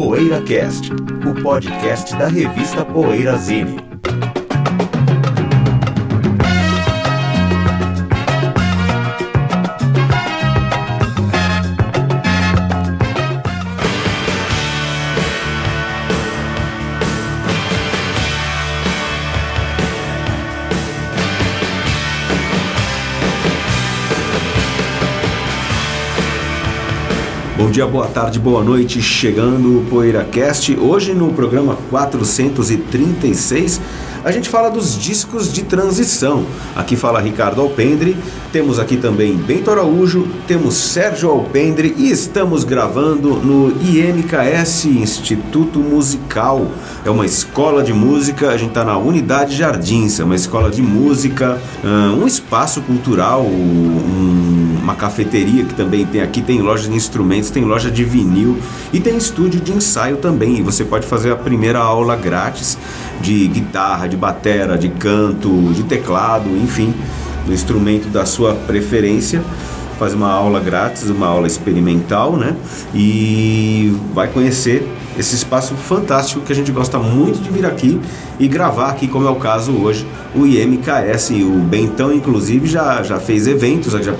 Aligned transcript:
PoeiraCast, 0.00 0.90
o 1.28 1.42
podcast 1.42 2.16
da 2.16 2.26
revista 2.26 2.86
Poeirazine. 2.86 3.76
Bom 27.70 27.72
dia, 27.72 27.86
boa 27.86 28.08
tarde, 28.08 28.40
boa 28.40 28.64
noite, 28.64 29.00
chegando 29.00 29.78
o 29.78 29.84
PoeiraCast. 29.84 30.76
Hoje 30.76 31.14
no 31.14 31.32
programa 31.32 31.78
436 31.88 33.80
a 34.24 34.32
gente 34.32 34.48
fala 34.48 34.68
dos 34.68 34.98
discos 34.98 35.52
de 35.52 35.62
transição. 35.62 36.44
Aqui 36.74 36.96
fala 36.96 37.20
Ricardo 37.20 37.60
Alpendre, 37.60 38.16
temos 38.52 38.80
aqui 38.80 38.96
também 38.96 39.36
Bento 39.36 39.70
Araújo, 39.70 40.26
temos 40.48 40.74
Sérgio 40.74 41.30
Alpendre 41.30 41.94
e 41.96 42.10
estamos 42.10 42.64
gravando 42.64 43.36
no 43.36 43.70
IMKS, 43.80 44.86
Instituto 44.86 45.78
Musical. 45.78 46.66
É 47.04 47.08
uma 47.08 47.24
escola 47.24 47.84
de 47.84 47.94
música, 47.94 48.50
a 48.50 48.58
gente 48.58 48.70
está 48.70 48.84
na 48.84 48.98
Unidade 48.98 49.56
Jardins, 49.56 50.18
é 50.18 50.24
uma 50.24 50.34
escola 50.34 50.70
de 50.70 50.82
música, 50.82 51.58
um 52.20 52.26
espaço 52.26 52.82
cultural, 52.82 53.46
uma 54.80 54.94
cafeteria 54.94 55.64
que 55.64 55.74
também 55.74 56.04
tem 56.06 56.20
aqui, 56.20 56.42
tem 56.42 56.60
loja 56.60 56.88
de 56.88 56.94
instrumentos, 56.94 57.50
tem 57.50 57.64
loja 57.64 57.90
de 57.90 58.04
vinil 58.04 58.58
e 58.92 59.00
tem 59.00 59.16
estúdio 59.16 59.60
de 59.60 59.72
ensaio 59.72 60.16
também. 60.16 60.58
E 60.58 60.62
você 60.62 60.84
pode 60.84 61.06
fazer 61.06 61.32
a 61.32 61.36
primeira 61.36 61.78
aula 61.78 62.16
grátis 62.16 62.78
de 63.20 63.46
guitarra, 63.48 64.08
de 64.08 64.16
batera, 64.16 64.76
de 64.76 64.88
canto, 64.88 65.72
de 65.74 65.82
teclado, 65.84 66.48
enfim, 66.56 66.94
do 67.46 67.52
instrumento 67.52 68.08
da 68.08 68.24
sua 68.24 68.54
preferência. 68.54 69.42
Faz 69.98 70.14
uma 70.14 70.30
aula 70.30 70.60
grátis, 70.60 71.10
uma 71.10 71.26
aula 71.26 71.46
experimental, 71.46 72.34
né? 72.34 72.56
E 72.94 73.94
vai 74.14 74.28
conhecer 74.28 74.88
esse 75.20 75.34
espaço 75.34 75.74
fantástico 75.74 76.40
que 76.40 76.52
a 76.52 76.56
gente 76.56 76.72
gosta 76.72 76.98
muito 76.98 77.40
de 77.42 77.50
vir 77.50 77.66
aqui 77.66 78.00
e 78.38 78.48
gravar 78.48 78.88
aqui, 78.88 79.06
como 79.06 79.26
é 79.26 79.30
o 79.30 79.36
caso 79.36 79.72
hoje, 79.72 80.06
o 80.34 80.46
IMKS. 80.46 81.30
O 81.42 81.58
Bentão, 81.58 82.12
inclusive, 82.12 82.66
já, 82.66 83.02
já 83.02 83.20
fez 83.20 83.46
eventos, 83.46 83.92
já 83.92 84.14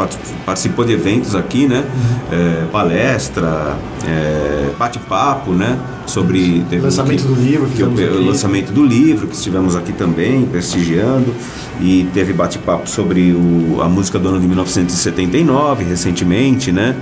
participou 0.44 0.84
de 0.84 0.92
eventos 0.92 1.34
aqui, 1.34 1.66
né? 1.66 1.78
Uhum. 1.78 2.38
É, 2.38 2.64
palestra, 2.70 3.76
é, 4.06 4.70
bate-papo, 4.78 5.52
né? 5.52 5.78
Sobre. 6.06 6.64
o 6.70 6.82
lançamento 6.82 7.22
que, 7.22 7.28
do 7.28 7.34
livro, 7.34 7.68
que 7.68 7.82
o, 7.82 8.26
lançamento 8.26 8.72
do 8.72 8.84
livro, 8.84 9.26
que 9.26 9.34
estivemos 9.34 9.74
aqui 9.74 9.92
também, 9.92 10.44
prestigiando. 10.44 11.34
E 11.80 12.06
teve 12.12 12.34
bate-papo 12.34 12.86
sobre 12.86 13.32
o, 13.32 13.80
a 13.80 13.88
música 13.88 14.18
do 14.18 14.28
ano 14.28 14.38
de 14.38 14.46
1979, 14.46 15.84
recentemente, 15.84 16.70
né? 16.70 16.94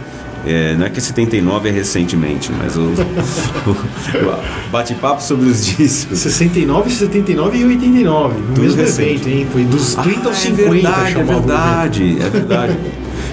É, 0.48 0.74
não 0.74 0.86
é 0.86 0.88
que 0.88 0.98
79 0.98 1.68
é 1.68 1.72
recentemente, 1.72 2.50
mas 2.56 2.74
o, 2.78 2.88
o, 2.88 4.70
bate-papo 4.70 5.22
sobre 5.22 5.46
os 5.46 5.64
discos. 5.64 6.18
69, 6.18 6.90
79 6.90 7.58
e 7.58 7.64
89. 7.66 8.34
No 8.34 8.46
Tudo 8.46 8.60
mesmo 8.62 8.80
recente. 8.80 9.10
evento, 9.10 9.28
hein? 9.28 9.46
Foi 9.52 9.64
dos 9.64 9.94
30 9.94 10.20
ah, 10.20 10.26
aos 10.28 10.38
50. 10.38 10.62
É 10.62 10.70
verdade, 10.70 11.18
é 11.18 11.22
verdade, 11.22 12.18
é 12.22 12.30
verdade. 12.30 12.78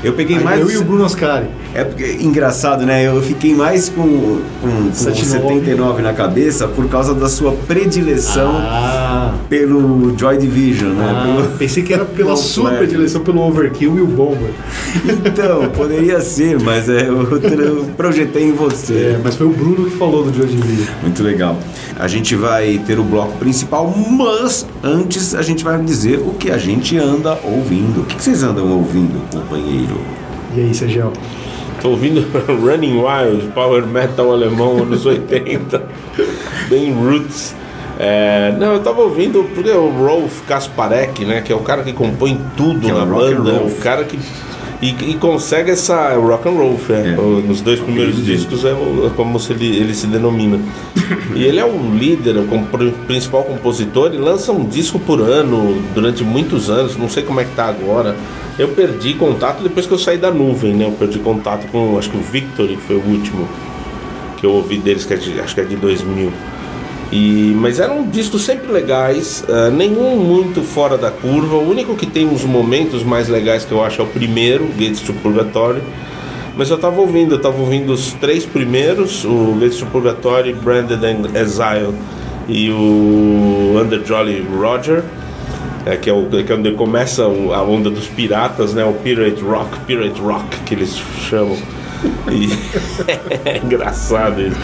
Eu 0.05 0.13
peguei 0.13 0.39
mais. 0.39 0.61
Eu 0.61 0.69
e 0.69 0.77
o 0.77 0.83
Bruno 0.83 1.03
Ascari. 1.03 1.47
É 1.73 1.83
porque, 1.83 2.17
engraçado, 2.21 2.85
né? 2.85 3.07
Eu 3.07 3.21
fiquei 3.23 3.55
mais 3.55 3.89
com, 3.89 4.39
com, 4.61 4.89
com 4.89 4.93
79 4.93 6.01
na 6.03 6.13
cabeça 6.13 6.67
por 6.67 6.87
causa 6.87 7.13
da 7.13 7.27
sua 7.27 7.51
predileção 7.51 8.55
ah. 8.55 9.33
pelo 9.49 10.17
Joy 10.17 10.37
Division, 10.37 10.91
né? 10.91 11.05
ah? 11.09 11.23
Pelo... 11.25 11.57
Pensei 11.57 11.81
que 11.81 11.91
era 11.93 12.05
pela 12.05 12.37
sua 12.37 12.71
predileção 12.71 13.21
pelo 13.21 13.41
Overkill 13.41 13.97
e 13.97 14.01
o 14.01 14.07
Bomber. 14.07 14.51
Então, 15.25 15.69
poderia 15.69 16.21
ser, 16.21 16.61
mas 16.61 16.87
é, 16.87 17.07
eu, 17.07 17.23
eu 17.59 17.85
projetei 17.97 18.43
em 18.43 18.53
você. 18.53 19.15
É, 19.15 19.21
mas 19.23 19.35
foi 19.35 19.47
o 19.47 19.51
Bruno 19.51 19.89
que 19.89 19.97
falou 19.97 20.23
do 20.23 20.31
Joy 20.31 20.47
Division. 20.47 20.95
Muito 21.01 21.23
legal. 21.23 21.57
A 21.97 22.07
gente 22.07 22.35
vai 22.35 22.79
ter 22.85 22.99
o 22.99 23.03
bloco 23.03 23.37
principal, 23.37 23.93
mas 23.97 24.67
antes 24.83 25.33
a 25.33 25.41
gente 25.41 25.63
vai 25.63 25.81
dizer 25.81 26.19
o 26.19 26.33
que 26.33 26.51
a 26.51 26.57
gente 26.57 26.97
anda 26.97 27.39
ouvindo. 27.43 28.01
O 28.01 28.05
que 28.05 28.21
vocês 28.21 28.43
andam 28.43 28.69
ouvindo, 28.69 29.21
companheiro? 29.31 29.94
E 30.55 30.61
aí, 30.61 30.73
Sérgio? 30.73 31.11
Tô 31.81 31.89
ouvindo 31.89 32.21
Running 32.47 33.01
Wild, 33.01 33.47
power 33.53 33.85
metal 33.85 34.31
alemão 34.31 34.83
anos 34.83 35.05
80, 35.05 35.83
bem 36.69 36.93
roots. 36.93 37.55
É, 37.97 38.53
não, 38.57 38.73
eu 38.73 38.79
tava 38.81 39.01
ouvindo 39.01 39.43
porque 39.53 39.69
o 39.69 39.89
Rolf 39.89 40.41
Kasparek, 40.47 41.23
né, 41.23 41.41
que 41.41 41.51
é 41.51 41.55
o 41.55 41.61
cara 41.61 41.83
que 41.83 41.93
compõe 41.93 42.39
tudo 42.57 42.81
que 42.81 42.89
é 42.89 42.93
na 42.93 43.03
é 43.03 43.05
banda, 43.05 43.63
o 43.63 43.75
cara 43.77 44.03
que 44.03 44.19
e, 44.85 45.11
e, 45.11 45.13
consegue 45.15 45.71
essa 45.71 46.13
rock 46.15 46.47
and 46.47 46.51
roll, 46.51 46.79
é. 46.89 46.93
é. 46.93 47.15
nos 47.15 47.61
dois 47.61 47.79
primeiros 47.79 48.23
discos 48.23 48.63
é, 48.63 48.71
é 48.71 49.09
como 49.15 49.39
se 49.39 49.53
ele, 49.53 49.75
ele 49.75 49.93
se 49.93 50.05
denomina. 50.05 50.59
e 51.35 51.43
ele 51.43 51.59
é 51.59 51.65
o 51.65 51.91
líder, 51.93 52.37
o 52.37 52.91
principal 53.07 53.43
compositor 53.43 54.13
e 54.13 54.17
lança 54.17 54.51
um 54.51 54.63
disco 54.63 54.99
por 54.99 55.19
ano 55.21 55.81
durante 55.93 56.23
muitos 56.23 56.69
anos, 56.69 56.95
não 56.97 57.09
sei 57.09 57.23
como 57.23 57.39
é 57.39 57.45
que 57.45 57.55
tá 57.55 57.65
agora. 57.65 58.15
Eu 58.57 58.69
perdi 58.69 59.13
contato 59.15 59.63
depois 59.63 59.85
que 59.85 59.91
eu 59.91 59.99
saí 59.99 60.17
da 60.17 60.31
nuvem, 60.31 60.73
né? 60.73 60.85
Eu 60.85 60.91
perdi 60.91 61.19
contato 61.19 61.67
com, 61.71 61.97
acho 61.97 62.09
que 62.09 62.17
o 62.17 62.21
Victory 62.21 62.77
foi 62.77 62.95
o 62.95 63.01
último 63.01 63.47
que 64.37 64.45
eu 64.45 64.51
ouvi 64.51 64.77
deles, 64.77 65.03
que 65.03 65.13
é 65.13 65.17
de, 65.17 65.39
acho 65.39 65.55
que 65.55 65.61
é 65.61 65.65
de 65.65 65.75
2000. 65.75 66.31
E, 67.15 67.55
mas 67.55 67.79
eram 67.79 68.03
discos 68.03 68.41
sempre 68.41 68.69
legais, 68.69 69.41
uh, 69.47 69.71
nenhum 69.71 70.17
muito 70.17 70.61
fora 70.61 70.97
da 70.97 71.09
curva. 71.09 71.55
O 71.55 71.69
único 71.69 71.95
que 71.95 72.05
tem 72.05 72.27
uns 72.27 72.43
momentos 72.43 73.03
mais 73.03 73.29
legais 73.29 73.63
que 73.63 73.71
eu 73.71 73.81
acho 73.81 74.01
é 74.01 74.03
o 74.03 74.07
primeiro, 74.07 74.65
Gates 74.77 74.99
to 74.99 75.13
Purgatory. 75.13 75.81
Mas 76.57 76.69
eu 76.69 76.77
tava 76.77 76.99
ouvindo, 76.99 77.35
eu 77.35 77.39
tava 77.39 77.57
ouvindo 77.57 77.93
os 77.93 78.11
três 78.11 78.45
primeiros, 78.45 79.23
o 79.23 79.55
Gates 79.61 79.77
to 79.77 79.85
Purgatory, 79.85 80.51
Branded 80.51 80.99
and 81.05 81.39
Exile 81.39 81.95
e 82.49 82.69
o 82.69 83.79
Under 83.81 84.03
Jolly 84.05 84.45
Roger. 84.53 85.01
É, 85.85 85.95
que, 85.95 86.09
é 86.09 86.13
o, 86.13 86.25
que 86.25 86.51
é 86.51 86.55
onde 86.55 86.71
começa 86.71 87.23
a 87.23 87.61
onda 87.63 87.89
dos 87.89 88.07
piratas, 88.07 88.73
né? 88.73 88.83
O 88.83 88.91
Pirate 88.91 89.41
Rock, 89.41 89.79
Pirate 89.87 90.19
Rock 90.19 90.59
que 90.65 90.73
eles 90.73 91.01
chamam. 91.29 91.55
E 92.31 92.49
é 93.45 93.57
engraçado 93.57 94.41
isso. 94.41 94.57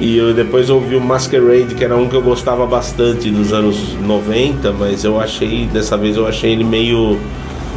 E 0.00 0.16
eu 0.16 0.34
depois 0.34 0.70
ouvi 0.70 0.96
o 0.96 1.00
Masquerade, 1.00 1.74
que 1.74 1.84
era 1.84 1.96
um 1.96 2.08
que 2.08 2.16
eu 2.16 2.22
gostava 2.22 2.66
bastante 2.66 3.30
dos 3.30 3.52
anos 3.52 3.94
90, 3.94 4.72
mas 4.72 5.04
eu 5.04 5.20
achei, 5.20 5.66
dessa 5.66 5.96
vez 5.96 6.16
eu 6.16 6.26
achei 6.26 6.52
ele 6.52 6.64
meio 6.64 7.18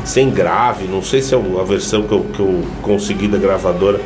sem 0.04 0.30
grave. 0.30 0.86
Não 0.86 1.02
sei 1.02 1.22
se 1.22 1.36
é 1.36 1.38
a 1.38 1.64
versão 1.64 2.04
que 2.04 2.12
eu, 2.12 2.26
que 2.34 2.40
eu 2.40 2.64
consegui 2.82 3.28
da 3.28 3.38
gravadora. 3.38 4.00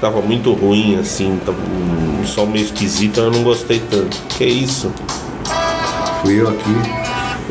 Tava 0.00 0.22
muito 0.22 0.52
ruim, 0.52 0.96
assim, 0.98 1.38
tava 1.44 1.58
um 1.60 2.24
som 2.24 2.46
meio 2.46 2.64
esquisito, 2.64 3.20
eu 3.20 3.30
não 3.30 3.42
gostei 3.42 3.82
tanto. 3.90 4.16
Que 4.30 4.44
isso? 4.44 4.90
Fui 6.22 6.40
eu 6.40 6.48
aqui. 6.48 7.00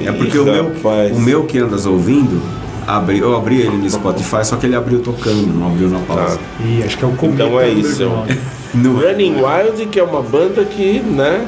É 0.04 0.12
porque 0.12 0.38
Ih, 0.38 0.40
o, 0.40 0.46
meu, 0.46 0.72
o 1.14 1.20
meu 1.20 1.44
que 1.46 1.60
andas 1.60 1.86
ouvindo 1.86 2.59
abri, 2.98 3.20
eu 3.20 3.36
abri 3.36 3.62
ele 3.62 3.78
no 3.78 3.90
Spotify, 3.90 4.44
só 4.44 4.56
que 4.58 4.66
ele 4.66 4.76
abriu 4.76 5.00
tocando, 5.00 5.48
não 5.48 5.68
abriu 5.68 5.90
na 5.90 6.00
pausa. 6.00 6.38
Tá. 6.38 6.44
E 6.66 6.84
acho 6.84 6.98
que 6.98 7.04
é 7.04 7.08
o 7.08 7.12
começo. 7.12 7.44
Então 7.44 7.60
é 7.60 7.70
isso. 7.70 8.04
no... 8.74 9.00
Running 9.00 9.36
Wild, 9.36 9.86
que 9.88 10.00
é 10.00 10.04
uma 10.04 10.22
banda 10.22 10.64
que, 10.66 11.00
né? 11.00 11.48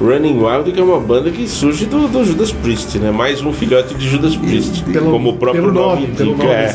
Running 0.00 0.38
Wild, 0.42 0.72
que 0.72 0.80
é 0.80 0.82
uma 0.82 1.00
banda 1.00 1.30
que 1.30 1.48
surge 1.48 1.86
do, 1.86 2.06
do 2.08 2.24
Judas 2.24 2.52
Priest, 2.52 2.98
né? 2.98 3.10
Mais 3.10 3.42
um 3.42 3.52
filhote 3.52 3.94
de 3.94 4.08
Judas 4.08 4.36
Priest, 4.36 4.84
pelo, 4.84 5.10
como 5.10 5.30
o 5.30 5.36
próprio 5.36 5.72
nome, 5.72 5.74
nome 5.74 6.06
indica. 6.06 6.24
Nome, 6.24 6.44
é. 6.44 6.74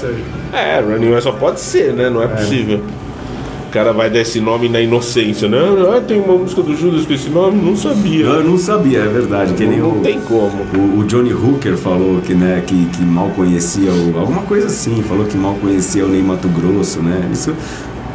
é, 0.54 0.80
Running 0.80 1.10
Wild 1.10 1.22
só 1.22 1.32
pode 1.32 1.60
ser, 1.60 1.94
né? 1.94 2.10
Não 2.10 2.22
é, 2.22 2.26
é. 2.26 2.28
possível. 2.30 2.82
O 3.72 3.74
cara 3.74 3.94
vai 3.94 4.10
dar 4.10 4.20
esse 4.20 4.42
nome 4.42 4.68
na 4.68 4.82
inocência, 4.82 5.48
né? 5.48 5.58
Ah, 5.96 6.02
tem 6.02 6.20
uma 6.20 6.36
música 6.36 6.62
do 6.62 6.76
Judas 6.76 7.06
com 7.06 7.14
esse 7.14 7.30
nome? 7.30 7.62
Não 7.62 7.74
sabia. 7.74 8.26
Não, 8.26 8.34
eu 8.34 8.44
não 8.44 8.58
sabia, 8.58 9.00
é 9.00 9.08
verdade. 9.08 9.54
Que 9.54 9.64
não, 9.64 9.72
nem 9.72 9.80
não 9.80 9.92
o, 9.92 10.02
tem 10.02 10.20
como. 10.20 10.66
O, 10.76 11.00
o, 11.00 11.06
Johnny 11.06 11.32
Hooker 11.34 11.78
falou 11.78 12.20
que, 12.20 12.34
né, 12.34 12.62
que, 12.68 12.88
que 12.88 13.02
mal 13.02 13.30
conhecia 13.30 13.90
o. 13.90 14.20
Alguma 14.20 14.42
coisa 14.42 14.68
assim, 14.68 15.02
falou 15.04 15.26
que 15.26 15.38
mal 15.38 15.56
conhecia 15.56 16.06
o 16.06 16.10
Ney 16.10 16.22
Mato 16.22 16.50
Grosso, 16.50 17.02
né? 17.02 17.30
Isso, 17.32 17.56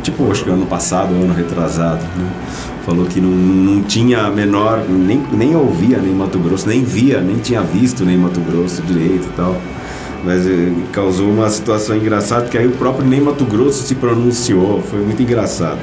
tipo, 0.03 0.31
acho 0.31 0.45
que 0.45 0.51
ano 0.51 0.67
passado, 0.67 1.15
ano 1.15 1.33
retrasado, 1.33 2.03
né? 2.03 2.31
Falou 2.85 3.07
que 3.07 3.19
não, 3.19 3.31
não 3.31 3.83
tinha 3.83 4.27
a 4.27 4.31
menor. 4.31 4.85
Nem, 4.87 5.23
nem 5.33 5.57
ouvia 5.57 5.97
Ney 5.97 6.13
Mato 6.13 6.39
Grosso, 6.39 6.69
nem 6.69 6.85
via, 6.85 7.23
nem 7.23 7.37
tinha 7.37 7.63
visto 7.63 8.05
Ney 8.05 8.19
Mato 8.19 8.41
Grosso 8.41 8.83
direito 8.83 9.27
e 9.27 9.33
tal 9.35 9.57
mas 10.27 10.45
eh, 10.45 10.73
causou 10.93 11.31
uma 11.31 11.49
situação 11.49 11.97
engraçada, 11.97 12.43
porque 12.43 12.59
aí 12.59 12.67
o 12.67 12.73
próprio 12.73 13.07
Ney 13.07 13.21
Mato 13.21 13.45
Grosso 13.45 13.85
se 13.85 13.95
pronunciou, 13.95 14.83
foi 14.83 14.99
muito 14.99 15.23
engraçado. 15.23 15.79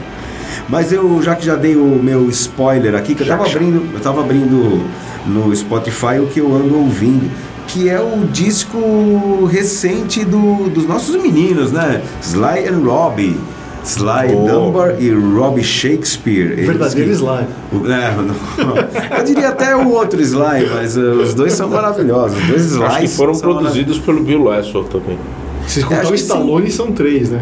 Mas 0.68 0.92
eu, 0.92 1.22
já 1.22 1.34
que 1.34 1.46
já 1.46 1.56
dei 1.56 1.78
o 1.78 1.86
meu 2.04 2.30
spoiler 2.30 2.94
aqui, 2.94 3.16
que 3.16 3.22
eu 3.22 3.26
estava 3.26 3.46
abrindo, 3.46 3.94
eu 3.94 4.00
tava 4.02 4.20
abrindo 4.20 4.86
no 5.26 5.56
Spotify 5.56 6.20
o 6.20 6.28
que 6.28 6.40
eu 6.40 6.54
ando 6.54 6.78
ouvindo, 6.78 7.32
que 7.68 7.90
é 7.90 8.02
o 8.02 8.26
disco 8.26 9.46
recente 9.46 10.26
do, 10.26 10.70
dos 10.70 10.86
nossos 10.86 11.16
meninos, 11.16 11.72
né? 11.72 12.02
Sly 12.22 12.68
and 12.68 12.80
Robbie. 12.86 13.40
Sly 13.84 14.34
Oh. 14.34 14.46
Dunbar 14.48 14.96
e 15.00 15.12
Robbie 15.12 15.64
Shakespeare. 15.64 16.54
Eles 16.54 16.68
Verdadeiro 16.68 17.10
que- 17.10 17.16
Sly. 17.16 17.46
O- 17.74 17.88
é, 17.92 18.16
não- 18.16 19.18
eu 19.18 19.24
diria 19.24 19.50
até 19.50 19.76
o 19.76 19.90
outro 19.90 20.22
Sly, 20.22 20.70
mas 20.74 20.96
uh, 20.96 21.02
os 21.22 21.34
dois 21.34 21.54
são 21.54 21.70
maravilhosos. 21.70 22.38
Os 22.42 22.48
dois 22.48 22.66
Slides 22.66 22.90
Acho 22.96 23.02
que 23.02 23.08
foram 23.10 23.38
produzidos 23.38 24.00
pelo 24.00 24.22
Bill 24.24 24.44
Laswell 24.44 24.86
também. 24.86 25.18
Se 25.68 25.80
acho 25.80 25.90
contar 25.90 26.10
o 26.12 26.16
Stallone, 26.16 26.72
são 26.72 26.92
três, 26.92 27.30
né? 27.30 27.42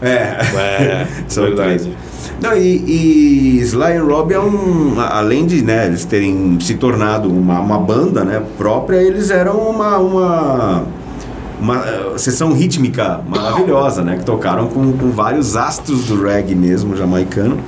maravilhosos. 0.00 0.58
É. 0.58 0.82
É, 0.82 1.06
São 1.28 1.44
verdade. 1.44 1.78
três. 1.84 1.96
Não, 2.40 2.56
e, 2.56 3.56
e 3.56 3.60
Sly 3.60 3.96
and 3.98 4.04
Robbie 4.04 4.34
é 4.34 4.40
um. 4.40 4.94
Além 4.98 5.46
de 5.46 5.62
né, 5.62 5.86
eles 5.86 6.04
terem 6.04 6.58
se 6.60 6.74
tornado 6.74 7.28
uma, 7.28 7.60
uma 7.60 7.78
banda 7.78 8.24
né, 8.24 8.42
própria, 8.58 8.96
eles 8.96 9.30
eram 9.30 9.56
uma. 9.58 9.98
uma 9.98 10.84
uma 11.62 11.76
eh, 11.78 12.12
sessão 12.18 12.52
rítmica 12.52 13.20
maravilhosa, 13.28 14.02
né? 14.02 14.16
Que 14.18 14.24
tocaram 14.24 14.66
com, 14.66 14.92
com 14.92 15.10
vários 15.10 15.56
astros 15.56 16.04
do 16.06 16.20
reggae 16.22 16.54
mesmo, 16.56 16.96
jamaicano. 16.96 17.58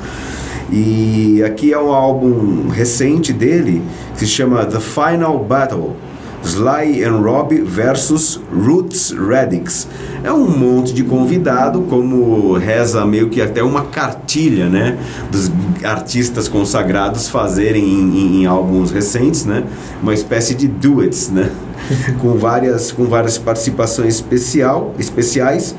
E 0.70 1.42
aqui 1.44 1.72
é 1.72 1.78
um 1.78 1.92
álbum 1.92 2.68
recente 2.68 3.32
dele 3.32 3.82
que 4.14 4.20
se 4.20 4.26
chama 4.26 4.64
The 4.64 4.80
Final 4.80 5.38
Battle. 5.38 5.94
Sly 6.42 7.02
and 7.02 7.20
Robbie 7.22 7.62
versus 7.62 8.38
Roots 8.52 9.12
Radix. 9.16 9.88
É 10.22 10.30
um 10.30 10.46
monte 10.46 10.92
de 10.92 11.02
convidado, 11.02 11.80
como 11.88 12.52
reza 12.52 13.06
meio 13.06 13.30
que 13.30 13.40
até 13.40 13.62
uma 13.62 13.84
cartilha, 13.86 14.68
né? 14.68 14.98
Dos 15.32 15.50
artistas 15.82 16.46
consagrados 16.46 17.28
fazerem 17.30 17.82
em, 17.82 18.18
em- 18.18 18.42
em 18.42 18.46
álbuns 18.46 18.90
recentes, 18.90 19.46
né? 19.46 19.64
Uma 20.02 20.12
espécie 20.12 20.54
de 20.54 20.68
duets, 20.68 21.30
né? 21.30 21.48
com 22.20 22.34
várias 22.36 22.90
com 22.92 23.04
várias 23.04 23.38
participações 23.38 24.14
especial, 24.16 24.94
especiais. 24.98 25.74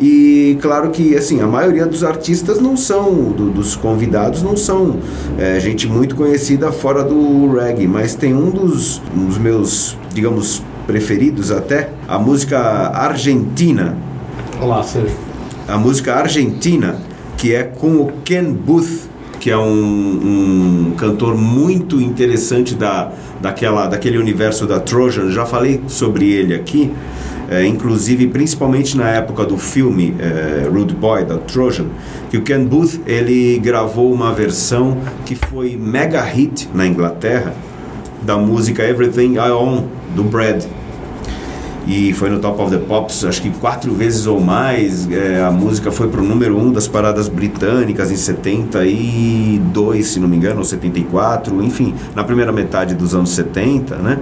E 0.00 0.56
claro 0.62 0.90
que 0.90 1.16
assim 1.16 1.40
a 1.40 1.46
maioria 1.46 1.84
dos 1.84 2.04
artistas 2.04 2.60
não 2.60 2.76
são 2.76 3.32
do- 3.32 3.50
dos 3.50 3.74
convidados 3.74 4.44
não 4.44 4.56
são 4.56 4.96
é, 5.36 5.58
gente 5.58 5.88
muito 5.88 6.14
conhecida 6.14 6.70
fora 6.70 7.02
do 7.02 7.52
reggae, 7.52 7.88
mas 7.88 8.14
tem 8.14 8.32
um 8.32 8.48
dos, 8.50 9.02
um 9.16 9.26
dos 9.26 9.38
meus 9.38 9.96
digamos 10.14 10.62
preferidos 10.86 11.50
até 11.50 11.90
a 12.06 12.16
música 12.18 12.58
argentina, 12.94 13.96
Olá, 14.60 14.82
Sérgio. 14.84 15.16
a 15.66 15.76
música 15.76 16.14
argentina 16.14 16.96
que 17.36 17.52
é 17.52 17.64
com 17.64 17.96
o 17.96 18.12
Ken 18.24 18.44
Booth 18.52 19.08
que 19.40 19.50
é 19.50 19.56
um, 19.56 19.70
um 20.90 20.94
cantor 20.96 21.36
muito 21.36 22.00
interessante 22.00 22.74
da, 22.74 23.12
daquela, 23.40 23.86
daquele 23.86 24.18
universo 24.18 24.66
da 24.66 24.80
Trojan. 24.80 25.30
Já 25.30 25.44
falei 25.44 25.80
sobre 25.88 26.30
ele 26.30 26.54
aqui, 26.54 26.92
é, 27.50 27.64
inclusive 27.64 28.26
principalmente 28.28 28.96
na 28.96 29.08
época 29.08 29.44
do 29.44 29.56
filme 29.56 30.14
é, 30.18 30.68
Rude 30.68 30.94
Boy 30.94 31.24
da 31.24 31.38
Trojan, 31.38 31.86
que 32.30 32.36
o 32.36 32.42
Ken 32.42 32.64
Booth 32.64 33.00
ele 33.06 33.58
gravou 33.58 34.12
uma 34.12 34.32
versão 34.32 34.98
que 35.24 35.34
foi 35.34 35.76
mega 35.76 36.22
hit 36.22 36.68
na 36.74 36.86
Inglaterra 36.86 37.54
da 38.22 38.36
música 38.36 38.82
Everything 38.82 39.34
I 39.34 39.50
Own 39.50 39.86
do 40.14 40.24
Brad 40.24 40.64
e 41.88 42.12
foi 42.12 42.28
no 42.28 42.38
Top 42.38 42.60
of 42.60 42.70
the 42.70 42.76
Pops 42.76 43.24
acho 43.24 43.40
que 43.40 43.48
quatro 43.48 43.94
vezes 43.94 44.26
ou 44.26 44.38
mais. 44.38 45.10
É, 45.10 45.42
a 45.42 45.50
música 45.50 45.90
foi 45.90 46.06
pro 46.08 46.22
número 46.22 46.58
um 46.58 46.70
das 46.70 46.86
paradas 46.86 47.30
britânicas 47.30 48.12
em 48.12 48.16
72, 48.16 50.06
se 50.06 50.20
não 50.20 50.28
me 50.28 50.36
engano, 50.36 50.58
ou 50.58 50.64
74, 50.64 51.62
enfim, 51.62 51.94
na 52.14 52.22
primeira 52.22 52.52
metade 52.52 52.94
dos 52.94 53.14
anos 53.14 53.30
70, 53.30 53.96
né? 53.96 54.18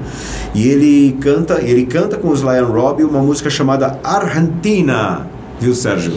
E 0.54 0.68
ele 0.68 1.18
canta, 1.20 1.60
ele 1.60 1.84
canta 1.86 2.16
com 2.16 2.28
os 2.28 2.40
Lion 2.40 2.70
Robbie 2.70 3.02
uma 3.02 3.20
música 3.20 3.50
chamada 3.50 3.98
Argentina. 4.04 5.35
Viu, 5.58 5.74
Sérgio? 5.74 6.12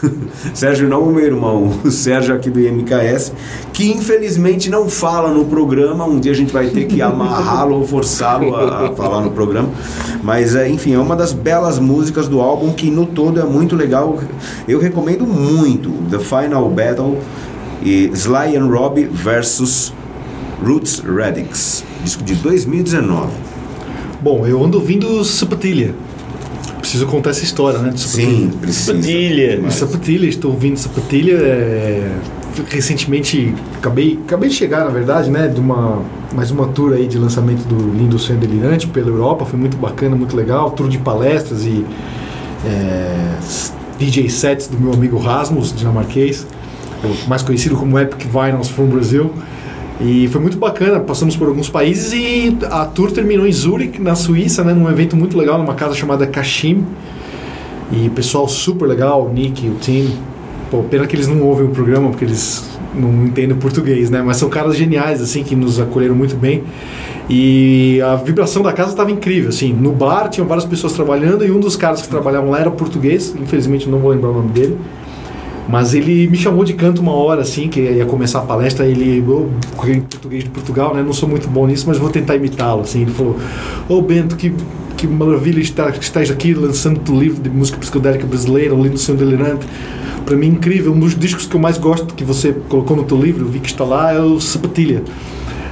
Sérgio 0.54 0.88
não 0.88 1.02
o 1.02 1.12
meu 1.12 1.24
irmão, 1.24 1.78
o 1.84 1.90
Sérgio 1.90 2.34
aqui 2.34 2.48
do 2.48 2.58
IMKS, 2.58 3.32
que 3.72 3.90
infelizmente 3.90 4.70
não 4.70 4.88
fala 4.88 5.30
no 5.30 5.44
programa. 5.44 6.06
Um 6.06 6.18
dia 6.18 6.32
a 6.32 6.34
gente 6.34 6.52
vai 6.52 6.68
ter 6.68 6.86
que 6.86 7.02
amarrá-lo 7.02 7.76
ou 7.76 7.86
forçá-lo 7.86 8.56
a, 8.56 8.92
falar 8.94 9.20
no 9.20 9.30
programa. 9.30 9.68
Mas, 10.22 10.54
é, 10.54 10.68
enfim, 10.68 10.94
é 10.94 10.98
uma 10.98 11.14
das 11.14 11.34
belas 11.34 11.78
músicas 11.78 12.28
do 12.28 12.40
álbum 12.40 12.72
que 12.72 12.90
no 12.90 13.04
todo 13.04 13.38
é 13.38 13.44
muito 13.44 13.76
legal. 13.76 14.18
Eu 14.66 14.80
recomendo 14.80 15.26
muito 15.26 15.90
The 16.10 16.18
Final 16.18 16.70
Battle 16.70 17.18
e 17.82 18.10
Sly 18.14 18.56
and 18.56 18.68
Robbie 18.68 19.04
versus 19.04 19.92
Roots 20.64 21.00
Radix, 21.00 21.84
disco 22.02 22.24
de 22.24 22.34
2019. 22.36 23.28
Bom, 24.20 24.46
eu 24.46 24.64
ando 24.64 24.78
ouvindo 24.78 25.22
Sapatilha. 25.24 25.94
Preciso 26.80 27.06
contar 27.06 27.30
essa 27.30 27.44
história, 27.44 27.78
né? 27.80 27.90
De 27.90 28.00
Sapatilha. 28.00 28.30
Sim, 28.38 28.50
precisa. 28.60 28.92
Sapatilha. 28.92 29.60
Mas- 29.62 29.74
Sapatilha, 29.74 30.26
estou 30.28 30.52
ouvindo 30.52 30.76
Sapatilha. 30.76 31.34
é, 31.36 32.12
Recentemente, 32.70 33.54
acabei, 33.76 34.18
acabei 34.26 34.48
de 34.48 34.54
chegar, 34.56 34.84
na 34.84 34.90
verdade, 34.90 35.30
né? 35.30 35.46
De 35.46 35.60
uma, 35.60 36.02
mais 36.34 36.50
uma 36.50 36.66
tour 36.66 36.92
aí 36.92 37.06
de 37.06 37.16
lançamento 37.16 37.62
do 37.68 37.76
Lindo 37.96 38.18
Sonho 38.18 38.40
Delirante 38.40 38.88
pela 38.88 39.08
Europa. 39.08 39.44
Foi 39.44 39.56
muito 39.58 39.76
bacana, 39.76 40.16
muito 40.16 40.36
legal. 40.36 40.70
Tour 40.72 40.88
de 40.88 40.98
palestras 40.98 41.64
e 41.64 41.84
é, 42.66 43.34
DJ 43.96 44.28
sets 44.28 44.66
do 44.66 44.76
meu 44.78 44.92
amigo 44.92 45.18
Rasmus, 45.18 45.72
dinamarquês, 45.72 46.44
mais 47.28 47.42
conhecido 47.42 47.76
como 47.76 47.96
Epic 47.98 48.26
Vinyls 48.26 48.68
from 48.70 48.86
Brazil. 48.86 49.32
E 50.00 50.28
foi 50.28 50.40
muito 50.40 50.56
bacana, 50.58 51.00
passamos 51.00 51.36
por 51.36 51.48
alguns 51.48 51.68
países 51.68 52.12
e 52.12 52.56
a 52.70 52.84
tour 52.84 53.10
terminou 53.10 53.46
em 53.46 53.52
Zurich, 53.52 54.00
na 54.00 54.14
Suíça, 54.14 54.62
né, 54.62 54.72
num 54.72 54.88
evento 54.88 55.16
muito 55.16 55.36
legal, 55.36 55.58
numa 55.58 55.74
casa 55.74 55.94
chamada 55.94 56.26
Kashim. 56.26 56.84
E 57.90 58.08
pessoal 58.10 58.46
super 58.46 58.86
legal, 58.86 59.26
o 59.26 59.32
Nick, 59.32 59.66
o 59.66 59.74
Tim. 59.80 60.12
Pô, 60.70 60.82
pena 60.82 61.06
que 61.06 61.16
eles 61.16 61.26
não 61.26 61.42
ouvem 61.42 61.66
o 61.66 61.70
programa 61.70 62.10
porque 62.10 62.24
eles 62.24 62.64
não 62.94 63.26
entendem 63.26 63.56
português, 63.56 64.10
né? 64.10 64.22
Mas 64.22 64.36
são 64.36 64.48
caras 64.48 64.76
geniais, 64.76 65.20
assim, 65.20 65.42
que 65.42 65.56
nos 65.56 65.80
acolheram 65.80 66.14
muito 66.14 66.36
bem. 66.36 66.62
E 67.28 68.00
a 68.02 68.14
vibração 68.16 68.62
da 68.62 68.72
casa 68.72 68.90
estava 68.90 69.10
incrível, 69.10 69.48
assim. 69.48 69.72
No 69.72 69.92
bar 69.92 70.28
tinham 70.28 70.46
várias 70.46 70.64
pessoas 70.64 70.92
trabalhando 70.92 71.44
e 71.44 71.50
um 71.50 71.58
dos 71.58 71.76
caras 71.76 72.02
que 72.02 72.08
trabalhavam 72.08 72.50
lá 72.50 72.60
era 72.60 72.70
português, 72.70 73.34
infelizmente 73.40 73.88
não 73.88 73.98
vou 73.98 74.10
lembrar 74.10 74.30
o 74.30 74.34
nome 74.34 74.50
dele. 74.50 74.78
Mas 75.68 75.92
ele 75.92 76.26
me 76.26 76.36
chamou 76.36 76.64
de 76.64 76.72
canto 76.72 77.02
uma 77.02 77.12
hora, 77.12 77.42
assim, 77.42 77.68
que 77.68 77.78
ia 77.78 78.06
começar 78.06 78.38
a 78.38 78.42
palestra. 78.42 78.86
Ele, 78.86 79.18
eu, 79.18 79.50
português 79.76 80.44
de 80.44 80.50
Portugal, 80.50 80.94
né? 80.94 81.02
Não 81.02 81.12
sou 81.12 81.28
muito 81.28 81.46
bom 81.46 81.66
nisso, 81.66 81.84
mas 81.86 81.98
vou 81.98 82.08
tentar 82.08 82.36
imitá-lo, 82.36 82.80
assim. 82.80 83.02
Ele 83.02 83.10
falou: 83.10 83.36
Ô 83.88 84.00
Bento, 84.00 84.34
que, 84.34 84.52
que 84.96 85.06
maravilha 85.06 85.60
estar, 85.60 85.92
que 85.92 86.02
estás 86.02 86.30
aqui 86.30 86.54
lançando 86.54 87.06
o 87.12 87.20
livro 87.20 87.42
de 87.42 87.50
música 87.50 87.76
psicodélica 87.78 88.26
brasileira, 88.26 88.74
o 88.74 88.82
Lindo 88.82 88.96
Sonho 88.96 89.18
Delirante. 89.18 89.66
Para 90.24 90.36
mim, 90.36 90.48
incrível. 90.48 90.92
Um 90.92 90.98
dos 90.98 91.14
discos 91.14 91.46
que 91.46 91.54
eu 91.54 91.60
mais 91.60 91.76
gosto 91.76 92.14
que 92.14 92.24
você 92.24 92.54
colocou 92.68 92.96
no 92.96 93.04
teu 93.04 93.20
livro, 93.20 93.46
vi 93.46 93.60
que 93.60 93.68
está 93.68 93.84
lá, 93.84 94.12
é 94.12 94.20
o 94.20 94.40
Sapatilha. 94.40 95.02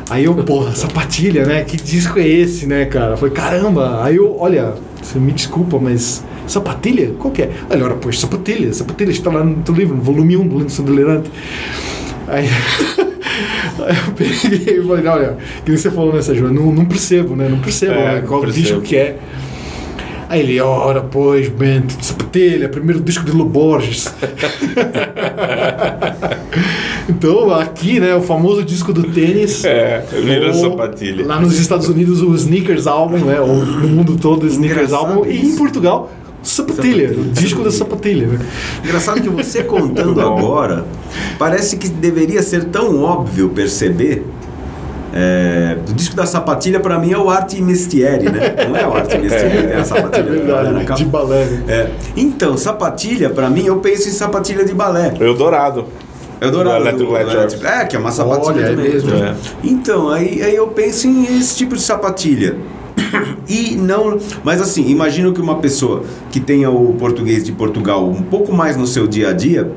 Aí 0.09 0.25
eu, 0.25 0.35
porra, 0.35 0.73
sapatilha, 0.76 1.44
né? 1.44 1.64
Que 1.64 1.76
disco 1.76 2.18
é 2.18 2.26
esse, 2.26 2.66
né, 2.66 2.85
cara? 2.85 3.16
Falei, 3.16 3.35
caramba. 3.35 4.04
Aí 4.04 4.16
eu, 4.16 4.37
olha, 4.38 4.75
você 5.02 5.18
me 5.18 5.32
desculpa, 5.32 5.78
mas 5.80 6.23
sapatilha? 6.47 7.12
Qual 7.19 7.33
que 7.33 7.43
é? 7.43 7.50
Olha, 7.71 7.85
ora, 7.85 7.95
pois, 7.95 8.19
sapatilha. 8.19 8.73
Sapatilha 8.73 9.11
está 9.11 9.31
lá 9.31 9.45
no 9.45 9.62
teu 9.62 9.75
livro, 9.75 9.97
no 9.97 10.03
volume 10.03 10.37
1 10.37 10.49
do 10.49 10.59
Lindo 10.59 10.83
Delirante. 10.83 11.31
Aí, 12.29 12.49
aí 13.79 13.97
eu 14.07 14.12
peguei 14.15 14.79
e 14.79 14.87
falei, 14.87 15.07
olha, 15.07 15.37
que 15.65 15.76
você 15.76 15.91
falou 15.91 16.12
nessa 16.12 16.33
né, 16.33 16.38
João, 16.38 16.53
não, 16.53 16.73
não 16.73 16.85
percebo, 16.85 17.37
né? 17.37 17.49
Não 17.49 17.59
percebo 17.59 17.95
É, 17.95 18.17
né, 18.17 18.25
qual 18.26 18.41
percebo. 18.41 18.62
disco 18.62 18.81
que 18.81 18.97
é. 18.97 19.19
Aí 20.29 20.41
ele, 20.41 20.61
ora, 20.61 21.03
pois, 21.03 21.49
Bento, 21.49 21.95
sapatilha, 22.05 22.69
primeiro 22.69 23.00
disco 23.00 23.25
de 23.25 23.31
Loborges. 23.31 24.07
então, 27.09 27.55
aqui, 27.55 28.00
né, 28.00 28.12
o 28.12 28.21
famoso 28.21 28.65
disco 28.65 28.93
do 28.93 29.05
tênis. 29.05 29.65
É, 29.65 30.05
vira 30.11 30.53
sapatilha. 30.53 31.25
Lá 31.25 31.41
nos 31.41 31.57
Estados 31.61 31.88
Unidos, 31.88 32.23
o 32.23 32.35
Sneakers 32.35 32.88
Album, 32.88 33.19
né? 33.19 33.41
Ou 33.41 33.65
no 33.65 33.88
mundo 33.88 34.17
todo, 34.17 34.43
o 34.43 34.47
Sneakers 34.49 34.88
Engraçado 34.88 35.12
Album. 35.12 35.26
E 35.31 35.37
em 35.37 35.43
isso. 35.43 35.59
Portugal, 35.59 36.11
Sapatilha, 36.47 37.09
Sapatilha. 37.09 37.21
o 37.21 37.33
disco 37.33 37.62
da 37.65 37.71
Sapatilha? 37.71 38.29
Engraçado 38.85 39.21
que 39.21 39.29
você 39.29 39.62
contando 39.65 40.21
agora, 40.23 40.85
parece 41.38 41.76
que 41.76 41.88
deveria 41.88 42.43
ser 42.43 42.65
tão 42.65 43.03
óbvio 43.03 43.49
perceber. 43.50 44.25
É, 45.19 45.79
o 45.88 45.95
disco 45.95 46.15
da 46.15 46.26
sapatilha 46.26 46.79
pra 46.79 46.99
mim 46.99 47.11
é 47.12 47.17
o 47.17 47.31
Arte 47.31 47.61
Mestieri, 47.62 48.26
né? 48.31 48.55
Não 48.69 48.76
é 48.76 48.87
o 48.87 48.93
Arte 48.95 49.17
Mestieri, 49.19 49.69
é 49.73 49.76
a 49.76 49.79
É 49.81 49.85
sapatilha 49.85 50.25
da 50.45 50.53
balé 50.53 50.71
na 50.73 50.79
verdade, 50.79 51.05
de 51.05 51.11
balé, 51.11 51.45
né? 51.47 51.62
É. 51.69 51.91
Então, 52.17 52.57
sapatilha, 52.59 53.31
pra 53.31 53.49
mim, 53.49 53.65
eu 53.65 53.76
penso 53.79 54.09
em 54.09 54.12
sapatilha 54.12 54.65
de 54.65 54.75
balé. 54.75 55.15
Eldorado. 55.19 55.87
Eldorado. 56.38 56.83
Do 56.83 56.88
Electric 56.88 57.12
Light 57.12 57.31
Electric- 57.35 57.67
É, 57.67 57.85
que 57.87 57.97
é 57.97 57.99
uma 57.99 58.11
sapatilha 58.11 58.67
Olha, 58.67 58.67
é 58.67 58.76
mesmo. 58.76 59.11
É. 59.15 59.35
Então, 59.65 60.11
aí, 60.11 60.43
aí 60.43 60.55
eu 60.55 60.67
penso 60.69 61.07
em 61.07 61.38
esse 61.38 61.57
tipo 61.57 61.75
de 61.75 61.81
sapatilha. 61.81 62.57
E 63.49 63.76
não. 63.76 64.19
Mas 64.43 64.61
assim, 64.61 64.88
imagino 64.88 65.33
que 65.33 65.41
uma 65.41 65.59
pessoa 65.59 66.03
que 66.31 66.41
tenha 66.41 66.71
o 66.71 66.95
português 66.95 67.45
de 67.45 67.53
Portugal 67.53 68.09
um 68.09 68.23
pouco 68.23 68.53
mais 68.53 68.76
no 68.76 68.87
seu 68.87 69.07
dia 69.07 69.31
a 69.31 69.33
dia 69.33 69.71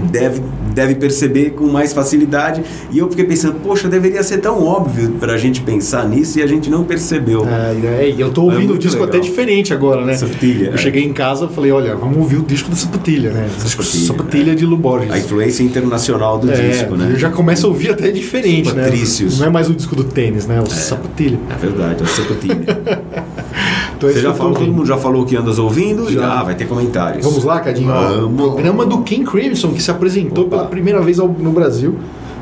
deve, 0.00 0.42
deve 0.74 0.94
perceber 0.94 1.50
com 1.50 1.66
mais 1.66 1.92
facilidade. 1.92 2.62
E 2.90 2.98
eu 2.98 3.08
fiquei 3.08 3.24
pensando, 3.24 3.54
poxa, 3.60 3.88
deveria 3.88 4.22
ser 4.22 4.38
tão 4.38 4.62
óbvio 4.62 5.10
para 5.20 5.34
a 5.34 5.38
gente 5.38 5.60
pensar 5.60 6.08
nisso 6.08 6.38
e 6.38 6.42
a 6.42 6.46
gente 6.46 6.68
não 6.70 6.84
percebeu. 6.84 7.46
É, 7.46 8.10
e 8.10 8.20
eu 8.20 8.30
tô 8.30 8.42
ouvindo 8.44 8.74
o 8.74 8.78
disco 8.78 9.00
legal. 9.00 9.08
até 9.08 9.18
diferente 9.20 9.72
agora, 9.72 10.04
né? 10.04 10.14
Sapatilha, 10.16 10.68
Eu 10.68 10.74
é. 10.74 10.76
cheguei 10.78 11.04
em 11.04 11.12
casa 11.12 11.48
e 11.50 11.54
falei, 11.54 11.70
olha, 11.72 11.94
vamos 11.96 12.16
ouvir 12.18 12.36
o 12.36 12.42
disco 12.42 12.70
da 12.70 12.76
Sapatilha, 12.76 13.30
né? 13.30 13.48
Sapatilha, 13.58 14.06
Sapatilha 14.06 14.54
de 14.54 14.66
Lu 14.66 14.76
Borges. 14.76 15.10
A 15.12 15.18
influência 15.18 15.62
internacional 15.62 16.38
do 16.38 16.50
É, 16.50 16.54
disco, 16.68 16.94
né? 16.96 17.10
Eu 17.12 17.18
já 17.18 17.30
começo 17.30 17.66
a 17.66 17.68
ouvir 17.68 17.90
até 17.90 18.10
diferente, 18.10 18.72
né? 18.72 18.84
Patrícios. 18.84 19.38
Não 19.38 19.46
é 19.46 19.50
mais 19.50 19.68
o 19.68 19.74
disco 19.74 19.94
do 19.96 20.04
tênis, 20.04 20.46
né? 20.46 20.60
O 20.60 20.66
Sapatilha. 20.66 21.38
É 21.50 21.54
verdade, 21.58 22.02
é 22.02 22.04
o 22.04 22.08
sapatilha. 22.08 22.64
Então, 24.10 24.14
Você 24.14 24.20
já 24.20 24.34
falou, 24.34 24.54
todo 24.54 24.72
mundo 24.72 24.86
já 24.86 24.96
falou 24.96 25.24
que 25.24 25.36
andas 25.36 25.58
ouvindo? 25.58 26.10
Já. 26.12 26.40
Ah, 26.40 26.42
vai 26.44 26.54
ter 26.54 26.66
comentários. 26.66 27.24
Vamos 27.24 27.44
lá, 27.44 27.60
Cadinho. 27.60 27.90
Ó, 27.92 28.08
Vamos. 28.22 28.36
Programa 28.52 28.84
do 28.86 28.98
King 29.02 29.24
Crimson, 29.24 29.72
que 29.72 29.82
se 29.82 29.90
apresentou 29.90 30.44
Opa. 30.44 30.56
pela 30.56 30.68
primeira 30.68 31.00
vez 31.00 31.18
ao- 31.18 31.28
no 31.28 31.50
Brasil, 31.50 31.96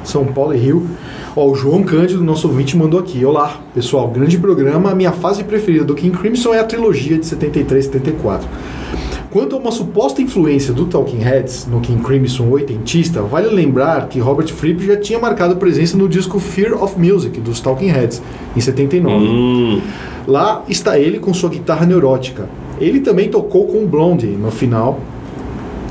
São 0.04 0.24
Paulo 0.26 0.54
e 0.54 0.58
Rio. 0.58 0.86
Ó, 1.34 1.48
o 1.48 1.54
João 1.54 1.82
Cândido, 1.82 2.22
nosso 2.22 2.46
ouvinte, 2.48 2.76
mandou 2.76 3.00
aqui. 3.00 3.24
Olá, 3.24 3.56
pessoal, 3.74 4.08
grande 4.08 4.36
programa. 4.36 4.90
A 4.90 4.94
minha 4.94 5.12
fase 5.12 5.42
preferida 5.44 5.84
do 5.84 5.94
King 5.94 6.16
Crimson 6.16 6.52
é 6.52 6.58
a 6.60 6.64
trilogia 6.64 7.16
de 7.18 7.24
73 7.24 7.84
e 7.84 7.88
74. 7.88 8.46
Quanto 9.32 9.56
a 9.56 9.58
uma 9.58 9.72
suposta 9.72 10.20
influência 10.20 10.74
do 10.74 10.84
Talking 10.84 11.20
Heads 11.20 11.66
no 11.66 11.80
King 11.80 12.02
Crimson 12.02 12.50
oitentista, 12.50 13.22
vale 13.22 13.48
lembrar 13.48 14.06
que 14.08 14.20
Robert 14.20 14.48
Fripp 14.52 14.84
já 14.84 14.96
tinha 14.98 15.18
marcado 15.18 15.56
presença 15.56 15.96
no 15.96 16.06
disco 16.06 16.38
Fear 16.38 16.82
of 16.84 17.00
Music 17.00 17.40
dos 17.40 17.58
Talking 17.58 17.86
Heads, 17.86 18.20
em 18.54 18.60
79. 18.60 19.16
Hum, 19.24 19.80
Lá 20.26 20.62
está 20.68 20.98
ele 20.98 21.18
com 21.18 21.32
sua 21.32 21.48
guitarra 21.48 21.86
neurótica. 21.86 22.46
Ele 22.78 23.00
também 23.00 23.30
tocou 23.30 23.66
com 23.66 23.86
Blondie 23.86 24.26
no 24.26 24.50
final 24.50 25.00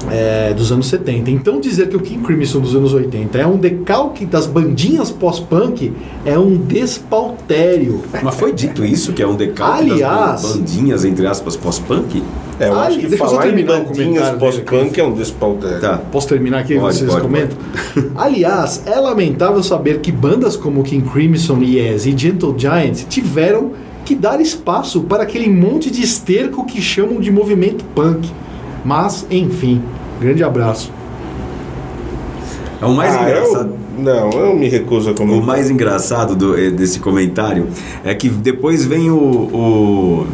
é, 0.10 0.53
dos 0.53 0.72
anos 0.72 0.88
70. 0.88 1.29
Então 1.31 1.60
dizer 1.60 1.89
que 1.89 1.96
o 1.96 2.00
King 2.00 2.24
Crimson 2.24 2.60
dos 2.60 2.75
anos 2.75 2.93
80 2.93 3.38
é 3.38 3.46
um 3.46 3.58
decalque 3.58 4.25
das 4.25 4.46
bandinhas 4.48 5.12
pós-punk 5.12 5.93
é 6.25 6.38
um 6.38 6.55
despautério. 6.58 8.01
Mas 8.24 8.36
foi 8.36 8.53
dito 8.53 8.84
isso, 8.86 9.13
que 9.13 9.22
é 9.22 9.27
um 9.27 9.36
decalque 9.36 9.91
Aliás- 9.91 10.41
das 10.41 10.55
bandinhas, 10.55 11.05
entre 11.05 11.27
aspas, 11.27 11.55
pós-punk? 11.58 12.24
é, 12.60 12.67
eu 12.67 12.74
Ah, 12.75 12.88
acho 12.88 13.00
que 13.00 13.08
deixa 13.08 13.24
eu 13.24 13.29
só 13.29 13.36
falar 13.36 13.60
em 13.60 13.65
bandinhas 13.65 14.29
pós-punk 14.38 15.00
é 15.00 15.03
um 15.03 15.13
despautério. 15.13 15.79
Tá. 15.81 15.98
Posso 16.12 16.27
terminar 16.27 16.60
aqui 16.60 16.74
e 16.75 16.79
Pode, 16.79 16.96
vocês 16.96 17.10
pode, 17.10 17.22
comentam? 17.24 17.58
Aliás, 18.15 18.84
é 18.86 19.00
lamentável 19.00 19.62
saber 19.63 20.00
que 20.00 20.12
bandas 20.12 20.55
como 20.55 20.84
King 20.84 21.08
Crimson, 21.10 21.60
Yes 21.62 22.05
e 22.05 22.15
Gentle 22.17 22.53
Giant 22.58 23.05
tiveram 23.10 23.72
que 24.05 24.15
dar 24.15 24.39
espaço 24.41 25.01
para 25.01 25.24
aquele 25.24 25.50
monte 25.50 25.89
de 25.91 26.01
esterco 26.01 26.65
que 26.65 26.81
chamam 26.81 27.20
de 27.20 27.31
movimento 27.31 27.84
punk. 27.96 28.29
Mas, 28.83 29.25
enfim, 29.29 29.81
grande 30.19 30.43
abraço. 30.43 30.91
É 32.81 32.85
o 32.85 32.93
mais 32.93 33.15
Ah, 33.15 33.23
engraçado. 33.23 33.69
Eu, 33.97 34.03
não, 34.03 34.29
eu 34.31 34.55
me 34.55 34.67
recuso 34.67 35.09
a 35.09 35.11
O 35.11 35.15
comentar. 35.15 35.45
mais 35.45 35.69
engraçado 35.69 36.35
do- 36.35 36.57
eh, 36.57 36.71
desse 36.71 37.00
comentário 37.00 37.67
é 38.03 38.15
que 38.15 38.27
depois 38.29 38.83
vem 38.85 39.11
o, 39.11 39.15
o- 39.17 40.27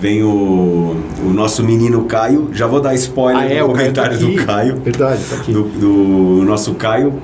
vem 0.00 0.24
o, 0.24 0.96
o 1.24 1.30
nosso 1.32 1.62
menino 1.62 2.02
Caio. 2.06 2.48
Já 2.52 2.66
vou 2.66 2.80
dar 2.80 2.94
spoiler 2.96 3.42
Ah, 3.42 3.46
é, 3.54 3.60
no 3.60 3.70
o 3.70 3.72
Caio 3.74 3.92
tá 3.92 4.02
comentário 4.02 4.26
aqui. 4.26 4.36
do 4.36 4.44
Caio. 4.46 4.76
Verdade, 4.82 5.20
tá 5.30 5.36
aqui. 5.36 5.52
do, 5.52 5.62
do 5.62 6.42
nosso 6.44 6.74
Caio. 6.74 7.14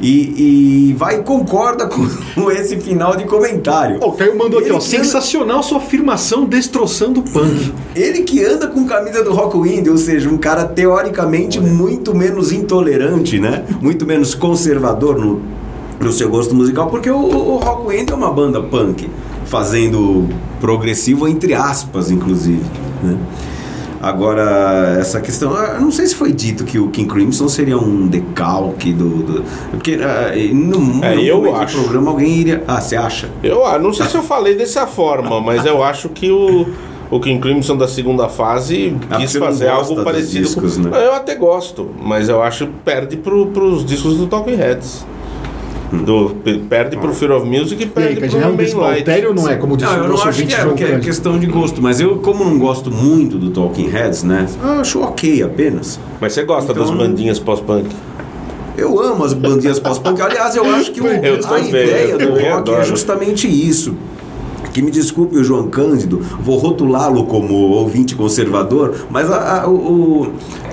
E, 0.00 0.90
e 0.90 0.94
vai 0.94 1.20
e 1.20 1.22
concorda 1.22 1.88
com 1.88 2.06
esse 2.52 2.78
final 2.78 3.16
de 3.16 3.24
comentário. 3.24 3.98
O 4.02 4.12
Caio 4.12 4.38
mandou 4.38 4.60
aqui, 4.60 4.70
ó. 4.70 4.80
Sensacional 4.80 5.62
sua 5.62 5.78
afirmação 5.78 6.44
destroçando 6.44 7.20
o 7.20 7.22
punk. 7.22 7.72
Ele 7.94 8.22
que 8.22 8.44
anda 8.44 8.68
com 8.68 8.86
camisa 8.86 9.24
do 9.24 9.32
Rockwind, 9.32 9.88
ou 9.88 9.98
seja, 9.98 10.28
um 10.28 10.38
cara 10.38 10.64
teoricamente 10.64 11.60
muito 11.60 12.14
menos 12.14 12.52
intolerante, 12.52 13.38
né? 13.38 13.64
Muito 13.80 14.06
menos 14.06 14.34
conservador 14.34 15.18
no, 15.18 15.40
no 16.00 16.12
seu 16.12 16.28
gosto 16.28 16.54
musical, 16.54 16.88
porque 16.88 17.10
o, 17.10 17.18
o 17.18 17.56
Rockwind 17.56 18.10
é 18.10 18.14
uma 18.14 18.30
banda 18.30 18.62
punk, 18.62 19.08
fazendo 19.46 20.28
progressivo 20.60 21.26
entre 21.26 21.54
aspas, 21.54 22.10
inclusive, 22.10 22.62
né? 23.02 23.16
Agora, 24.00 24.96
essa 25.00 25.20
questão, 25.20 25.52
eu 25.56 25.80
não 25.80 25.90
sei 25.90 26.06
se 26.06 26.14
foi 26.14 26.32
dito 26.32 26.64
que 26.64 26.78
o 26.78 26.88
King 26.88 27.08
Crimson 27.08 27.48
seria 27.48 27.76
um 27.76 28.06
decalque 28.06 28.92
do. 28.92 29.08
do 29.22 29.44
porque 29.70 29.98
ah, 30.00 30.32
no, 30.54 30.78
no 30.78 31.04
É, 31.04 31.20
eu 31.20 31.36
momento 31.38 31.54
do 31.54 31.60
acho. 31.62 31.78
programa 31.82 32.10
alguém 32.12 32.30
iria. 32.38 32.62
Ah, 32.66 32.80
você 32.80 32.96
acha? 32.96 33.28
Eu 33.42 33.66
ah, 33.66 33.78
não 33.78 33.92
sei 33.92 34.06
se 34.06 34.16
eu 34.16 34.22
falei 34.22 34.54
dessa 34.54 34.86
forma, 34.86 35.40
mas 35.40 35.66
eu 35.66 35.82
acho 35.82 36.08
que 36.10 36.30
o, 36.30 36.66
o 37.10 37.18
King 37.20 37.40
Crimson 37.40 37.76
da 37.76 37.88
segunda 37.88 38.28
fase 38.28 38.96
Ah, 39.10 39.16
quis 39.16 39.34
fazer 39.36 39.68
algo 39.68 40.02
parecido 40.04 40.44
discos, 40.44 40.76
com. 40.76 40.84
né? 40.84 41.06
Eu 41.06 41.14
até 41.14 41.34
gosto, 41.34 41.88
mas 42.00 42.28
eu 42.28 42.40
acho 42.42 42.66
que 42.66 42.72
perde 42.84 43.16
pro, 43.16 43.46
pros 43.46 43.84
discos 43.84 44.16
do 44.16 44.26
Talking 44.28 44.54
Heads. 44.56 45.04
Do, 45.90 46.30
pe- 46.44 46.58
perde 46.68 46.96
pro 46.98 47.14
Fear 47.14 47.32
of 47.36 47.46
Music 47.46 47.74
e 47.74 47.78
E 47.78 47.82
aí, 47.82 47.88
perde 48.14 48.20
Cadinho, 48.20 48.38
é 48.40 48.42
pro 48.42 48.52
um 48.52 48.56
Main 48.56 48.64
despautério 48.64 49.28
ou 49.30 49.34
não 49.34 49.48
é? 49.48 49.56
Como 49.56 49.74
disse 49.76 49.90
Não, 49.90 50.00
o 50.00 50.04
eu 50.04 50.08
não 50.10 50.22
acho 50.22 50.46
que 50.46 50.54
é, 50.54 50.64
porque 50.64 50.84
é 50.84 50.98
questão 50.98 51.38
de 51.38 51.46
gosto, 51.46 51.80
mas 51.80 51.98
eu, 51.98 52.16
como 52.18 52.44
não 52.44 52.58
gosto 52.58 52.90
muito 52.90 53.38
do 53.38 53.50
Talking 53.50 53.88
Heads, 53.88 54.22
né? 54.22 54.46
eu 54.62 54.68
Acho 54.80 55.00
ok 55.00 55.42
apenas. 55.42 55.98
Mas 56.20 56.34
você 56.34 56.42
gosta 56.44 56.72
Então- 56.72 56.84
das 56.84 56.94
bandinhas 56.94 57.38
pós-punk? 57.38 57.88
Eu 58.76 59.00
amo 59.00 59.24
as 59.24 59.32
bandinhas 59.32 59.80
pós-punk. 59.80 60.20
Aliás, 60.20 60.54
eu 60.54 60.64
acho 60.64 60.92
que 60.92 61.00
o- 61.00 61.06
Eu 61.24 61.40
a 61.52 61.58
ideia 61.60 62.16
do 62.18 62.38
rock 62.38 62.70
é 62.70 62.84
justamente 62.84 63.48
isso. 63.48 63.94
Que 64.78 64.82
me 64.82 64.92
desculpe 64.92 65.36
o 65.36 65.42
João 65.42 65.66
Cândido, 65.66 66.20
vou 66.40 66.56
rotulá-lo 66.56 67.24
como 67.26 67.52
ouvinte 67.52 68.14
conservador, 68.14 68.94
mas 69.10 69.28
a, 69.28 69.62
a- 69.64 69.68
o, 69.68 70.28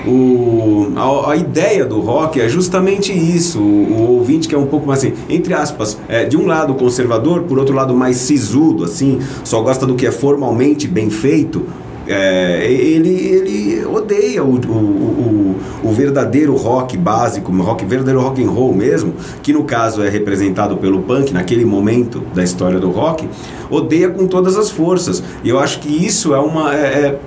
o- 0.05 0.91
a, 0.95 1.31
a 1.31 1.35
ideia 1.35 1.83
do 1.88 2.00
rock 2.01 2.39
é 2.39 2.47
justamente 2.47 3.12
isso. 3.12 3.59
O, 3.59 3.63
o 3.63 4.12
ouvinte 4.19 4.47
que 4.47 4.53
é 4.53 4.57
um 4.59 4.67
pouco 4.67 4.85
mais 4.85 5.00
assim, 5.00 5.13
entre 5.27 5.55
aspas, 5.55 5.97
é, 6.07 6.24
de 6.24 6.38
um 6.38 6.45
lado 6.45 6.75
conservador, 6.75 7.41
por 7.45 7.57
outro 7.57 7.74
lado 7.74 7.95
mais 7.95 8.17
sisudo, 8.17 8.83
assim, 8.83 9.17
só 9.43 9.59
gosta 9.63 9.88
do 9.88 9.95
que 9.95 10.05
é 10.05 10.12
formalmente 10.12 10.88
bem 10.88 11.09
feito. 11.09 11.63
É, 12.07 12.71
ele, 12.71 13.09
ele 13.09 13.85
odeia 13.88 14.43
o, 14.43 14.53
o, 14.53 15.35
o, 15.88 15.92
verdadeiro 15.92 16.56
rock 16.56 16.98
básico, 16.98 17.51
rock, 17.51 17.86
verdadeiro 17.86 18.22
rock 18.22 18.44
and 18.44 18.50
roll 18.50 18.74
mesmo, 18.74 19.13
que 19.42 19.54
no 19.54 19.63
caso 19.63 20.04
é 20.04 20.10
representado 20.10 20.77
pelo 20.77 21.01
punk 21.04 21.34
naquele 21.34 21.65
momento 21.65 22.22
da 22.34 22.44
história 22.44 22.80
do 22.80 22.92
rock, 22.92 23.27
odeia 23.70 24.10
com 24.10 24.27
todas 24.27 24.58
as 24.58 24.70
forças. 24.70 25.24
E 25.44 25.50
eu 25.50 25.60
acho 25.60 25.80
que 25.80 25.89
isso 25.89 26.34
é 26.34 26.39
uma. 26.39 26.74
é- 26.75 26.77
é- 26.77 27.20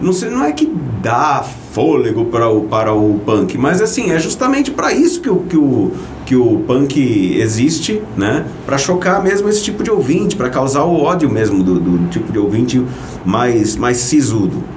não, 0.00 0.12
sei, 0.12 0.28
não 0.28 0.44
é 0.44 0.52
que 0.52 0.70
dá 1.02 1.42
fôlego 1.72 2.26
para 2.26 2.48
o, 2.48 2.62
para 2.62 2.92
o 2.92 3.18
punk, 3.24 3.56
mas 3.56 3.80
assim, 3.80 4.10
é 4.10 4.18
justamente 4.18 4.70
para 4.70 4.92
isso 4.92 5.20
que 5.20 5.28
o, 5.30 5.36
que, 5.40 5.56
o, 5.56 5.90
que 6.24 6.36
o 6.36 6.58
punk 6.66 7.38
existe, 7.38 8.02
né? 8.16 8.44
Para 8.64 8.76
chocar 8.78 9.22
mesmo 9.22 9.48
esse 9.48 9.62
tipo 9.62 9.82
de 9.82 9.90
ouvinte, 9.90 10.36
para 10.36 10.50
causar 10.50 10.84
o 10.84 11.02
ódio 11.02 11.30
mesmo 11.30 11.62
do, 11.62 11.78
do 11.78 12.08
tipo 12.08 12.30
de 12.32 12.38
ouvinte 12.38 12.82
mais, 13.24 13.76
mais 13.76 13.98
sisudo. 13.98 14.75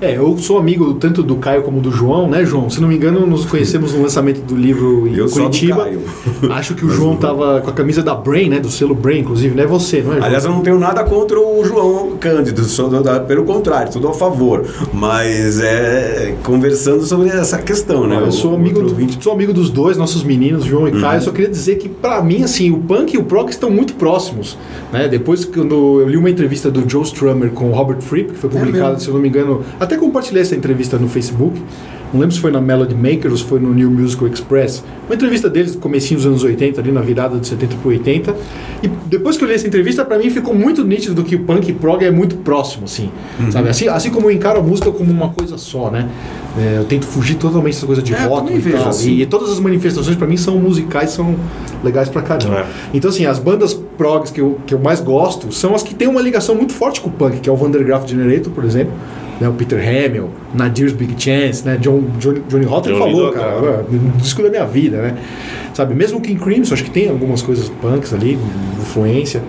É, 0.00 0.16
eu 0.16 0.36
sou 0.38 0.58
amigo 0.58 0.94
tanto 0.94 1.22
do 1.22 1.36
Caio 1.36 1.62
como 1.62 1.80
do 1.80 1.90
João, 1.90 2.28
né, 2.28 2.44
João? 2.44 2.68
Se 2.68 2.80
não 2.80 2.88
me 2.88 2.96
engano, 2.96 3.26
nos 3.26 3.46
conhecemos 3.46 3.94
no 3.94 4.02
lançamento 4.02 4.40
do 4.42 4.54
livro 4.54 5.08
em 5.08 5.14
Eu 5.14 5.26
sou 5.28 5.38
do 5.38 5.44
Curitiba. 5.46 5.84
Caio. 5.84 6.00
Acho 6.50 6.74
que 6.74 6.84
o 6.84 6.90
João 6.90 7.16
tava 7.16 7.60
com 7.62 7.70
a 7.70 7.72
camisa 7.72 8.02
da 8.02 8.14
Brain, 8.14 8.48
né? 8.50 8.60
Do 8.60 8.70
selo 8.70 8.94
Brain, 8.94 9.20
inclusive, 9.20 9.54
não 9.56 9.64
é 9.64 9.66
você, 9.66 10.02
não 10.02 10.12
é, 10.12 10.14
João? 10.16 10.24
Aliás, 10.26 10.44
eu 10.44 10.50
não 10.50 10.60
tenho 10.60 10.78
nada 10.78 11.02
contra 11.04 11.40
o 11.40 11.64
João 11.64 12.16
Cândido, 12.20 12.62
sou 12.64 12.88
do- 12.88 13.02
da- 13.02 13.20
pelo 13.20 13.44
contrário, 13.44 13.90
tudo 13.90 14.08
a 14.08 14.12
favor. 14.12 14.64
Mas 14.92 15.60
é 15.60 16.34
conversando 16.42 17.02
sobre 17.04 17.28
essa 17.28 17.58
questão, 17.58 18.06
né? 18.06 18.20
eu 18.20 18.32
sou 18.32 18.54
amigo, 18.54 18.82
do- 18.82 19.22
sou 19.22 19.32
amigo 19.32 19.52
dos 19.52 19.70
dois, 19.70 19.96
nossos 19.96 20.22
meninos, 20.22 20.64
João 20.64 20.88
e 20.88 20.92
Uhum. 20.92 21.00
Caio. 21.00 21.22
Só 21.22 21.30
queria 21.30 21.50
dizer 21.50 21.76
que, 21.76 21.88
pra 21.88 22.22
mim, 22.22 22.42
assim, 22.42 22.70
o 22.70 22.78
punk 22.78 23.14
e 23.14 23.18
o 23.18 23.24
prog 23.24 23.48
estão 23.50 23.70
muito 23.70 23.94
próximos. 23.94 24.58
Né? 24.92 25.08
Depois, 25.08 25.44
quando 25.44 26.00
eu 26.02 26.08
li 26.08 26.16
uma 26.16 26.28
entrevista 26.30 26.70
do 26.70 26.88
Joe 26.88 27.02
Strummer 27.04 27.50
com 27.50 27.70
o 27.70 27.72
Robert 27.72 28.00
Fripp, 28.00 28.32
que 28.32 28.38
foi 28.38 28.50
publicada, 28.50 28.88
mesmo? 28.90 29.00
se 29.00 29.08
eu 29.08 29.14
não 29.14 29.20
me 29.20 29.28
engano, 29.28 29.62
até 29.86 29.96
compartilhei 29.96 30.42
essa 30.42 30.54
entrevista 30.54 30.98
no 30.98 31.08
Facebook. 31.08 31.60
Não 32.12 32.20
lembro 32.20 32.34
se 32.34 32.40
foi 32.40 32.52
na 32.52 32.60
Melody 32.60 32.94
Maker 32.94 33.30
ou 33.30 33.36
se 33.36 33.44
foi 33.44 33.58
no 33.58 33.74
New 33.74 33.90
Musical 33.90 34.28
Express. 34.28 34.82
Uma 35.08 35.14
entrevista 35.14 35.50
deles 35.50 35.74
comecinho 35.74 36.18
dos 36.18 36.26
anos 36.26 36.44
80, 36.44 36.80
ali 36.80 36.92
na 36.92 37.00
virada 37.00 37.36
de 37.38 37.46
70 37.46 37.76
para 37.76 37.88
80. 37.88 38.36
E 38.82 38.88
depois 39.06 39.36
que 39.36 39.42
eu 39.42 39.48
li 39.48 39.54
essa 39.54 39.66
entrevista, 39.66 40.04
pra 40.04 40.16
mim 40.16 40.30
ficou 40.30 40.54
muito 40.54 40.84
nítido 40.84 41.14
do 41.14 41.24
que 41.24 41.34
o 41.34 41.40
punk 41.40 41.68
e 41.68 41.72
prog 41.72 42.04
é 42.04 42.10
muito 42.10 42.36
próximo, 42.36 42.84
assim. 42.84 43.10
Uhum. 43.40 43.50
Sabe? 43.50 43.68
Assim, 43.68 43.88
assim 43.88 44.10
como 44.10 44.28
eu 44.28 44.30
encaro 44.30 44.60
a 44.60 44.62
música 44.62 44.90
como 44.92 45.10
uma 45.10 45.30
coisa 45.30 45.58
só, 45.58 45.90
né? 45.90 46.08
É, 46.58 46.78
eu 46.78 46.84
tento 46.84 47.06
fugir 47.06 47.34
totalmente 47.34 47.74
dessa 47.74 47.86
coisa 47.86 48.00
de 48.00 48.14
É, 48.14 48.16
também 48.16 48.56
e 48.56 48.62
tal. 48.62 48.88
assim. 48.88 49.18
E 49.18 49.26
todas 49.26 49.50
as 49.50 49.58
manifestações 49.58 50.16
pra 50.16 50.26
mim 50.28 50.36
são 50.36 50.58
musicais, 50.58 51.10
são 51.10 51.34
legais 51.82 52.08
pra 52.08 52.22
caramba. 52.22 52.60
É. 52.60 52.66
Então, 52.94 53.10
assim, 53.10 53.26
as 53.26 53.38
bandas 53.38 53.74
progs 53.74 54.30
que 54.30 54.40
eu, 54.40 54.58
que 54.64 54.72
eu 54.72 54.78
mais 54.78 55.00
gosto 55.00 55.52
são 55.52 55.74
as 55.74 55.82
que 55.82 55.94
têm 55.94 56.08
uma 56.08 56.22
ligação 56.22 56.54
muito 56.54 56.72
forte 56.72 57.00
com 57.00 57.08
o 57.08 57.12
punk, 57.12 57.40
que 57.40 57.48
é 57.48 57.52
o 57.52 57.56
Vandergraaf 57.56 58.08
Generator, 58.08 58.52
por 58.52 58.64
exemplo. 58.64 58.92
Né, 59.40 59.48
o 59.48 59.52
Peter 59.52 59.78
Hamill, 59.78 60.30
Nadir's 60.54 60.92
Big 60.92 61.14
Chance, 61.18 61.64
né? 61.64 61.76
John, 61.76 62.02
Johnny, 62.18 62.42
Johnny 62.48 62.64
Rotten 62.64 62.94
Johnny 62.94 63.12
falou, 63.12 63.32
cara, 63.32 63.52
é. 63.52 63.94
um 63.94 64.16
disco 64.16 64.42
da 64.42 64.48
minha 64.48 64.64
vida, 64.64 65.02
né? 65.02 65.18
Sabe, 65.74 65.94
mesmo 65.94 66.18
o 66.18 66.20
King 66.22 66.40
Crimson, 66.40 66.72
acho 66.72 66.84
que 66.84 66.90
tem 66.90 67.10
algumas 67.10 67.42
coisas 67.42 67.68
punks 67.68 68.14
ali, 68.14 68.38
influência. 68.80 69.42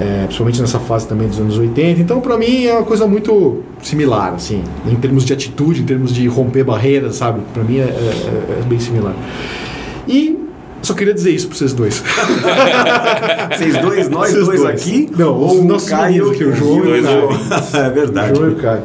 é, 0.00 0.24
principalmente 0.24 0.60
nessa 0.60 0.80
fase 0.80 1.06
também 1.06 1.28
dos 1.28 1.38
anos 1.38 1.58
80. 1.58 2.00
Então, 2.00 2.20
para 2.20 2.38
mim, 2.38 2.64
é 2.64 2.72
uma 2.72 2.84
coisa 2.84 3.06
muito 3.06 3.62
similar, 3.82 4.32
assim, 4.34 4.64
em 4.86 4.96
termos 4.96 5.26
de 5.26 5.32
atitude, 5.34 5.82
em 5.82 5.84
termos 5.84 6.14
de 6.14 6.26
romper 6.26 6.64
barreiras, 6.64 7.16
sabe? 7.16 7.42
Para 7.52 7.62
mim 7.62 7.78
é, 7.78 7.82
é, 7.82 8.60
é, 8.60 8.62
bem 8.66 8.80
similar. 8.80 9.14
E 10.08 10.38
só 10.80 10.94
queria 10.94 11.12
dizer 11.12 11.32
isso 11.32 11.48
para 11.48 11.58
vocês 11.58 11.74
dois. 11.74 12.02
vocês 13.56 13.76
dois, 13.76 14.08
nós 14.08 14.32
dois, 14.32 14.46
dois, 14.46 14.64
aqui? 14.64 15.10
Não, 15.16 15.34
ou 15.34 15.60
o 15.60 15.86
Caio, 15.86 16.32
que 16.32 16.44
o 16.44 16.56
João 16.56 16.86
e 16.86 17.00
o 17.00 17.02
Caio. 17.02 17.28
é 17.86 17.90
verdade. 17.90 18.32
O 18.32 18.36
João 18.36 18.48
e 18.48 18.52
o 18.54 18.56
Caio. 18.56 18.82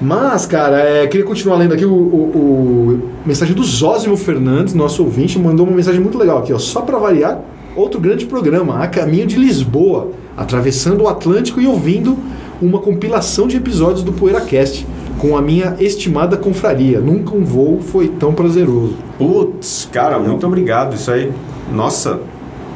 Mas, 0.00 0.44
cara, 0.44 0.78
é, 0.78 1.06
queria 1.06 1.24
continuar 1.24 1.56
lendo 1.56 1.72
aqui 1.72 1.84
o, 1.84 1.92
o, 1.92 1.92
o 1.94 3.10
mensagem 3.24 3.54
do 3.54 3.64
Zósimo 3.64 4.16
Fernandes, 4.16 4.74
nosso 4.74 5.02
ouvinte, 5.02 5.38
mandou 5.38 5.66
uma 5.66 5.74
mensagem 5.74 6.00
muito 6.00 6.18
legal 6.18 6.38
aqui, 6.38 6.52
ó. 6.52 6.58
Só 6.58 6.82
para 6.82 6.98
variar, 6.98 7.40
outro 7.74 8.00
grande 8.00 8.26
programa, 8.26 8.82
A 8.82 8.86
Caminho 8.86 9.26
de 9.26 9.36
Lisboa, 9.36 10.10
atravessando 10.36 11.04
o 11.04 11.08
Atlântico 11.08 11.60
e 11.60 11.66
ouvindo 11.66 12.16
uma 12.60 12.78
compilação 12.78 13.46
de 13.46 13.56
episódios 13.56 14.02
do 14.02 14.12
PoeiraCast 14.12 14.86
com 15.18 15.36
a 15.36 15.42
minha 15.42 15.76
estimada 15.80 16.36
confraria. 16.36 17.00
Nunca 17.00 17.34
um 17.34 17.44
voo 17.44 17.80
foi 17.80 18.08
tão 18.08 18.34
prazeroso. 18.34 18.96
Putz, 19.18 19.88
cara, 19.90 20.18
muito 20.18 20.46
obrigado. 20.46 20.94
Isso 20.94 21.10
aí, 21.10 21.32
nossa, 21.72 22.20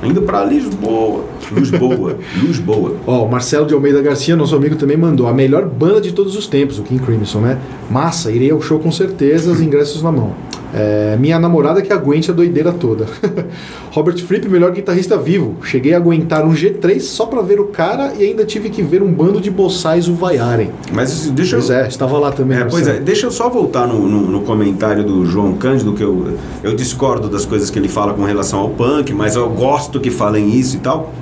Indo 0.02 0.22
para 0.22 0.44
Lisboa. 0.44 1.24
Lisboa. 1.52 2.16
Lisboa. 2.42 2.96
Ó, 3.06 3.24
o 3.24 3.30
Marcelo 3.30 3.66
de 3.66 3.74
Almeida 3.74 4.00
Garcia, 4.00 4.34
nosso 4.34 4.56
amigo, 4.56 4.76
também 4.76 4.96
mandou 4.96 5.26
a 5.26 5.32
melhor 5.32 5.66
banda 5.66 6.00
de 6.00 6.12
todos 6.12 6.36
os 6.36 6.46
tempos, 6.46 6.78
o 6.78 6.82
King 6.82 7.02
Crimson, 7.04 7.40
né? 7.40 7.58
Massa, 7.90 8.32
irei 8.32 8.50
ao 8.50 8.60
show 8.62 8.78
com 8.78 8.90
certeza, 8.90 9.50
os 9.50 9.60
ingressos 9.60 10.02
na 10.02 10.10
mão. 10.10 10.34
É, 10.74 11.16
minha 11.18 11.38
namorada 11.38 11.82
que 11.82 11.92
aguente 11.92 12.30
a 12.30 12.34
doideira 12.34 12.72
toda. 12.72 13.06
Robert 13.90 14.18
Fripp, 14.18 14.48
melhor 14.48 14.70
guitarrista 14.72 15.16
vivo. 15.16 15.56
Cheguei 15.64 15.94
a 15.94 15.96
aguentar 15.96 16.44
um 16.44 16.52
G3 16.52 17.00
só 17.00 17.26
para 17.26 17.42
ver 17.42 17.60
o 17.60 17.66
cara 17.66 18.14
e 18.18 18.24
ainda 18.24 18.44
tive 18.44 18.70
que 18.70 18.82
ver 18.82 19.02
um 19.02 19.12
bando 19.12 19.40
de 19.40 19.50
boçais 19.50 20.08
o 20.08 20.14
vaiarem. 20.14 20.70
Mas 20.92 21.30
deixa 21.30 21.56
pois 21.56 21.70
eu... 21.70 21.76
é, 21.76 21.88
estava 21.88 22.18
lá 22.18 22.30
também. 22.32 22.58
É, 22.58 22.64
pois 22.64 22.86
é, 22.86 22.98
deixa 23.00 23.26
eu 23.26 23.30
só 23.30 23.48
voltar 23.48 23.86
no, 23.86 24.08
no, 24.08 24.20
no, 24.22 24.40
comentário 24.42 25.04
do 25.04 25.24
João 25.26 25.54
Cândido, 25.54 25.92
que 25.92 26.02
eu, 26.02 26.38
eu 26.62 26.74
discordo 26.74 27.28
das 27.28 27.44
coisas 27.44 27.70
que 27.70 27.78
ele 27.78 27.88
fala 27.88 28.14
com 28.14 28.24
relação 28.24 28.60
ao 28.60 28.70
punk, 28.70 29.12
mas 29.12 29.36
eu 29.36 29.48
gosto 29.50 30.00
que 30.00 30.10
falem 30.10 30.50
isso 30.50 30.76
e 30.76 30.80
tal. 30.80 31.12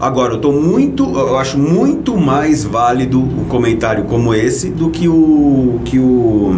Agora, 0.00 0.32
eu 0.32 0.38
tô 0.38 0.50
muito, 0.50 1.04
eu 1.04 1.36
acho 1.36 1.58
muito 1.58 2.16
mais 2.16 2.64
válido 2.64 3.20
um 3.20 3.44
comentário 3.44 4.04
como 4.04 4.32
esse 4.32 4.70
do 4.70 4.88
que 4.88 5.06
o 5.06 5.78
que 5.84 5.98
o 5.98 6.54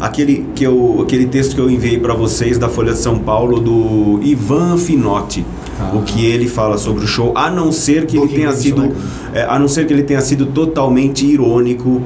aquele 0.00 0.46
que 0.54 0.62
eu, 0.62 1.00
aquele 1.02 1.26
texto 1.26 1.56
que 1.56 1.60
eu 1.60 1.68
enviei 1.68 1.98
para 1.98 2.14
vocês 2.14 2.56
da 2.56 2.68
Folha 2.68 2.92
de 2.92 3.00
São 3.00 3.18
Paulo 3.18 3.58
do 3.58 4.20
Ivan 4.22 4.78
Finotti. 4.78 5.44
Ah. 5.80 5.90
O 5.92 6.02
que 6.02 6.24
ele 6.24 6.48
fala 6.48 6.78
sobre 6.78 7.04
o 7.04 7.08
show, 7.08 7.32
a 7.36 7.50
não 7.50 7.72
ser 7.72 8.06
que 8.06 8.16
ele 8.16 8.28
tenha 8.28 8.52
sido, 8.52 8.82
né? 8.82 8.92
é, 9.34 9.42
a 9.42 9.58
não 9.58 9.66
ser 9.66 9.88
que 9.88 9.92
ele 9.92 10.04
tenha 10.04 10.20
sido 10.20 10.46
totalmente 10.46 11.26
irônico 11.26 12.00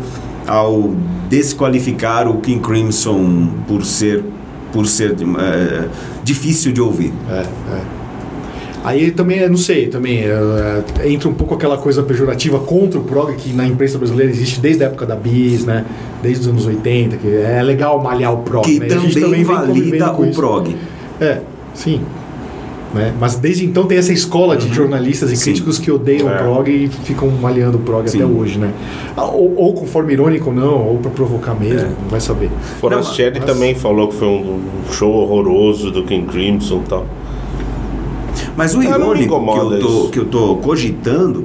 ao 0.46 0.94
desqualificar 1.28 2.26
o 2.26 2.40
King 2.40 2.60
Crimson 2.60 3.48
por 3.66 3.84
ser 3.84 4.24
por 4.72 4.86
ser 4.86 5.16
é, 5.38 5.88
difícil 6.24 6.72
de 6.72 6.80
ouvir. 6.80 7.12
É, 7.28 7.40
é. 7.40 7.97
Aí 8.88 9.10
também, 9.10 9.46
não 9.46 9.58
sei, 9.58 9.88
também 9.88 10.20
é, 10.20 10.82
é, 11.00 11.12
entra 11.12 11.28
um 11.28 11.34
pouco 11.34 11.54
aquela 11.54 11.76
coisa 11.76 12.02
pejorativa 12.02 12.58
contra 12.58 12.98
o 12.98 13.04
prog 13.04 13.34
que 13.34 13.52
na 13.52 13.66
imprensa 13.66 13.98
brasileira 13.98 14.32
existe 14.32 14.60
desde 14.60 14.82
a 14.82 14.86
época 14.86 15.04
da 15.04 15.14
bis, 15.14 15.66
né? 15.66 15.84
Desde 16.22 16.40
os 16.40 16.48
anos 16.48 16.64
80, 16.64 17.18
que 17.18 17.28
é 17.28 17.62
legal 17.62 18.02
malhar 18.02 18.32
o 18.32 18.38
prog. 18.38 18.64
Que 18.64 18.80
né? 18.80 18.86
também, 18.86 19.10
também 19.10 19.44
valida 19.44 20.10
o 20.10 20.32
prog. 20.32 20.74
É, 21.20 21.40
sim. 21.74 22.00
Né? 22.94 23.12
Mas 23.20 23.36
desde 23.36 23.66
então 23.66 23.84
tem 23.84 23.98
essa 23.98 24.10
escola 24.10 24.56
de 24.56 24.68
uhum. 24.68 24.72
jornalistas 24.72 25.30
e 25.30 25.36
Sim. 25.36 25.44
críticos 25.44 25.78
que 25.78 25.90
odeiam 25.90 26.30
é. 26.30 26.36
o 26.36 26.38
prog 26.38 26.70
e 26.70 26.88
ficam 26.88 27.28
malhando 27.28 27.76
o 27.76 27.80
prog 27.80 28.08
Sim. 28.08 28.22
até 28.22 28.26
hoje, 28.26 28.58
né? 28.58 28.72
Ah, 29.14 29.26
ou, 29.26 29.54
ou, 29.54 29.74
com 29.74 29.86
forma 29.86 30.10
irônica 30.10 30.46
ou 30.46 30.54
não, 30.54 30.86
ou 30.86 30.96
para 30.96 31.10
provocar 31.10 31.52
mesmo, 31.52 31.80
é. 31.80 31.90
não 31.90 32.08
vai 32.08 32.20
saber. 32.20 32.48
Forastieri 32.80 33.38
mas... 33.38 33.44
também 33.44 33.74
falou 33.74 34.08
que 34.08 34.14
foi 34.14 34.28
um 34.28 34.60
show 34.90 35.12
horroroso 35.12 35.90
do 35.90 36.04
King 36.04 36.26
Crimson 36.26 36.80
e 36.86 36.88
tal. 36.88 37.06
Mas 38.58 38.74
o 38.74 38.82
irônico 38.82 39.40
que 39.40 39.58
eu, 39.60 39.78
tô, 39.78 40.08
que 40.08 40.18
eu 40.18 40.24
tô 40.24 40.56
cogitando 40.56 41.44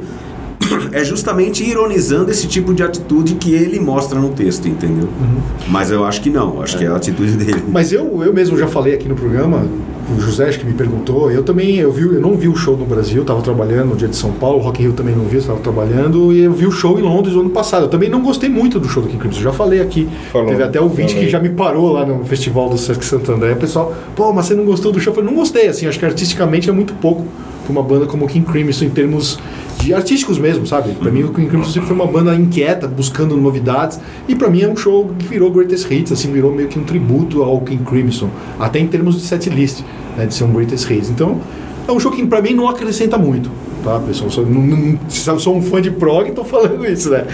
é 0.91 1.03
justamente 1.03 1.63
ironizando 1.63 2.31
esse 2.31 2.47
tipo 2.47 2.73
de 2.73 2.81
atitude 2.81 3.35
que 3.35 3.53
ele 3.53 3.79
mostra 3.79 4.19
no 4.19 4.29
texto, 4.29 4.67
entendeu? 4.67 5.07
Uhum. 5.21 5.41
Mas 5.69 5.91
eu 5.91 6.03
acho 6.03 6.19
que 6.21 6.31
não, 6.31 6.59
acho 6.59 6.75
é. 6.75 6.79
que 6.79 6.85
é 6.85 6.87
a 6.87 6.95
atitude 6.95 7.33
dele. 7.33 7.63
Mas 7.67 7.93
eu, 7.93 8.23
eu 8.23 8.33
mesmo 8.33 8.57
já 8.57 8.65
falei 8.65 8.95
aqui 8.95 9.07
no 9.07 9.13
programa, 9.13 9.63
o 10.09 10.19
José 10.19 10.49
que 10.51 10.65
me 10.65 10.73
perguntou, 10.73 11.31
eu 11.31 11.43
também 11.43 11.77
eu 11.77 11.91
vi, 11.91 12.03
eu 12.03 12.19
não 12.19 12.35
vi 12.35 12.47
o 12.47 12.55
show 12.55 12.75
no 12.75 12.85
Brasil, 12.85 13.21
estava 13.21 13.41
trabalhando 13.41 13.89
no 13.89 13.95
dia 13.95 14.07
de 14.07 14.15
São 14.15 14.31
Paulo, 14.31 14.59
o 14.59 14.61
Rock 14.61 14.81
in 14.81 14.85
Rio 14.85 14.93
também 14.93 15.15
não 15.15 15.25
vi, 15.25 15.37
estava 15.37 15.59
trabalhando 15.59 16.33
e 16.33 16.41
eu 16.41 16.51
vi 16.51 16.65
o 16.65 16.71
show 16.71 16.99
em 16.99 17.01
Londres 17.01 17.35
no 17.35 17.41
ano 17.41 17.49
passado. 17.49 17.83
Eu 17.83 17.89
também 17.89 18.09
não 18.09 18.21
gostei 18.21 18.49
muito 18.49 18.79
do 18.79 18.87
show 18.87 19.01
do 19.01 19.09
King 19.09 19.19
Crimson, 19.19 19.41
já 19.41 19.53
falei 19.53 19.81
aqui. 19.81 20.09
Falou, 20.31 20.47
Teve 20.47 20.63
até 20.63 20.81
o 20.81 20.89
vídeo 20.89 21.17
que 21.17 21.29
já 21.29 21.39
me 21.39 21.49
parou 21.49 21.91
lá 21.91 22.05
no 22.05 22.23
festival 22.25 22.69
do 22.69 22.77
Sesc 22.77 23.03
Santander. 23.05 23.53
O 23.53 23.59
pessoal, 23.59 23.93
pô, 24.15 24.31
mas 24.33 24.45
você 24.45 24.53
não 24.53 24.65
gostou 24.65 24.91
do 24.91 24.99
show? 24.99 25.11
Eu 25.11 25.15
falei, 25.15 25.29
não 25.29 25.37
gostei, 25.37 25.67
assim, 25.67 25.87
acho 25.87 25.99
que 25.99 26.05
artisticamente 26.05 26.69
é 26.69 26.73
muito 26.73 26.93
pouco 26.95 27.25
para 27.63 27.71
uma 27.71 27.81
banda 27.81 28.05
como 28.05 28.27
King 28.27 28.45
Crimson 28.45 28.85
em 28.85 28.89
termos 28.89 29.39
de 29.79 29.93
artísticos 29.93 30.37
mesmo, 30.37 30.65
sabe? 30.65 30.93
Para 30.93 31.11
mim 31.11 31.23
o 31.23 31.33
King 31.33 31.47
Crimson 31.47 31.71
sempre 31.71 31.87
foi 31.87 31.95
uma 31.95 32.07
banda 32.07 32.33
inquieta, 32.35 32.87
buscando 32.87 33.35
novidades, 33.35 33.99
e 34.27 34.35
para 34.35 34.49
mim 34.49 34.61
é 34.61 34.67
um 34.67 34.75
show 34.75 35.13
que 35.17 35.27
virou 35.27 35.51
greatest 35.51 35.89
hits, 35.89 36.11
assim, 36.11 36.31
virou 36.31 36.53
meio 36.53 36.67
que 36.67 36.79
um 36.79 36.83
tributo 36.83 37.43
ao 37.43 37.59
King 37.61 37.83
Crimson, 37.83 38.29
até 38.59 38.79
em 38.79 38.87
termos 38.87 39.15
de 39.15 39.21
setlist 39.21 39.81
né, 40.17 40.25
de 40.25 40.33
ser 40.33 40.43
um 40.43 40.53
greatest 40.53 40.89
hits. 40.89 41.09
Então, 41.09 41.41
é 41.87 41.91
um 41.91 41.99
show 41.99 42.11
que 42.11 42.25
para 42.25 42.41
mim 42.41 42.53
não 42.53 42.69
acrescenta 42.69 43.17
muito, 43.17 43.49
tá, 43.83 43.99
pessoal? 43.99 44.29
Sou, 44.29 44.45
não, 44.45 44.61
não, 44.61 45.39
sou 45.39 45.57
um 45.57 45.61
fã 45.61 45.81
de 45.81 45.91
prog 45.91 46.29
e 46.29 46.31
tô 46.31 46.43
falando 46.45 46.85
isso, 46.85 47.09
né? 47.09 47.25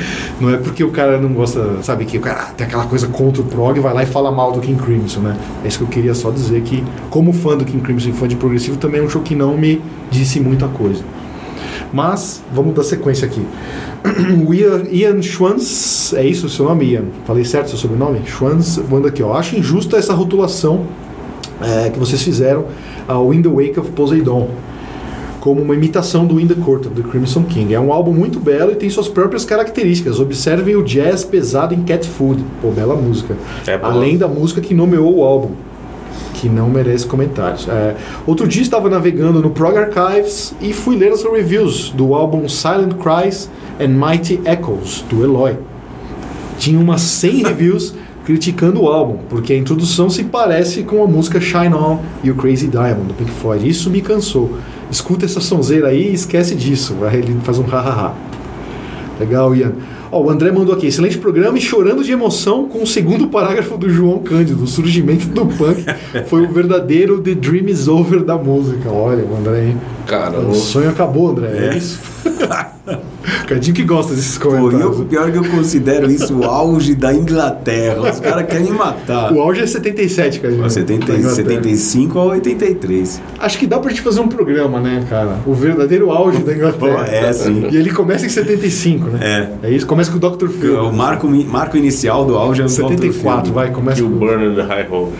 Não 0.41 0.49
é 0.49 0.57
porque 0.57 0.83
o 0.83 0.89
cara 0.89 1.19
não 1.19 1.29
gosta, 1.33 1.83
sabe, 1.83 2.05
que 2.05 2.17
o 2.17 2.21
cara 2.21 2.45
tem 2.57 2.65
aquela 2.65 2.85
coisa 2.85 3.07
contra 3.07 3.41
o 3.41 3.45
prog, 3.45 3.79
vai 3.79 3.93
lá 3.93 4.03
e 4.03 4.07
fala 4.07 4.31
mal 4.31 4.51
do 4.51 4.59
King 4.59 4.81
Crimson, 4.81 5.19
né? 5.19 5.37
É 5.63 5.67
isso 5.67 5.77
que 5.77 5.83
eu 5.83 5.87
queria 5.87 6.15
só 6.15 6.31
dizer 6.31 6.61
que, 6.63 6.83
como 7.09 7.31
fã 7.31 7.55
do 7.55 7.63
King 7.63 7.83
Crimson 7.83 8.09
e 8.09 8.13
fã 8.13 8.27
de 8.27 8.35
progressivo, 8.35 8.77
também 8.77 9.01
é 9.01 9.03
um 9.03 9.09
show 9.09 9.21
que 9.21 9.35
não 9.35 9.55
me 9.55 9.81
disse 10.09 10.39
muita 10.39 10.67
coisa. 10.67 11.03
Mas, 11.91 12.41
vamos 12.53 12.75
dar 12.75 12.83
sequência 12.83 13.25
aqui. 13.25 13.45
o 14.47 14.53
Ian, 14.55 14.83
Ian 14.91 15.21
Schwanz, 15.21 16.13
é 16.13 16.25
isso 16.25 16.45
o 16.45 16.49
seu 16.49 16.65
nome, 16.65 16.85
Ian? 16.85 17.05
Falei 17.25 17.43
certo 17.43 17.69
seu 17.69 17.77
sobrenome? 17.77 18.21
Schwanz, 18.25 18.79
manda 18.89 19.07
aqui, 19.07 19.23
ó. 19.23 19.33
Acho 19.33 19.55
injusta 19.57 19.97
essa 19.97 20.13
rotulação 20.13 20.85
é, 21.61 21.89
que 21.89 21.99
vocês 21.99 22.21
fizeram 22.21 22.65
ao 23.07 23.33
In 23.33 23.41
the 23.41 23.49
Wake 23.49 23.79
of 23.79 23.91
Poseidon 23.91 24.49
como 25.39 25.61
uma 25.61 25.73
imitação 25.73 26.25
do 26.25 26.39
In 26.39 26.47
the 26.47 26.55
Court 26.55 26.85
of 26.85 27.01
the 27.01 27.07
Crimson 27.07 27.43
King. 27.43 27.73
É 27.73 27.79
um 27.79 27.91
álbum 27.91 28.11
muito 28.11 28.39
belo 28.39 28.71
e 28.71 28.75
tem 28.75 28.89
suas 28.89 29.07
próprias 29.07 29.45
características. 29.45 30.19
Observem 30.19 30.75
o 30.75 30.83
jazz 30.83 31.23
pesado 31.23 31.73
em 31.73 31.81
Cat 31.83 32.07
Food. 32.07 32.43
Pô, 32.61 32.69
bela 32.71 32.95
música. 32.95 33.35
É 33.65 33.79
Além 33.81 34.17
da 34.17 34.27
música 34.27 34.61
que 34.61 34.73
nomeou 34.73 35.17
o 35.17 35.23
álbum, 35.23 35.51
que 36.39 36.47
não 36.47 36.69
merece 36.69 37.05
comentários. 37.05 37.67
É, 37.67 37.95
outro 38.25 38.47
dia 38.47 38.61
estava 38.61 38.89
navegando 38.89 39.41
no 39.41 39.49
Prog 39.49 39.77
Archives 39.77 40.55
e 40.61 40.71
fui 40.71 40.95
ler 40.95 41.11
as 41.11 41.23
reviews 41.23 41.89
do 41.89 42.13
álbum 42.13 42.47
Silent 42.47 42.93
Cries 42.93 43.49
and 43.79 43.89
Mighty 43.89 44.39
Echoes, 44.45 45.03
do 45.09 45.21
Eloy. 45.21 45.57
Tinha 46.57 46.79
umas 46.79 47.01
100 47.01 47.43
reviews 47.43 47.93
criticando 48.23 48.83
o 48.83 48.87
álbum, 48.87 49.17
porque 49.27 49.51
a 49.51 49.57
introdução 49.57 50.09
se 50.09 50.23
parece 50.23 50.83
com 50.83 51.03
a 51.03 51.07
música 51.07 51.41
Shine 51.41 51.73
On 51.73 51.99
e 52.23 52.31
o 52.31 52.35
Crazy 52.35 52.67
Diamond 52.67 53.07
do 53.07 53.13
Pink 53.13 53.31
Floyd. 53.31 53.67
Isso 53.67 53.89
me 53.89 54.01
cansou. 54.01 54.57
Escuta 54.89 55.25
essa 55.25 55.41
sonzeira 55.41 55.89
aí 55.89 56.11
e 56.11 56.13
esquece 56.13 56.55
disso. 56.55 56.95
Aí 57.01 57.17
ele 57.19 57.37
faz 57.43 57.59
um 57.59 57.63
ha-ha-ha. 57.63 58.13
Legal, 59.19 59.53
Ian. 59.53 59.73
Ó, 60.11 60.23
o 60.23 60.29
André 60.29 60.51
mandou 60.51 60.73
aqui, 60.73 60.87
excelente 60.87 61.17
programa 61.17 61.57
e 61.57 61.61
chorando 61.61 62.03
de 62.03 62.11
emoção 62.11 62.67
com 62.67 62.81
o 62.83 62.87
segundo 62.87 63.27
parágrafo 63.27 63.77
do 63.77 63.89
João 63.89 64.19
Cândido. 64.19 64.63
O 64.63 64.67
surgimento 64.67 65.27
do 65.27 65.45
punk 65.45 65.85
foi 66.27 66.43
o 66.43 66.51
verdadeiro 66.51 67.19
The 67.21 67.35
Dream 67.35 67.67
is 67.67 67.87
Over 67.87 68.23
da 68.23 68.37
música. 68.37 68.89
Olha, 68.89 69.23
o 69.23 69.37
André, 69.37 69.67
hein? 69.67 69.77
Cara, 70.07 70.39
o 70.39 70.55
sonho 70.55 70.89
acabou, 70.89 71.29
André. 71.29 71.49
É, 71.51 71.73
é 71.73 71.77
isso. 71.77 71.99
Cadinho 73.47 73.75
que 73.75 73.83
gosta 73.83 74.13
desses 74.13 74.37
comentários. 74.37 74.95
Pô, 74.95 75.01
eu, 75.01 75.05
pior 75.05 75.31
que 75.31 75.37
eu 75.37 75.43
considero 75.43 76.09
isso 76.09 76.37
o 76.37 76.43
auge 76.43 76.95
da 76.95 77.13
Inglaterra. 77.13 78.09
Os 78.09 78.19
caras 78.19 78.45
querem 78.47 78.71
me 78.71 78.77
matar. 78.77 79.31
O 79.33 79.41
auge 79.41 79.61
é 79.61 79.67
77, 79.67 80.39
Cadinho. 80.39 80.69
70, 80.69 81.29
75 81.29 82.19
a 82.19 82.23
83. 82.25 83.21
Acho 83.39 83.57
que 83.57 83.67
dá 83.67 83.79
pra 83.79 83.89
gente 83.89 84.01
fazer 84.01 84.19
um 84.21 84.27
programa, 84.27 84.79
né, 84.79 85.05
cara? 85.09 85.37
O 85.45 85.53
verdadeiro 85.53 86.11
auge 86.11 86.39
da 86.39 86.53
Inglaterra. 86.53 87.05
Pô, 87.05 87.11
é, 87.11 87.33
sim. 87.33 87.67
E 87.71 87.77
ele 87.77 87.91
começa 87.91 88.25
em 88.25 88.29
75, 88.29 89.09
né? 89.09 89.49
É. 89.63 89.67
É 89.67 89.71
isso, 89.71 89.85
começa 89.85 90.11
com 90.11 90.17
o 90.17 90.29
Dr. 90.29 90.47
Phil. 90.47 90.85
O 90.85 90.93
marco, 90.93 91.27
marco 91.27 91.77
inicial 91.77 92.25
do 92.25 92.35
auge 92.35 92.61
é 92.61 92.65
o 92.65 92.69
74, 92.69 93.51
vai, 93.51 93.71
começa 93.71 94.01
com... 94.01 94.07
o 94.07 94.11
Burn 94.11 94.55
the 94.55 94.63
High 94.63 94.87
Hopes. 94.89 95.19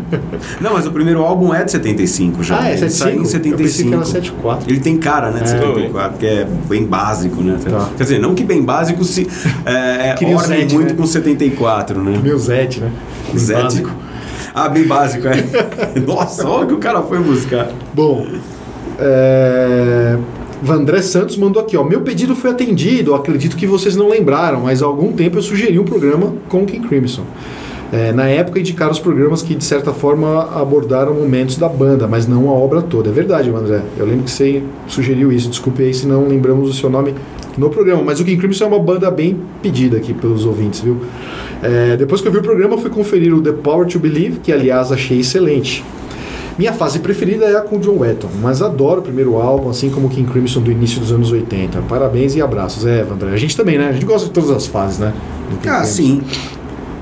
Não, 0.60 0.72
mas 0.72 0.86
o 0.86 0.92
primeiro 0.92 1.22
álbum 1.22 1.54
é 1.54 1.64
de 1.64 1.72
75 1.72 2.42
já. 2.42 2.60
Ah, 2.60 2.70
é 2.70 2.76
75? 2.76 3.22
em 3.22 3.24
75. 3.24 3.54
Eu 3.54 3.58
pensei 3.58 3.86
que 3.86 3.94
era 3.94 4.04
74. 4.04 4.70
Ele 4.70 4.80
tem 4.80 4.98
cara, 4.98 5.30
né, 5.30 5.40
de 5.40 5.54
é. 5.54 5.58
74, 5.58 6.18
que 6.18 6.26
é 6.26 6.39
bem 6.44 6.84
básico, 6.84 7.42
né? 7.42 7.58
Tá. 7.62 7.90
Quer 7.96 8.02
dizer, 8.02 8.18
não 8.20 8.34
que 8.34 8.44
bem 8.44 8.62
básico 8.62 9.04
se 9.04 9.28
é, 9.64 10.14
é 10.20 10.34
orne 10.34 10.64
muito 10.72 10.90
né? 10.90 10.94
com 10.94 11.06
74, 11.06 12.02
né? 12.02 12.20
Meu 12.22 12.38
Zete, 12.38 12.80
né? 12.80 12.90
Bem 13.28 13.38
Zete. 13.38 13.62
Básico. 13.62 13.90
Ah, 14.54 14.68
bem 14.68 14.84
básico, 14.84 15.26
é. 15.28 16.00
Nossa, 16.06 16.46
olha 16.48 16.64
o 16.64 16.68
que 16.68 16.74
o 16.74 16.78
cara 16.78 17.02
foi 17.02 17.18
buscar. 17.18 17.68
Bom, 17.94 18.26
é... 18.98 20.18
Vandré 20.62 21.00
Santos 21.00 21.36
mandou 21.36 21.62
aqui, 21.62 21.76
ó. 21.76 21.84
Meu 21.84 22.02
pedido 22.02 22.36
foi 22.36 22.50
atendido, 22.50 23.14
acredito 23.14 23.56
que 23.56 23.66
vocês 23.66 23.96
não 23.96 24.08
lembraram, 24.08 24.60
mas 24.60 24.82
há 24.82 24.86
algum 24.86 25.12
tempo 25.12 25.38
eu 25.38 25.42
sugeri 25.42 25.78
um 25.78 25.84
programa 25.84 26.34
com 26.48 26.66
King 26.66 26.86
Crimson. 26.86 27.24
É, 27.92 28.12
na 28.12 28.28
época 28.28 28.60
indicaram 28.60 28.92
os 28.92 29.00
programas 29.00 29.42
que 29.42 29.54
de 29.54 29.64
certa 29.64 29.92
forma 29.92 30.48
abordaram 30.54 31.12
momentos 31.12 31.56
da 31.56 31.68
banda, 31.68 32.06
mas 32.06 32.26
não 32.26 32.48
a 32.48 32.52
obra 32.52 32.80
toda. 32.80 33.10
É 33.10 33.12
verdade, 33.12 33.50
André. 33.50 33.82
Eu 33.98 34.06
lembro 34.06 34.24
que 34.24 34.30
você 34.30 34.62
sugeriu 34.86 35.32
isso. 35.32 35.48
Desculpe 35.48 35.82
aí 35.82 35.92
se 35.92 36.06
não 36.06 36.28
lembramos 36.28 36.70
o 36.70 36.72
seu 36.72 36.88
nome 36.88 37.14
no 37.58 37.68
programa. 37.68 38.02
Mas 38.02 38.20
o 38.20 38.24
King 38.24 38.36
Crimson 38.36 38.64
é 38.64 38.66
uma 38.68 38.78
banda 38.78 39.10
bem 39.10 39.40
pedida 39.60 39.96
aqui 39.96 40.14
pelos 40.14 40.44
ouvintes, 40.44 40.80
viu? 40.80 40.98
É, 41.62 41.96
depois 41.96 42.20
que 42.20 42.28
eu 42.28 42.32
vi 42.32 42.38
o 42.38 42.42
programa, 42.42 42.78
fui 42.78 42.90
conferir 42.90 43.34
o 43.34 43.42
The 43.42 43.52
Power 43.52 43.86
to 43.86 43.98
Believe, 43.98 44.38
que 44.38 44.52
aliás 44.52 44.92
achei 44.92 45.18
excelente. 45.18 45.84
Minha 46.56 46.72
fase 46.72 46.98
preferida 46.98 47.46
é 47.46 47.56
a 47.56 47.62
com 47.62 47.78
John 47.78 47.98
Wetton, 47.98 48.28
mas 48.42 48.60
adoro 48.60 49.00
o 49.00 49.02
primeiro 49.02 49.36
álbum, 49.36 49.70
assim 49.70 49.88
como 49.88 50.08
o 50.08 50.10
King 50.10 50.30
Crimson 50.30 50.60
do 50.60 50.70
início 50.70 51.00
dos 51.00 51.10
anos 51.10 51.32
80. 51.32 51.82
Parabéns 51.88 52.36
e 52.36 52.42
abraços. 52.42 52.84
É, 52.86 53.00
André. 53.00 53.30
A 53.32 53.36
gente 53.36 53.56
também, 53.56 53.78
né? 53.78 53.88
A 53.88 53.92
gente 53.92 54.04
gosta 54.04 54.28
de 54.28 54.32
todas 54.32 54.50
as 54.50 54.66
fases, 54.66 54.98
né? 54.98 55.12
Ah, 55.66 55.84
sim. 55.84 56.22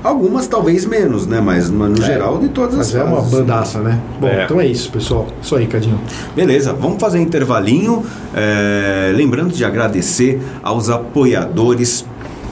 Algumas 0.03 0.47
talvez 0.47 0.85
menos, 0.85 1.27
né? 1.27 1.41
Mas, 1.41 1.69
mas 1.69 1.89
no 1.89 2.03
é, 2.03 2.05
geral 2.05 2.37
de 2.37 2.49
todas 2.49 2.75
mas 2.75 2.87
as 2.87 2.93
Mas 2.93 3.01
é 3.01 3.03
uma 3.05 3.21
bandaça, 3.21 3.79
né? 3.79 3.99
Bom, 4.19 4.27
é. 4.27 4.45
então 4.45 4.61
é 4.61 4.65
isso, 4.65 4.91
pessoal. 4.91 5.27
Isso 5.41 5.55
aí, 5.55 5.67
Cadinho. 5.67 5.99
Beleza, 6.35 6.73
vamos 6.73 6.99
fazer 6.99 7.19
um 7.19 7.21
intervalinho. 7.21 8.03
É, 8.33 9.11
lembrando 9.15 9.53
de 9.53 9.65
agradecer 9.65 10.41
aos 10.63 10.89
apoiadores 10.89 12.05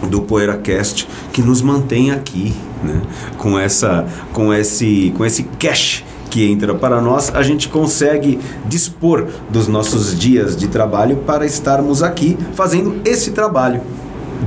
do 0.09 0.21
PoeiraCast 0.21 1.07
que 1.31 1.41
nos 1.41 1.61
mantém 1.61 2.11
aqui, 2.11 2.53
né? 2.83 3.01
Com 3.37 3.57
essa, 3.57 4.05
com 4.33 4.53
esse, 4.53 5.13
com 5.17 5.25
esse 5.25 5.43
cash 5.43 6.03
que 6.29 6.45
entra 6.45 6.75
para 6.75 7.01
nós, 7.01 7.33
a 7.33 7.41
gente 7.41 7.69
consegue 7.69 8.39
dispor 8.65 9.27
dos 9.49 9.67
nossos 9.67 10.17
dias 10.17 10.55
de 10.55 10.67
trabalho 10.67 11.17
para 11.25 11.45
estarmos 11.45 12.03
aqui 12.03 12.37
fazendo 12.53 13.01
esse 13.05 13.31
trabalho 13.31 13.81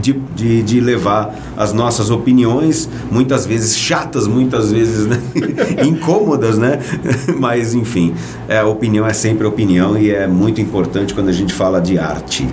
de, 0.00 0.12
de, 0.12 0.62
de, 0.62 0.81
levar 0.81 1.35
as 1.57 1.72
nossas 1.72 2.11
opiniões, 2.11 2.88
muitas 3.11 3.46
vezes 3.46 3.76
chatas, 3.76 4.26
muitas 4.26 4.70
vezes 4.70 5.07
né? 5.07 5.20
incômodas, 5.85 6.59
né? 6.59 6.81
Mas 7.38 7.74
enfim, 7.74 8.14
é, 8.48 8.59
a 8.59 8.66
opinião 8.66 9.07
é 9.07 9.12
sempre 9.12 9.46
opinião 9.46 9.98
e 9.98 10.11
é 10.11 10.26
muito 10.26 10.61
importante 10.61 11.14
quando 11.14 11.29
a 11.29 11.33
gente 11.33 11.53
fala 11.53 11.81
de 11.81 11.98
arte. 11.98 12.48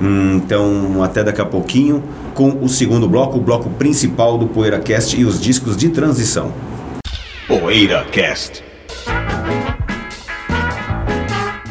Hum, 0.00 0.36
então, 0.36 1.02
até 1.02 1.24
daqui 1.24 1.40
a 1.40 1.46
pouquinho 1.46 2.02
com 2.34 2.62
o 2.62 2.68
segundo 2.68 3.08
bloco, 3.08 3.38
o 3.38 3.40
bloco 3.40 3.68
principal 3.70 4.38
do 4.38 4.46
PoeiraCast 4.46 5.20
e 5.20 5.24
os 5.24 5.40
discos 5.40 5.76
de 5.76 5.88
transição. 5.88 6.52
PoeiraCast. 7.48 8.67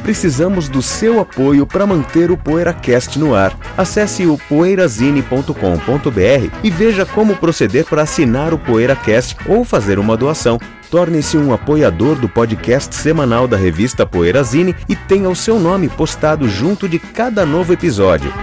Precisamos 0.07 0.69
do 0.69 0.81
seu 0.81 1.19
apoio 1.19 1.67
para 1.67 1.85
manter 1.85 2.31
o 2.31 2.37
PoeiraCast 2.37 3.19
no 3.19 3.35
ar. 3.35 3.53
Acesse 3.77 4.25
o 4.25 4.37
poeirazine.com.br 4.37 6.57
e 6.63 6.71
veja 6.71 7.05
como 7.05 7.35
proceder 7.35 7.83
para 7.83 8.03
assinar 8.03 8.53
o 8.53 8.57
PoeiraCast 8.57 9.35
ou 9.45 9.65
fazer 9.65 9.99
uma 9.99 10.15
doação. 10.15 10.57
Torne-se 10.89 11.37
um 11.37 11.51
apoiador 11.51 12.15
do 12.15 12.29
podcast 12.29 12.95
semanal 12.95 13.49
da 13.49 13.57
revista 13.57 14.05
Poeirazine 14.05 14.73
e 14.87 14.95
tenha 14.95 15.27
o 15.27 15.35
seu 15.35 15.59
nome 15.59 15.89
postado 15.89 16.47
junto 16.47 16.87
de 16.87 16.99
cada 16.99 17.45
novo 17.45 17.73
episódio. 17.73 18.33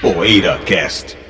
PoeiraCast. 0.00 1.23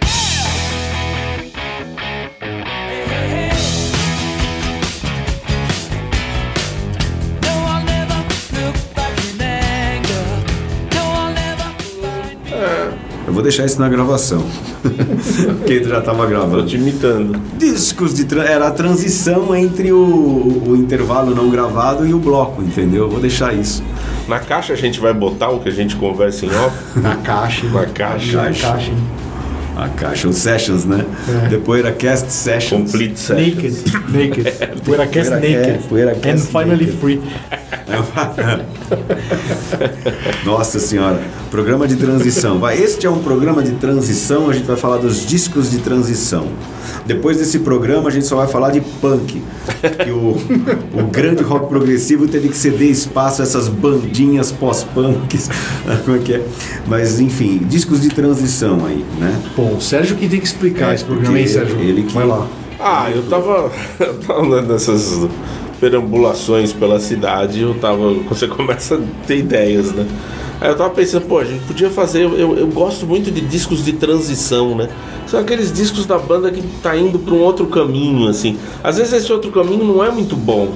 Vou 13.34 13.42
deixar 13.42 13.66
isso 13.66 13.78
na 13.80 13.88
gravação. 13.88 14.42
Porque 15.58 15.84
já 15.84 15.98
estava 15.98 16.24
gravando. 16.26 16.62
Tô 16.62 16.68
te 16.68 16.76
imitando. 16.76 17.38
Discos 17.58 18.14
de 18.14 18.24
era 18.38 18.68
a 18.68 18.70
transição 18.70 19.54
entre 19.54 19.92
o, 19.92 20.62
o 20.68 20.76
intervalo 20.76 21.34
não 21.34 21.50
gravado 21.50 22.06
e 22.06 22.14
o 22.14 22.18
bloco, 22.18 22.62
entendeu? 22.62 23.08
Vou 23.08 23.20
deixar 23.20 23.54
isso. 23.54 23.82
Na 24.26 24.38
caixa 24.38 24.72
a 24.72 24.76
gente 24.76 25.00
vai 25.00 25.12
botar 25.12 25.50
o 25.50 25.60
que 25.60 25.68
a 25.68 25.72
gente 25.72 25.96
conversa 25.96 26.46
em 26.46 26.50
off? 26.50 26.98
Na 26.98 27.16
caixa. 27.16 27.66
Na 27.66 27.86
caixa. 27.86 28.36
Na 28.36 28.44
caixa. 28.44 28.92
A 29.76 29.88
caixa, 29.88 30.28
os 30.28 30.36
sessions, 30.36 30.84
né? 30.84 31.04
É. 31.46 31.48
Depois 31.48 31.80
era 31.84 31.92
cast 31.92 32.30
sessions. 32.32 32.92
Complete 32.92 33.18
sessions. 33.18 33.56
Naked. 33.56 33.76
Naked. 34.12 34.52
Poeira 34.84 35.06
cast 35.06 35.30
naked. 35.30 35.78
Poeira 35.88 36.14
cast 36.14 36.28
And 36.28 36.38
finally 36.46 36.86
naked. 36.86 37.00
free. 37.00 37.20
Nossa 40.44 40.78
senhora, 40.78 41.20
programa 41.50 41.86
de 41.86 41.96
transição. 41.96 42.58
Vai, 42.58 42.80
este 42.82 43.06
é 43.06 43.10
um 43.10 43.22
programa 43.22 43.62
de 43.62 43.72
transição, 43.72 44.48
a 44.48 44.52
gente 44.52 44.66
vai 44.66 44.76
falar 44.76 44.98
dos 44.98 45.26
discos 45.26 45.70
de 45.70 45.78
transição. 45.78 46.48
Depois 47.06 47.36
desse 47.36 47.58
programa 47.58 48.08
a 48.08 48.12
gente 48.12 48.26
só 48.26 48.36
vai 48.36 48.46
falar 48.46 48.70
de 48.70 48.80
punk. 48.80 49.42
Que 50.02 50.10
o, 50.10 50.36
o 50.94 51.04
grande 51.10 51.42
rock 51.42 51.68
progressivo 51.68 52.26
teve 52.26 52.48
que 52.48 52.56
ceder 52.56 52.90
espaço 52.90 53.42
a 53.42 53.44
essas 53.44 53.68
bandinhas 53.68 54.50
pós-punks. 54.50 55.50
Como 56.04 56.16
é 56.16 56.20
que 56.20 56.34
é? 56.34 56.42
Mas 56.86 57.20
enfim, 57.20 57.58
discos 57.68 58.00
de 58.00 58.08
transição 58.08 58.86
aí, 58.86 59.04
né? 59.18 59.38
Bom, 59.64 59.76
o 59.76 59.80
Sérgio 59.80 60.14
que 60.16 60.28
tem 60.28 60.38
que 60.38 60.46
explicar 60.46 60.92
é, 60.92 60.94
esse 60.94 61.04
programa 61.04 61.38
aí, 61.38 61.48
Sérgio. 61.48 61.80
Ele 61.80 62.02
que... 62.02 62.12
Vai 62.12 62.26
lá. 62.26 62.46
Ah, 62.78 63.10
eu 63.10 63.22
tava, 63.22 63.72
eu 63.98 64.14
tava 64.18 64.60
nessas 64.60 65.26
perambulações 65.80 66.70
pela 66.70 67.00
cidade, 67.00 67.62
eu 67.62 67.72
tava. 67.74 68.12
Você 68.28 68.46
começa 68.48 68.96
a 68.96 69.26
ter 69.26 69.38
ideias, 69.38 69.90
né? 69.92 70.06
Aí 70.60 70.68
eu 70.68 70.76
tava 70.76 70.90
pensando, 70.90 71.26
pô, 71.26 71.38
a 71.38 71.44
gente 71.44 71.64
podia 71.64 71.88
fazer. 71.88 72.24
Eu, 72.24 72.58
eu 72.58 72.66
gosto 72.66 73.06
muito 73.06 73.30
de 73.30 73.40
discos 73.40 73.82
de 73.82 73.94
transição, 73.94 74.76
né? 74.76 74.90
São 75.26 75.40
aqueles 75.40 75.72
discos 75.72 76.04
da 76.04 76.18
banda 76.18 76.50
que 76.50 76.62
tá 76.82 76.94
indo 76.94 77.18
para 77.18 77.32
um 77.32 77.40
outro 77.40 77.66
caminho, 77.66 78.28
assim. 78.28 78.58
Às 78.82 78.98
vezes 78.98 79.14
esse 79.14 79.32
outro 79.32 79.50
caminho 79.50 79.82
não 79.82 80.04
é 80.04 80.10
muito 80.10 80.36
bom. 80.36 80.68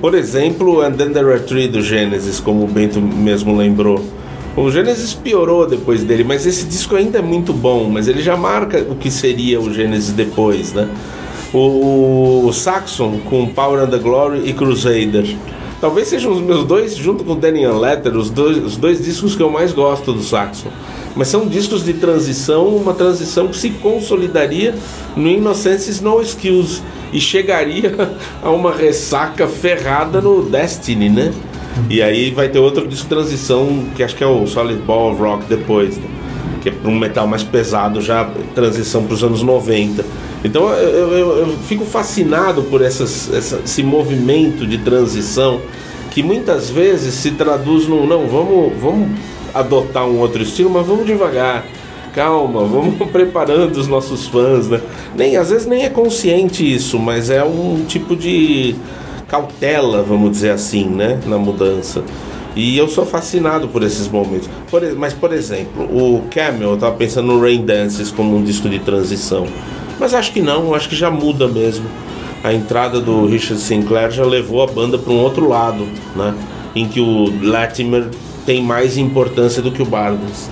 Por 0.00 0.14
exemplo, 0.14 0.80
And 0.80 0.92
Then 0.92 1.12
There 1.12 1.28
Are 1.32 1.40
Three 1.40 1.66
do 1.66 1.82
Genesis, 1.82 2.38
como 2.38 2.62
o 2.62 2.68
Bento 2.68 3.00
mesmo 3.00 3.56
lembrou. 3.56 4.00
O 4.60 4.70
Genesis 4.70 5.14
piorou 5.14 5.66
depois 5.66 6.04
dele, 6.04 6.22
mas 6.22 6.44
esse 6.44 6.66
disco 6.66 6.94
ainda 6.94 7.18
é 7.18 7.22
muito 7.22 7.50
bom, 7.50 7.88
mas 7.88 8.08
ele 8.08 8.20
já 8.20 8.36
marca 8.36 8.84
o 8.90 8.94
que 8.94 9.10
seria 9.10 9.58
o 9.58 9.72
Genesis 9.72 10.12
depois, 10.12 10.74
né? 10.74 10.86
O, 11.50 12.44
o 12.46 12.52
Saxon 12.52 13.20
com 13.24 13.46
Power 13.46 13.82
and 13.82 13.88
the 13.88 13.96
Glory 13.96 14.42
e 14.44 14.52
Crusader. 14.52 15.34
Talvez 15.80 16.08
sejam 16.08 16.30
os 16.30 16.42
meus 16.42 16.64
dois, 16.64 16.94
junto 16.94 17.24
com 17.24 17.36
Daniel 17.36 17.78
Letter, 17.78 18.14
os 18.14 18.28
dois, 18.28 18.58
os 18.58 18.76
dois 18.76 19.02
discos 19.02 19.34
que 19.34 19.42
eu 19.42 19.48
mais 19.48 19.72
gosto 19.72 20.12
do 20.12 20.22
Saxon. 20.22 20.68
Mas 21.16 21.28
são 21.28 21.46
discos 21.46 21.82
de 21.82 21.94
transição, 21.94 22.68
uma 22.68 22.92
transição 22.92 23.48
que 23.48 23.56
se 23.56 23.70
consolidaria 23.70 24.74
no 25.16 25.26
Innocence 25.26 26.04
No 26.04 26.20
Skills 26.20 26.82
e 27.14 27.18
chegaria 27.18 27.94
a 28.44 28.50
uma 28.50 28.74
ressaca 28.74 29.48
ferrada 29.48 30.20
no 30.20 30.42
Destiny, 30.42 31.08
né? 31.08 31.32
E 31.88 32.02
aí 32.02 32.30
vai 32.30 32.48
ter 32.48 32.58
outro 32.58 32.86
disco 32.86 33.08
transição 33.08 33.84
que 33.94 34.02
acho 34.02 34.14
que 34.16 34.24
é 34.24 34.26
o 34.26 34.46
Solid 34.46 34.80
Ball 34.82 35.12
of 35.12 35.20
Rock 35.20 35.44
depois, 35.46 35.96
né? 35.96 36.04
que 36.60 36.68
é 36.68 36.74
um 36.84 36.98
metal 36.98 37.26
mais 37.26 37.42
pesado, 37.42 38.00
já 38.00 38.30
transição 38.54 39.04
para 39.04 39.14
os 39.14 39.24
anos 39.24 39.42
90. 39.42 40.04
Então 40.44 40.68
eu, 40.70 41.12
eu, 41.12 41.38
eu 41.38 41.58
fico 41.66 41.84
fascinado 41.84 42.62
por 42.64 42.82
essas, 42.82 43.32
essa, 43.32 43.60
esse 43.64 43.82
movimento 43.82 44.66
de 44.66 44.78
transição 44.78 45.60
que 46.10 46.22
muitas 46.22 46.70
vezes 46.70 47.14
se 47.14 47.32
traduz 47.32 47.86
no 47.86 48.06
não, 48.06 48.26
vamos, 48.26 48.72
vamos 48.80 49.18
adotar 49.54 50.06
um 50.06 50.18
outro 50.18 50.42
estilo, 50.42 50.70
mas 50.70 50.86
vamos 50.86 51.06
devagar. 51.06 51.64
Calma, 52.12 52.64
vamos 52.64 52.96
preparando 53.10 53.76
os 53.76 53.86
nossos 53.86 54.26
fãs, 54.26 54.68
né? 54.68 54.80
Nem 55.16 55.36
às 55.36 55.50
vezes 55.50 55.66
nem 55.66 55.84
é 55.84 55.88
consciente 55.88 56.74
isso, 56.74 56.98
mas 56.98 57.30
é 57.30 57.44
um 57.44 57.84
tipo 57.86 58.16
de 58.16 58.74
cautela, 59.30 60.02
vamos 60.02 60.32
dizer 60.32 60.50
assim, 60.50 60.84
né, 60.84 61.20
na 61.24 61.38
mudança. 61.38 62.02
E 62.56 62.76
eu 62.76 62.88
sou 62.88 63.06
fascinado 63.06 63.68
por 63.68 63.82
esses 63.84 64.08
momentos. 64.08 64.50
Por, 64.68 64.82
mas, 64.96 65.14
por 65.14 65.32
exemplo, 65.32 65.84
o 65.84 66.22
Camel, 66.30 66.72
eu 66.72 66.76
tava 66.76 66.96
pensando 66.96 67.28
no 67.28 67.40
Rain 67.40 67.64
Dances 67.64 68.10
como 68.10 68.36
um 68.36 68.42
disco 68.42 68.68
de 68.68 68.80
transição. 68.80 69.46
Mas 70.00 70.12
acho 70.14 70.32
que 70.32 70.42
não, 70.42 70.74
acho 70.74 70.88
que 70.88 70.96
já 70.96 71.10
muda 71.10 71.46
mesmo. 71.46 71.86
A 72.42 72.52
entrada 72.52 73.00
do 73.00 73.26
Richard 73.26 73.62
Sinclair 73.62 74.10
já 74.10 74.24
levou 74.24 74.62
a 74.62 74.66
banda 74.66 74.98
para 74.98 75.12
um 75.12 75.18
outro 75.18 75.48
lado, 75.48 75.86
né? 76.16 76.34
Em 76.74 76.88
que 76.88 76.98
o 77.00 77.30
Latimer 77.42 78.08
tem 78.44 78.62
mais 78.62 78.96
importância 78.96 79.62
do 79.62 79.70
que 79.70 79.82
o 79.82 79.84
Barnes. 79.84 80.50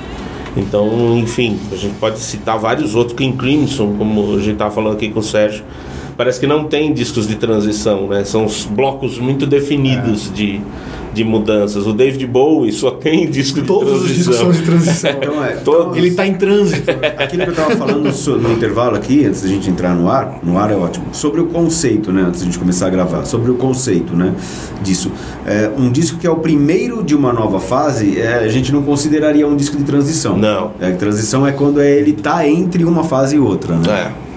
Então, 0.57 1.17
enfim, 1.19 1.59
a 1.73 1.77
gente 1.77 1.95
pode 1.95 2.19
citar 2.21 2.59
vários 2.59 2.95
outros, 2.95 3.17
King 3.17 3.37
Crimson, 3.37 3.95
como 3.97 4.35
a 4.35 4.39
gente 4.39 4.53
estava 4.53 4.71
falando 4.71 4.95
aqui 4.95 5.09
com 5.09 5.21
o 5.21 5.23
Sérgio. 5.23 5.65
Parece 6.19 6.41
que 6.41 6.49
não 6.49 6.65
tem 6.65 6.93
discos 6.93 7.29
de 7.29 7.37
transição, 7.37 8.09
né? 8.09 8.25
São 8.25 8.49
blocos 8.73 9.21
muito 9.21 9.47
definidos 9.47 10.29
é. 10.29 10.35
de, 10.35 10.61
de 11.15 11.23
mudanças. 11.23 11.87
O 11.87 11.93
David 11.93 12.27
Bowie 12.27 12.73
só 12.73 12.91
tem 12.91 13.25
disco 13.31 13.61
de 13.61 13.67
Todos 13.69 14.03
os 14.03 14.09
discos 14.09 14.37
transição. 14.37 14.53
são 14.53 14.61
de 14.61 14.67
transição. 14.67 15.11
Então, 15.23 15.45
é, 15.45 15.51
Todo- 15.59 15.97
Ele 15.97 16.11
tá 16.11 16.27
em 16.27 16.35
trânsito. 16.35 16.91
Aquilo 17.17 17.45
que 17.45 17.51
eu 17.51 17.53
estava 17.53 17.77
falando 17.77 18.39
no 18.43 18.53
intervalo 18.53 18.97
aqui, 18.97 19.25
antes 19.25 19.43
da 19.43 19.49
gente 19.49 19.71
entrar 19.71 19.95
no 19.95 20.11
ar, 20.11 20.41
no 20.43 20.59
ar 20.59 20.73
é 20.73 20.75
ótimo, 20.75 21.07
sobre 21.13 21.41
o 21.41 21.47
conceito, 21.47 22.11
né? 22.11 22.23
Antes 22.27 22.41
da 22.41 22.47
gente 22.47 22.59
começar 22.59 22.89
a 22.89 22.91
gravar, 22.91 23.25
sobre 23.25 23.53
o 23.53 23.55
conceito, 23.55 24.17
né? 24.17 24.35
Disso. 24.83 25.13
É, 25.47 25.71
um 25.79 25.89
disco 25.89 26.19
que 26.19 26.27
é 26.27 26.31
o 26.31 26.39
primeiro 26.39 27.05
de 27.05 27.15
uma 27.15 27.33
nova 27.33 27.61
fase, 27.61 28.19
é, 28.21 28.39
a 28.41 28.49
gente 28.49 28.73
não 28.73 28.83
consideraria 28.83 29.47
um 29.47 29.55
disco 29.55 29.77
de 29.77 29.85
transição. 29.85 30.37
Não. 30.37 30.73
É, 30.81 30.91
transição 30.91 31.47
é 31.47 31.53
quando 31.53 31.81
é, 31.81 31.89
ele 31.93 32.13
tá 32.13 32.45
entre 32.45 32.85
uma 32.85 33.05
fase 33.05 33.37
e 33.37 33.39
outra, 33.39 33.77
né? 33.77 34.13
É. 34.25 34.28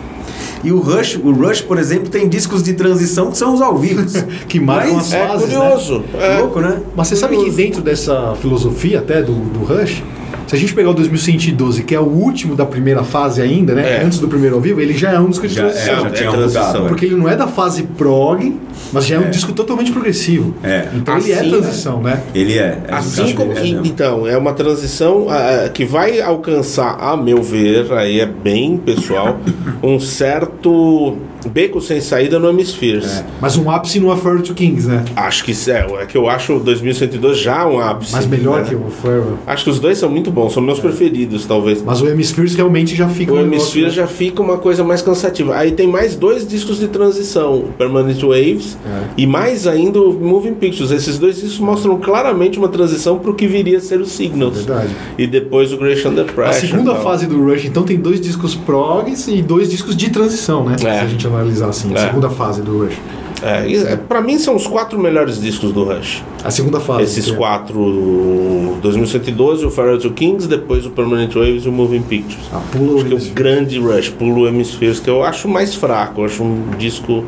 E 0.63 0.71
o 0.71 0.79
Rush, 0.79 1.19
o 1.23 1.31
Rush, 1.31 1.61
por 1.61 1.77
exemplo, 1.77 2.09
tem 2.09 2.27
discos 2.29 2.61
de 2.61 2.73
transição 2.73 3.31
que 3.31 3.37
são 3.37 3.53
os 3.53 3.61
ao 3.61 3.77
vivo. 3.77 4.01
Que 4.47 4.59
marcam 4.59 4.95
Mas 4.95 5.07
as 5.07 5.13
É 5.13 5.27
fases, 5.27 5.49
curioso. 5.55 6.03
É. 6.13 6.37
Louco, 6.39 6.59
né? 6.59 6.81
Mas 6.95 7.07
você 7.07 7.15
sabe 7.15 7.37
que 7.37 7.49
dentro 7.51 7.81
dessa 7.81 8.35
filosofia 8.41 8.99
até 8.99 9.21
do, 9.21 9.33
do 9.33 9.63
Rush, 9.63 10.03
se 10.51 10.57
a 10.57 10.59
gente 10.59 10.73
pegar 10.73 10.89
o 10.89 10.93
2112, 10.93 11.81
que 11.83 11.95
é 11.95 11.99
o 12.01 12.03
último 12.03 12.57
da 12.57 12.65
primeira 12.65 13.05
fase 13.05 13.41
ainda, 13.41 13.73
né? 13.73 13.99
É. 14.01 14.03
Antes 14.03 14.19
do 14.19 14.27
primeiro 14.27 14.57
ao 14.57 14.61
vivo, 14.61 14.81
ele 14.81 14.91
já 14.93 15.13
é 15.13 15.17
um 15.17 15.29
disco 15.29 15.47
de 15.47 15.53
Já, 15.53 15.61
é, 15.61 15.69
transição. 15.69 16.01
já 16.01 16.07
é 16.07 16.11
tinha 16.11 16.29
transição. 16.29 16.67
mudado. 16.67 16.87
Porque 16.89 17.05
ele 17.05 17.15
não 17.15 17.29
é 17.29 17.37
da 17.37 17.47
fase 17.47 17.83
prog, 17.83 18.59
mas 18.91 19.05
já 19.05 19.15
é, 19.15 19.17
É. 19.17 19.21
um 19.21 19.29
disco 19.29 19.53
totalmente 19.53 19.93
progressivo. 19.93 20.53
É. 20.61 20.89
Então 20.93 21.17
ele 21.17 21.31
é 21.31 21.39
Assim, 21.39 21.49
transição, 21.51 22.03
né? 22.03 22.21
Ele 22.35 22.57
é. 22.57 22.79
é, 22.85 22.93
Assim 22.93 23.33
como. 23.33 23.53
é 23.53 23.65
então, 23.65 24.27
é 24.27 24.37
uma 24.37 24.51
transição 24.51 25.27
ah, 25.29 25.69
que 25.69 25.85
vai 25.85 26.19
alcançar, 26.19 26.97
a 26.99 27.15
meu 27.15 27.41
ver, 27.41 27.89
aí 27.93 28.19
é 28.19 28.25
bem 28.25 28.75
pessoal, 28.75 29.39
um 29.81 30.01
certo 30.01 31.15
beco 31.49 31.81
sem 31.81 31.99
saída 32.01 32.39
no 32.39 32.49
Hemispheres. 32.49 33.23
Mas 33.39 33.57
um 33.57 33.69
ápice 33.69 33.99
no 33.99 34.11
Affair 34.11 34.41
to 34.41 34.53
Kings, 34.53 34.87
né? 34.87 35.03
Acho 35.15 35.43
que 35.43 35.51
é, 35.69 36.01
é 36.01 36.05
que 36.05 36.17
eu 36.17 36.29
acho 36.29 36.53
o 36.53 36.59
2102 36.59 37.37
já 37.39 37.67
um 37.67 37.79
ápice. 37.79 38.13
Mas 38.13 38.25
melhor 38.25 38.61
né? 38.61 38.69
que 38.69 38.75
o 38.75 38.89
Forever. 38.89 39.33
Acho 39.45 39.63
que 39.65 39.69
os 39.69 39.79
dois 39.79 39.97
são 39.97 40.09
muito 40.09 40.31
bons, 40.31 40.53
são 40.53 40.61
meus 40.63 40.79
preferidos, 40.79 41.45
talvez. 41.45 41.81
Mas 41.83 42.01
o 42.01 42.07
Hemispheres 42.07 42.55
realmente 42.55 42.95
já 42.95 43.07
fica 43.07 43.31
O 43.33 43.35
um 43.35 43.41
negócio, 43.43 43.57
Hemisphere 43.59 43.85
né? 43.85 43.91
já 43.91 44.07
fica 44.07 44.41
uma 44.41 44.57
coisa 44.57 44.83
mais 44.83 45.01
cansativa. 45.01 45.55
Aí 45.55 45.71
tem 45.71 45.87
mais 45.87 46.15
dois 46.15 46.47
discos 46.47 46.79
de 46.79 46.87
transição, 46.87 47.65
Permanent 47.77 48.21
Waves 48.21 48.77
É. 48.85 49.03
e 49.17 49.27
mais 49.27 49.67
ainda 49.67 49.99
o 50.01 50.13
Moving 50.13 50.53
Pictures. 50.53 50.91
Esses 50.91 51.17
dois 51.17 51.35
discos 51.35 51.59
mostram 51.59 51.97
claramente 51.99 52.57
uma 52.57 52.69
transição 52.69 53.17
para 53.19 53.31
o 53.31 53.33
que 53.33 53.47
viria 53.47 53.77
a 53.77 53.81
ser 53.81 53.99
o 53.99 54.05
Signals. 54.05 54.57
Verdade. 54.63 54.95
E 55.17 55.27
depois 55.27 55.71
o 55.73 55.77
Great 55.77 56.07
Under 56.07 56.25
A 56.29 56.31
Pressure. 56.31 56.67
segunda 56.67 56.91
e 56.91 56.93
tal. 56.93 57.03
fase 57.03 57.27
do 57.27 57.43
Rush, 57.43 57.65
então, 57.65 57.83
tem 57.83 57.97
dois 57.97 58.19
discos 58.21 58.55
progs 58.55 59.27
e 59.27 59.41
dois 59.41 59.69
discos 59.69 59.95
de 59.95 60.09
transição, 60.09 60.63
né? 60.65 60.75
É. 60.75 60.77
Se 60.77 60.87
a 60.87 61.07
gente 61.07 61.27
analisar 61.35 61.69
assim, 61.69 61.93
a 61.95 61.97
É. 61.99 62.05
segunda 62.07 62.29
fase 62.29 62.61
do 62.61 62.83
Rush. 62.85 62.97
É, 63.43 63.73
é, 63.93 63.95
pra 63.95 64.21
mim 64.21 64.37
são 64.37 64.55
os 64.55 64.67
quatro 64.67 64.99
melhores 64.99 65.41
discos 65.41 65.71
do 65.71 65.83
Rush. 65.83 66.23
A 66.43 66.51
segunda 66.51 66.79
fase. 66.79 67.03
Esses 67.03 67.27
é- 67.29 67.35
quatro, 67.35 67.79
o 67.79 68.77
2112, 68.81 69.65
o 69.65 69.71
Farewell 69.71 69.99
to 69.99 70.11
Kings, 70.11 70.47
depois 70.47 70.85
o 70.85 70.91
Permanent 70.91 71.33
Waves 71.33 71.65
e 71.65 71.69
o 71.69 71.71
Moving 71.71 72.03
Pictures. 72.03 72.45
Ah, 72.53 72.61
pula 72.71 72.91
o 72.93 72.95
Acho 72.97 73.05
que 73.05 73.13
é 73.13 73.31
o 73.31 73.33
grande 73.33 73.79
Rush, 73.79 74.09
pulo 74.09 74.41
o 74.41 74.47
Hemispheres, 74.47 74.99
que 74.99 75.09
eu 75.09 75.23
acho 75.23 75.47
mais 75.47 75.73
fraco, 75.73 76.21
eu 76.21 76.25
acho 76.25 76.43
um 76.43 76.65
disco 76.77 77.23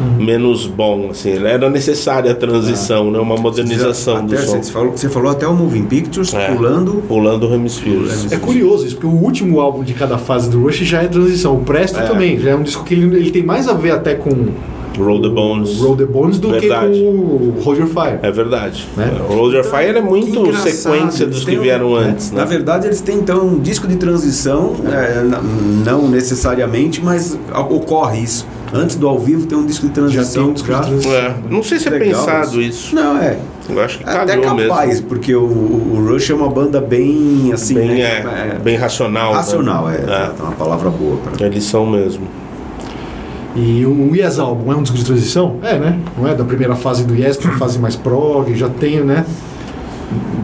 Uhum. 0.00 0.24
menos 0.24 0.66
bom, 0.66 1.08
assim. 1.10 1.30
Era 1.44 1.70
necessária 1.70 2.30
a 2.32 2.34
transição, 2.34 3.10
né? 3.10 3.18
Uma 3.18 3.36
modernização 3.36 4.24
do 4.26 4.34
Até, 4.34 4.44
som. 4.44 4.62
você, 4.62 4.72
falou, 4.72 4.92
você 4.96 5.08
falou 5.08 5.30
até 5.30 5.46
o 5.46 5.54
Moving 5.54 5.84
Pictures 5.84 6.34
É. 6.34 6.48
pulando. 6.52 7.02
Pulando 7.06 7.48
o 7.48 7.54
Hemispheres. 7.54 8.30
É 8.32 8.36
curioso 8.36 8.86
isso, 8.86 8.96
porque 8.96 9.06
o 9.06 9.20
último 9.20 9.60
álbum 9.60 9.82
de 9.84 9.94
cada 9.94 10.18
fase 10.18 10.50
do 10.50 10.60
Rush 10.62 10.78
já 10.78 11.02
é 11.02 11.06
transição. 11.08 11.54
O 11.56 11.60
Presto 11.60 11.98
É. 12.00 12.02
também, 12.02 12.38
já 12.40 12.50
é 12.50 12.54
um 12.56 12.62
disco 12.62 12.82
que 12.84 12.94
ele, 12.94 13.16
ele 13.16 13.30
tem 13.30 13.42
mais 13.44 13.68
a 13.68 13.72
ver 13.74 13.92
até 13.92 14.14
com 14.14 14.30
Roll 14.96 15.20
the 15.22 15.28
Bones. 15.28 15.78
Roll 15.80 15.96
the 15.96 16.04
Bones 16.04 16.38
do 16.38 16.50
Verdade. 16.50 16.92
que 16.92 17.62
com 17.64 17.70
o 17.70 17.74
Your 17.74 17.88
Fire. 17.88 18.18
É 18.22 18.30
verdade. 18.30 18.86
Né? 18.96 19.10
O 19.28 19.32
Roller 19.34 19.64
Fire 19.64 19.96
é 19.96 20.00
muito 20.00 20.54
sequência 20.56 21.26
dos 21.26 21.44
que 21.44 21.56
um- 21.58 21.62
vieram 21.62 22.00
é, 22.00 22.04
antes, 22.04 22.30
né? 22.30 22.38
Na 22.38 22.44
verdade, 22.44 22.86
eles 22.86 23.00
têm 23.00 23.16
então 23.16 23.44
um 23.44 23.58
disco 23.58 23.88
de 23.88 23.96
transição, 23.96 24.74
é, 24.86 25.20
não 25.84 26.08
necessariamente, 26.08 27.02
mas 27.02 27.36
ocorre 27.70 28.20
isso. 28.20 28.46
Antes 28.74 28.96
do 28.96 29.06
ao 29.08 29.18
vivo 29.18 29.46
tem 29.46 29.56
um 29.56 29.64
disco 29.64 29.86
de 29.86 29.92
transição. 29.92 30.24
Já 30.24 30.32
tem 30.32 30.42
um 30.42 30.52
disco 30.52 30.68
de 30.72 30.80
transição. 30.80 31.12
É, 31.14 31.34
não 31.48 31.62
sei 31.62 31.78
se 31.78 31.86
é 31.88 31.90
Legal 31.92 32.24
pensado 32.26 32.60
isso. 32.60 32.94
Não, 32.94 33.16
é. 33.18 33.38
Eu 33.68 33.80
acho 33.80 33.98
que 33.98 34.04
Até 34.04 34.36
capaz, 34.36 34.88
mesmo. 34.88 35.06
porque 35.06 35.34
o, 35.34 35.42
o 35.44 36.06
Rush 36.06 36.30
é 36.30 36.34
uma 36.34 36.50
banda 36.50 36.80
bem 36.80 37.50
assim. 37.52 37.74
Bem, 37.74 37.88
né, 37.88 38.56
é, 38.56 38.58
bem 38.62 38.76
racional. 38.76 39.30
né? 39.30 39.36
racional, 39.38 39.88
é, 39.88 39.96
É. 39.96 40.02
exato, 40.02 40.34
é 40.40 40.42
uma 40.42 40.52
palavra 40.52 40.90
boa. 40.90 41.16
Pra... 41.18 41.46
Eles 41.46 41.64
são 41.64 41.86
mesmo. 41.86 42.26
E 43.56 43.86
o 43.86 44.14
Yes 44.14 44.38
álbum 44.40 44.72
é 44.72 44.76
um 44.76 44.82
disco 44.82 44.96
de 44.98 45.04
transição? 45.04 45.56
É, 45.62 45.78
né? 45.78 45.96
Não 46.18 46.26
é 46.26 46.34
da 46.34 46.44
primeira 46.44 46.74
fase 46.74 47.04
do 47.04 47.14
Yes 47.14 47.36
para 47.36 47.52
fase 47.52 47.78
mais 47.78 47.94
prog, 47.94 48.52
já 48.56 48.68
tem, 48.68 49.00
né? 49.00 49.24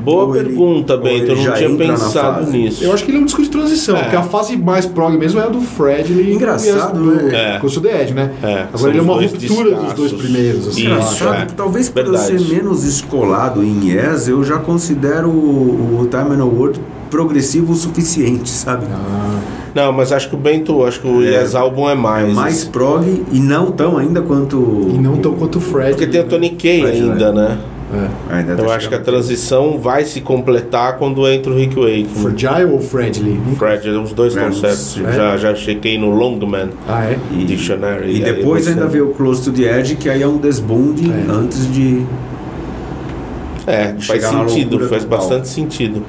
Boa 0.05 0.25
Ou 0.25 0.37
ele- 0.37 0.47
pergunta, 0.47 0.95
ou 0.95 1.01
Bento. 1.01 1.17
ele 1.25 1.31
Eu 1.33 1.37
não 1.37 1.43
já 1.43 1.53
tinha 1.53 1.77
pensado 1.77 2.51
nisso. 2.51 2.83
Eu 2.83 2.93
acho 2.93 3.05
que 3.05 3.11
ele 3.11 3.19
é 3.19 3.21
um 3.21 3.25
disco 3.25 3.43
de 3.43 3.49
transição, 3.51 3.97
É. 3.97 4.03
porque 4.03 4.17
a 4.17 4.23
fase 4.23 4.57
mais 4.57 4.87
prog 4.87 5.17
mesmo 5.17 5.39
é 5.41 5.45
a 5.45 5.49
do 5.49 5.61
Fred 5.61 6.13
e 6.13 6.35
Engraçado, 6.35 6.99
do 6.99 7.05
né? 7.17 7.59
É. 7.59 7.59
The 7.81 8.03
Edge, 8.03 8.15
né? 8.15 8.31
É, 8.43 8.47
são 8.47 8.67
Agora 8.75 8.91
ele 8.91 8.99
é 8.99 9.03
uma 9.03 9.15
ruptura 9.15 9.75
dos 9.77 9.93
dois 9.93 10.13
primeiros, 10.13 10.69
assim. 10.69 10.83
Engraçado 10.87 11.43
é. 11.43 11.47
que 11.47 11.53
talvez 11.55 11.89
por 11.89 12.05
eu 12.05 12.17
ser 12.17 12.41
menos 12.41 12.85
escolado 12.85 13.63
em 13.63 13.89
Yes, 13.91 14.29
eu 14.29 14.43
já 14.43 14.59
considero 14.59 15.29
o, 15.29 16.01
o 16.03 16.07
Time 16.09 16.35
and 16.35 16.43
Award 16.43 16.81
progressivo 17.11 17.73
o 17.73 17.77
suficiente, 17.77 18.49
sabe? 18.49 18.87
Ah, 18.91 19.39
Não, 19.75 19.93
mas 19.93 20.13
acho 20.13 20.29
que 20.29 20.35
o 20.35 20.39
Bento, 20.39 20.85
acho 20.85 21.01
que 21.01 21.07
o 21.09 21.23
É. 21.23 21.41
Yes 21.43 21.55
Album 21.55 21.89
é 21.91 21.95
mais. 21.95 22.29
É 22.31 22.33
mais 22.33 22.65
prog 22.65 23.05
e 23.33 23.39
não 23.41 23.71
tão 23.71 23.99
ainda 23.99 24.21
quanto. 24.23 24.57
e 24.95 24.99
não 24.99 25.17
tão 25.17 25.35
quanto 25.35 25.59
o 25.59 25.61
Fred. 25.61 25.91
Porque 25.91 26.07
tem 26.07 26.21
o 26.21 26.25
Tony 26.25 26.51
Kay 26.51 26.85
ainda, 26.87 27.33
né? 27.33 27.59
É. 27.93 28.37
Ainda 28.37 28.55
tá 28.55 28.63
Eu 28.63 28.71
acho 28.71 28.89
que 28.89 28.95
a 28.95 29.01
transição 29.01 29.77
vai 29.79 30.05
se 30.05 30.21
completar 30.21 30.97
quando 30.97 31.27
entra 31.29 31.51
o 31.51 31.57
Rick 31.57 31.75
Wake. 31.75 32.09
Fragile 32.15 32.71
ou 32.71 32.81
Fredly? 32.81 33.41
Fred, 33.59 33.89
os 33.91 34.13
dois 34.13 34.37
É, 34.37 34.51
certos. 34.53 34.97
é. 35.05 35.13
Já, 35.13 35.37
já 35.37 35.55
chequei 35.57 35.99
no 35.99 36.11
Longman 36.11 36.69
Ah, 36.87 37.05
é? 37.07 37.19
E, 37.33 37.45
Dictionary. 37.45 38.15
e 38.17 38.21
depois 38.21 38.69
ainda 38.69 38.87
vê 38.87 39.01
o 39.01 39.09
Close 39.09 39.43
to 39.43 39.51
the 39.53 39.79
Edge, 39.81 39.97
que 39.97 40.09
aí 40.09 40.23
é 40.23 40.29
um 40.29 40.37
desbunde 40.37 41.11
É. 41.11 41.25
antes 41.33 41.73
de. 41.73 42.05
É, 43.67 43.95
faz 44.01 44.25
sentido, 44.25 44.79
faz 44.89 45.03
total. 45.05 45.19
bastante 45.19 45.49
sentido. 45.49 46.03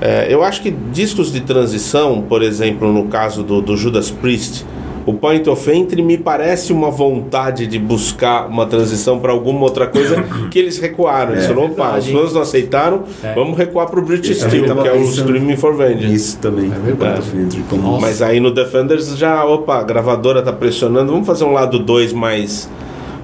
É, 0.00 0.26
eu 0.32 0.42
acho 0.44 0.62
que 0.62 0.70
discos 0.70 1.32
de 1.32 1.40
transição, 1.40 2.22
por 2.28 2.42
exemplo, 2.42 2.92
no 2.92 3.04
caso 3.06 3.42
do, 3.42 3.60
do 3.60 3.76
Judas 3.76 4.10
Priest, 4.10 4.64
o 5.08 5.14
Point 5.14 5.48
of 5.48 5.70
Entry 5.70 6.02
me 6.02 6.18
parece 6.18 6.72
uma 6.72 6.90
vontade 6.90 7.66
de 7.66 7.78
buscar 7.78 8.46
uma 8.46 8.66
transição 8.66 9.18
para 9.18 9.32
alguma 9.32 9.62
outra 9.62 9.86
coisa 9.86 10.22
que 10.50 10.58
eles 10.58 10.78
recuaram. 10.78 11.32
Eles 11.32 11.44
É. 11.44 11.48
falaram, 11.48 11.70
opa, 11.72 11.96
os 11.98 12.08
fãs 12.08 12.32
não 12.34 12.42
aceitaram, 12.42 13.04
É. 13.22 13.32
vamos 13.34 13.56
recuar 13.56 13.88
para 13.88 13.98
o 13.98 14.02
British 14.02 14.38
também 14.38 14.60
Steel, 14.64 14.76
que 14.82 14.88
é 14.88 14.92
o 14.92 15.06
Screaming 15.06 15.56
for 15.56 15.74
Vengeance. 15.74 16.14
Isso 16.14 16.38
também. 16.38 16.66
É 16.66 16.78
verdade. 16.78 17.20
Point 17.22 17.28
of 17.30 17.36
Entry, 17.38 17.64
como- 17.70 17.82
Nossa. 17.82 18.00
Mas 18.02 18.20
aí 18.20 18.38
no 18.38 18.50
Defenders 18.52 19.16
já, 19.16 19.44
opa, 19.44 19.78
a 19.78 19.82
gravadora 19.82 20.42
tá 20.42 20.52
pressionando, 20.52 21.10
vamos 21.12 21.26
fazer 21.26 21.44
um 21.44 21.52
lado 21.52 21.78
2 21.78 22.12
mais 22.12 22.68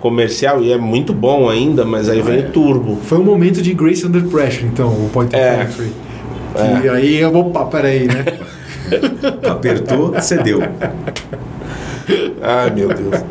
comercial, 0.01 0.63
e 0.63 0.73
é 0.73 0.79
muito 0.79 1.13
bom 1.13 1.49
ainda, 1.49 1.85
mas 1.85 2.09
aí 2.09 2.21
vem 2.23 2.41
o 2.41 2.51
turbo. 2.51 2.97
Foi 3.05 3.19
um 3.19 3.25
momento 3.25 3.61
de 3.63 3.73
Grace 3.75 4.07
Under 4.07 4.23
Pressure, 4.25 4.67
então, 4.67 4.89
o 4.89 5.11
Point 5.13 5.35
of 5.35 5.45
É. 5.45 5.63
Entry. 5.63 5.93
E 6.85 6.89
aí 6.89 7.17
eu 7.17 7.31
vou. 7.33 7.47
Opa, 7.49 7.65
peraí, 7.67 8.07
né? 8.07 8.25
Apertou, 9.51 10.21
cedeu. 10.21 10.61
Ai, 12.43 12.71
meu 12.71 12.89
Deus. 12.89 13.23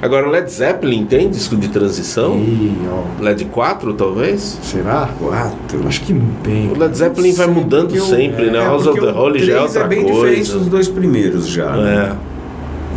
Agora, 0.00 0.26
o 0.26 0.30
Led 0.30 0.50
Zeppelin 0.50 1.04
tem 1.06 1.30
disco 1.30 1.54
de 1.56 1.68
transição? 1.68 2.36
Ih. 2.36 2.72
Led 3.20 3.44
4, 3.46 3.94
talvez? 3.94 4.58
Será? 4.62 5.08
Quatro. 5.18 5.86
Acho 5.86 6.00
que 6.02 6.12
não 6.12 6.26
tem. 6.42 6.70
O 6.72 6.76
Led 6.78 6.96
Zeppelin 6.96 7.32
vai 7.32 7.46
mudando 7.46 7.92
o- 7.92 8.00
sempre, 8.00 8.50
né? 8.50 8.58
é, 8.58 8.64
House 8.64 8.86
of 8.86 9.00
the 9.00 9.12
Holy 9.12 9.38
já 9.38 9.52
é 9.52 9.56
três 9.58 9.62
outra 9.76 9.84
bem 9.88 10.04
diferente 10.04 10.40
dos 10.40 10.50
coisa. 10.54 10.70
dois 10.70 10.88
primeiros 10.88 11.48
já. 11.48 11.70
né? 11.76 12.16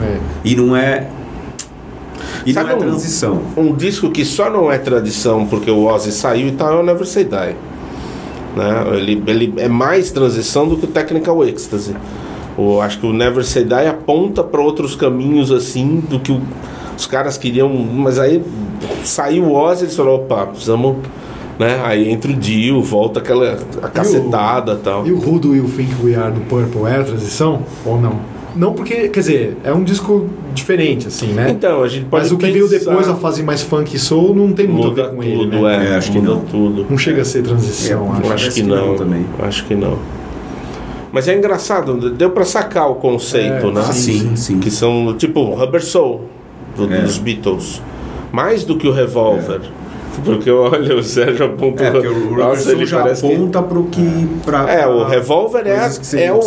É. 0.01 0.03
É. 0.05 0.17
E 0.43 0.55
não 0.55 0.75
é. 0.75 1.07
E 2.45 2.53
Sabe 2.53 2.69
não 2.69 2.73
é 2.73 2.77
um- 2.77 2.79
transição. 2.89 3.41
Um 3.55 3.73
disco 3.75 4.09
que 4.09 4.25
só 4.25 4.49
não 4.49 4.71
é 4.71 4.77
tradição 4.79 5.45
porque 5.45 5.69
o 5.69 5.85
Ozzy 5.85 6.11
saiu 6.11 6.47
e 6.47 6.51
tal 6.53 6.73
é 6.73 6.81
o 6.81 6.83
Never 6.83 7.05
Say 7.05 7.23
Die. 7.23 7.55
Né? 8.55 8.97
Ele, 8.97 9.23
ele 9.27 9.53
é 9.57 9.67
mais 9.67 10.11
transição 10.11 10.67
do 10.67 10.77
que 10.77 10.85
o 10.85 10.87
Technical 10.87 11.43
Ecstasy. 11.45 11.95
O, 12.57 12.79
acho 12.79 12.99
que 12.99 13.05
o 13.05 13.11
Never 13.13 13.43
Say 13.43 13.65
Die 13.65 13.73
aponta 13.87 14.41
para 14.43 14.61
outros 14.61 14.95
caminhos 14.95 15.51
assim 15.51 16.01
do 16.09 16.19
que 16.19 16.31
o- 16.31 16.41
os 16.97 17.05
caras 17.05 17.37
queriam. 17.37 17.69
Mas 17.69 18.17
aí 18.17 18.41
saiu 19.03 19.43
o 19.43 19.53
Ozzy 19.53 19.81
e 19.81 19.85
eles 19.85 19.95
falaram: 19.95 20.15
opa, 20.17 20.47
precisamos. 20.47 20.95
Né? 21.59 21.81
Aí 21.85 22.09
entra 22.09 22.31
o 22.31 22.33
Dio, 22.33 22.81
volta 22.81 23.19
aquela 23.19 23.57
a 23.81 23.87
cacetada 23.89 24.73
e 24.73 24.77
tal. 24.77 25.05
E 25.07 25.11
o 25.13 25.17
Who 25.17 25.39
Do 25.39 25.55
You 25.55 25.65
Think 25.69 25.93
We 26.03 26.15
Are 26.15 26.31
do 26.31 26.41
Purple 26.41 26.83
é 26.85 26.97
a 26.97 27.03
transição? 27.03 27.63
Ou 27.85 27.99
não? 27.99 28.19
Não, 28.55 28.73
porque, 28.73 29.09
quer 29.09 29.19
dizer, 29.19 29.57
é 29.63 29.73
um 29.73 29.83
disco 29.83 30.29
diferente, 30.53 31.07
assim, 31.07 31.27
né? 31.33 31.49
Então, 31.49 31.83
a 31.83 31.87
gente 31.89 32.05
pode 32.05 32.23
Mas 32.23 32.31
o 32.31 32.37
que 32.37 32.45
veio 32.49 32.67
depois, 32.69 33.07
a 33.09 33.15
fase 33.15 33.43
mais 33.43 33.61
funk 33.61 33.93
e 33.95 33.99
soul, 33.99 34.33
não 34.33 34.53
tem 34.53 34.65
muito 34.67 34.87
muda 34.87 35.01
a 35.01 35.05
ver 35.07 35.15
com 35.15 35.21
tudo, 35.21 35.27
ele, 35.27 35.61
né? 35.61 35.87
é, 35.87 35.91
É, 35.91 35.95
acho 35.95 36.11
que 36.11 36.19
muda 36.19 36.29
não. 36.35 36.39
tudo. 36.41 36.85
Não 36.89 36.97
chega 36.97 37.21
a 37.21 37.25
ser 37.25 37.43
transição, 37.43 38.15
É, 38.15 38.19
acho. 38.19 38.33
Acho 38.33 38.47
que 38.49 38.53
que 38.61 38.63
não 38.63 38.87
não 38.87 38.95
também. 38.95 39.25
Acho 39.39 39.65
que 39.65 39.75
não. 39.75 39.97
Mas 41.11 41.27
é 41.27 41.37
engraçado, 41.37 42.11
deu 42.11 42.29
pra 42.31 42.43
sacar 42.45 42.89
o 42.89 42.95
conceito, 42.95 43.67
É, 43.67 43.71
né? 43.71 43.81
Ah, 43.87 43.91
sim, 43.93 44.35
sim. 44.35 44.59
Que 44.59 44.71
são 44.71 45.13
tipo 45.17 45.43
Rubber 45.53 45.83
Soul 45.83 46.21
do- 46.77 46.93
É. 46.93 47.01
dos 47.01 47.17
Beatles. 47.17 47.81
Mais 48.31 48.63
do 48.63 48.77
que 48.77 48.87
o 48.87 48.91
Revolver. 48.91 49.61
Porque 50.23 50.49
olha, 50.51 50.95
o 50.95 51.03
Sérgio 51.03 51.45
apontou. 51.47 51.85
É, 51.85 51.91
o 52.09 52.37
Nossa, 52.37 52.71
ele 52.71 52.85
já 52.85 53.01
parece 53.01 53.25
que- 53.27 53.33
aponta 53.33 53.61
pro 53.61 53.83
que... 53.85 54.27
Pra, 54.45 54.69
É, 54.71 54.87
o 54.87 55.03
revólver 55.03 55.63
é, 55.67 55.89
é 56.17 56.33
o 56.33 56.39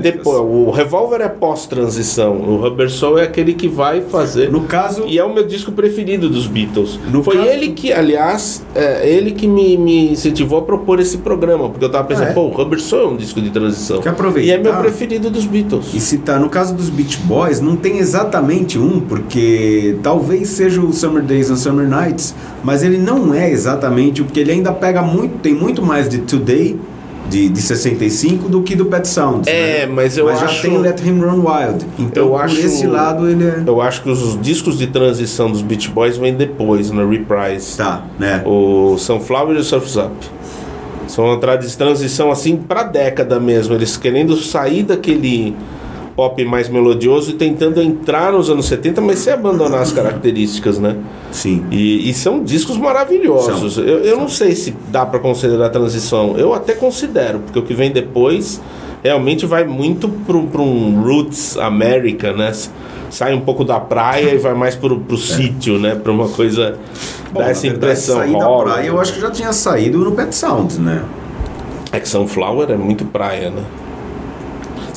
depois, 0.00 0.38
o 0.38 0.70
revólver 0.70 1.20
é 1.20 1.28
pós-transição. 1.28 2.36
O 2.36 2.56
Rubber 2.56 2.90
Soul 2.90 3.18
é 3.18 3.22
aquele 3.24 3.54
que 3.54 3.68
vai 3.68 4.00
fazer. 4.00 4.50
No 4.50 4.62
caso... 4.62 5.04
E 5.06 5.18
é 5.18 5.24
o 5.24 5.32
meu 5.32 5.46
disco 5.46 5.72
preferido 5.72 6.28
dos 6.28 6.46
Beatles. 6.46 6.98
No 7.10 7.22
Foi 7.22 7.36
caso- 7.36 7.48
ele 7.48 7.68
que, 7.72 7.92
aliás, 7.92 8.64
é 8.74 9.08
ele 9.08 9.32
que 9.32 9.46
me, 9.46 9.76
me 9.76 10.12
incentivou 10.12 10.58
a 10.58 10.62
propor 10.62 11.00
esse 11.00 11.18
programa. 11.18 11.68
Porque 11.68 11.84
eu 11.84 11.90
tava 11.90 12.04
pensando, 12.04 12.26
Ah, 12.28 12.30
é? 12.30 12.34
pô, 12.34 12.42
o 12.42 12.50
Rubber 12.50 12.80
Soul 12.80 13.02
é 13.02 13.06
um 13.08 13.16
disco 13.16 13.40
de 13.40 13.50
transição. 13.50 14.00
Que 14.00 14.08
aproveitar. 14.08 14.48
E 14.48 14.50
é 14.52 14.58
meu 14.58 14.74
preferido 14.76 15.30
dos 15.30 15.44
Beatles. 15.46 15.92
E 15.94 16.00
se 16.00 16.18
tá 16.18 16.38
no 16.38 16.48
caso 16.48 16.74
dos 16.74 16.88
Beach 16.90 17.18
Boys, 17.24 17.60
não 17.60 17.76
tem 17.76 17.98
exatamente 17.98 18.78
um, 18.78 19.00
porque 19.00 19.96
talvez 20.02 20.48
seja 20.48 20.80
o 20.80 20.92
Summer 20.92 21.22
Days 21.22 21.50
and 21.50 21.56
Summer 21.56 21.88
Nights, 21.88 22.34
mas 22.62 22.82
ele 22.82 22.98
não 22.98 23.11
é 23.34 23.50
exatamente, 23.50 24.22
porque 24.22 24.40
ele 24.40 24.52
ainda 24.52 24.72
pega 24.72 25.02
muito, 25.02 25.38
tem 25.38 25.54
muito 25.54 25.82
mais 25.82 26.08
de 26.08 26.18
Today, 26.18 26.78
de, 27.30 27.48
de 27.48 27.62
65, 27.62 28.48
do 28.48 28.62
que 28.62 28.74
do 28.76 28.86
Pet 28.86 29.06
Sounds. 29.08 29.46
É, 29.46 29.86
né? 29.86 29.92
mas 29.92 30.18
eu 30.18 30.26
mas 30.26 30.42
acho- 30.42 30.56
já 30.56 30.62
tem 30.62 30.76
Let 30.78 31.00
Him 31.00 31.20
Run 31.20 31.44
Wild. 31.46 31.86
Então, 31.98 32.24
Eu 32.24 32.30
por 32.30 32.40
acho- 32.42 32.58
esse 32.60 32.86
lado, 32.86 33.28
ele 33.28 33.44
é. 33.44 33.62
Eu 33.66 33.80
acho 33.80 34.02
que 34.02 34.10
os 34.10 34.38
discos 34.42 34.76
de 34.76 34.86
transição 34.88 35.50
dos 35.50 35.62
Beach 35.62 35.88
Boys 35.88 36.16
vêm 36.16 36.34
depois, 36.34 36.90
na 36.90 37.04
Reprise. 37.06 37.76
Tá, 37.78 38.02
né? 38.18 38.42
O 38.44 38.96
Sunflower 38.98 39.56
e 39.56 39.60
o 39.60 39.64
Surf's 39.64 39.96
Up. 39.96 40.12
São 41.08 41.24
uma 41.26 41.38
tra- 41.38 41.56
transição 41.58 42.30
assim 42.30 42.56
pra 42.56 42.82
década 42.84 43.38
mesmo. 43.40 43.74
Eles 43.74 43.96
querendo 43.96 44.36
sair 44.36 44.82
daquele 44.82 45.54
pop 46.16 46.44
mais 46.44 46.68
melodioso 46.68 47.30
e 47.30 47.34
tentando 47.34 47.80
entrar 47.80 48.32
nos 48.32 48.50
anos 48.50 48.66
70, 48.66 49.00
mas 49.00 49.18
sem 49.18 49.32
abandonar 49.32 49.80
as 49.80 49.92
características, 49.92 50.78
né? 50.78 50.96
Sim. 51.30 51.64
E, 51.70 52.08
e 52.08 52.14
são 52.14 52.42
discos 52.42 52.76
maravilhosos. 52.76 53.74
São. 53.74 53.84
Eu, 53.84 54.00
eu 54.00 54.16
não 54.18 54.28
sei 54.28 54.54
se 54.54 54.74
dá 54.88 55.06
pra 55.06 55.18
considerar 55.18 55.70
transição. 55.70 56.36
Eu 56.36 56.52
até 56.52 56.74
considero, 56.74 57.40
porque 57.40 57.58
o 57.58 57.62
que 57.62 57.74
vem 57.74 57.90
depois 57.90 58.60
realmente 59.02 59.46
vai 59.46 59.64
muito 59.64 60.08
pro 60.08 60.62
um 60.62 61.02
Roots 61.02 61.56
America, 61.56 62.32
né? 62.32 62.52
Sai 63.10 63.34
um 63.34 63.40
pouco 63.40 63.64
da 63.64 63.78
praia 63.78 64.34
e 64.34 64.38
vai 64.38 64.54
mais 64.54 64.74
pro, 64.74 64.98
pro 65.00 65.18
sítio, 65.18 65.78
né? 65.78 65.94
Pra 65.94 66.12
uma 66.12 66.28
coisa. 66.28 66.78
Bom, 67.30 67.40
dá 67.40 67.50
essa 67.50 67.62
verdade, 67.62 67.84
impressão. 67.84 68.18
Sair 68.18 68.38
da 68.38 68.48
praia, 68.48 68.86
eu 68.86 69.00
acho 69.00 69.12
que 69.12 69.20
já 69.20 69.30
tinha 69.30 69.52
saído 69.52 69.98
no 69.98 70.12
Pet 70.12 70.34
Sounds, 70.34 70.78
né? 70.78 71.04
É 71.90 72.00
que 72.00 72.08
Sunflower 72.08 72.70
é 72.70 72.76
muito 72.76 73.04
praia, 73.04 73.50
né? 73.50 73.62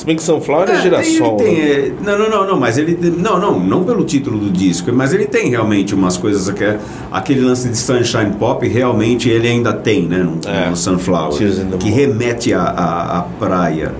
Se 0.06 0.10
bem 0.10 0.16
que 0.16 0.22
Sunflower 0.22 0.70
é, 0.70 0.74
É, 0.74 0.82
girassol. 0.82 1.36
Tem, 1.36 1.54
né? 1.56 1.60
é, 1.68 1.92
não, 2.04 2.16
não, 2.16 2.30
não, 2.30 2.46
não, 2.46 2.60
mas 2.60 2.78
ele. 2.78 2.96
Não, 3.18 3.40
não, 3.40 3.58
não 3.58 3.82
pelo 3.82 4.04
título 4.04 4.38
do 4.38 4.50
disco, 4.50 4.92
mas 4.92 5.12
ele 5.12 5.26
tem 5.26 5.50
realmente 5.50 5.96
umas 5.96 6.16
coisas 6.16 6.48
que 6.54 6.62
é. 6.62 6.78
Aquele 7.10 7.40
lance 7.40 7.68
de 7.68 7.76
Sunshine 7.76 8.30
Pop, 8.38 8.64
realmente 8.68 9.28
ele 9.28 9.48
ainda 9.48 9.72
tem, 9.72 10.06
né? 10.06 10.18
No, 10.18 10.38
É. 10.48 10.70
no 10.70 10.76
Sunflower. 10.76 11.36
Que 11.80 11.90
remete 11.90 12.54
à, 12.54 12.62
à, 12.62 13.18
à 13.18 13.22
praia. 13.22 13.92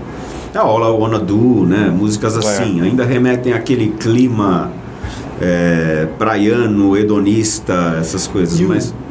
A 0.54 0.60
All 0.60 0.78
I 0.80 0.96
Wanna 1.00 1.18
Do, 1.18 1.66
né? 1.66 1.92
Músicas 1.92 2.36
assim, 2.36 2.80
ainda 2.80 3.04
remetem 3.04 3.52
àquele 3.52 3.88
clima 3.88 4.70
é, 5.40 6.06
praiano, 6.18 6.96
hedonista, 6.96 7.96
essas 8.00 8.28
coisas, 8.28 8.60
E 8.60 8.64
o- 8.64 8.68
mas. 8.68 8.94
Ah, 8.96 9.05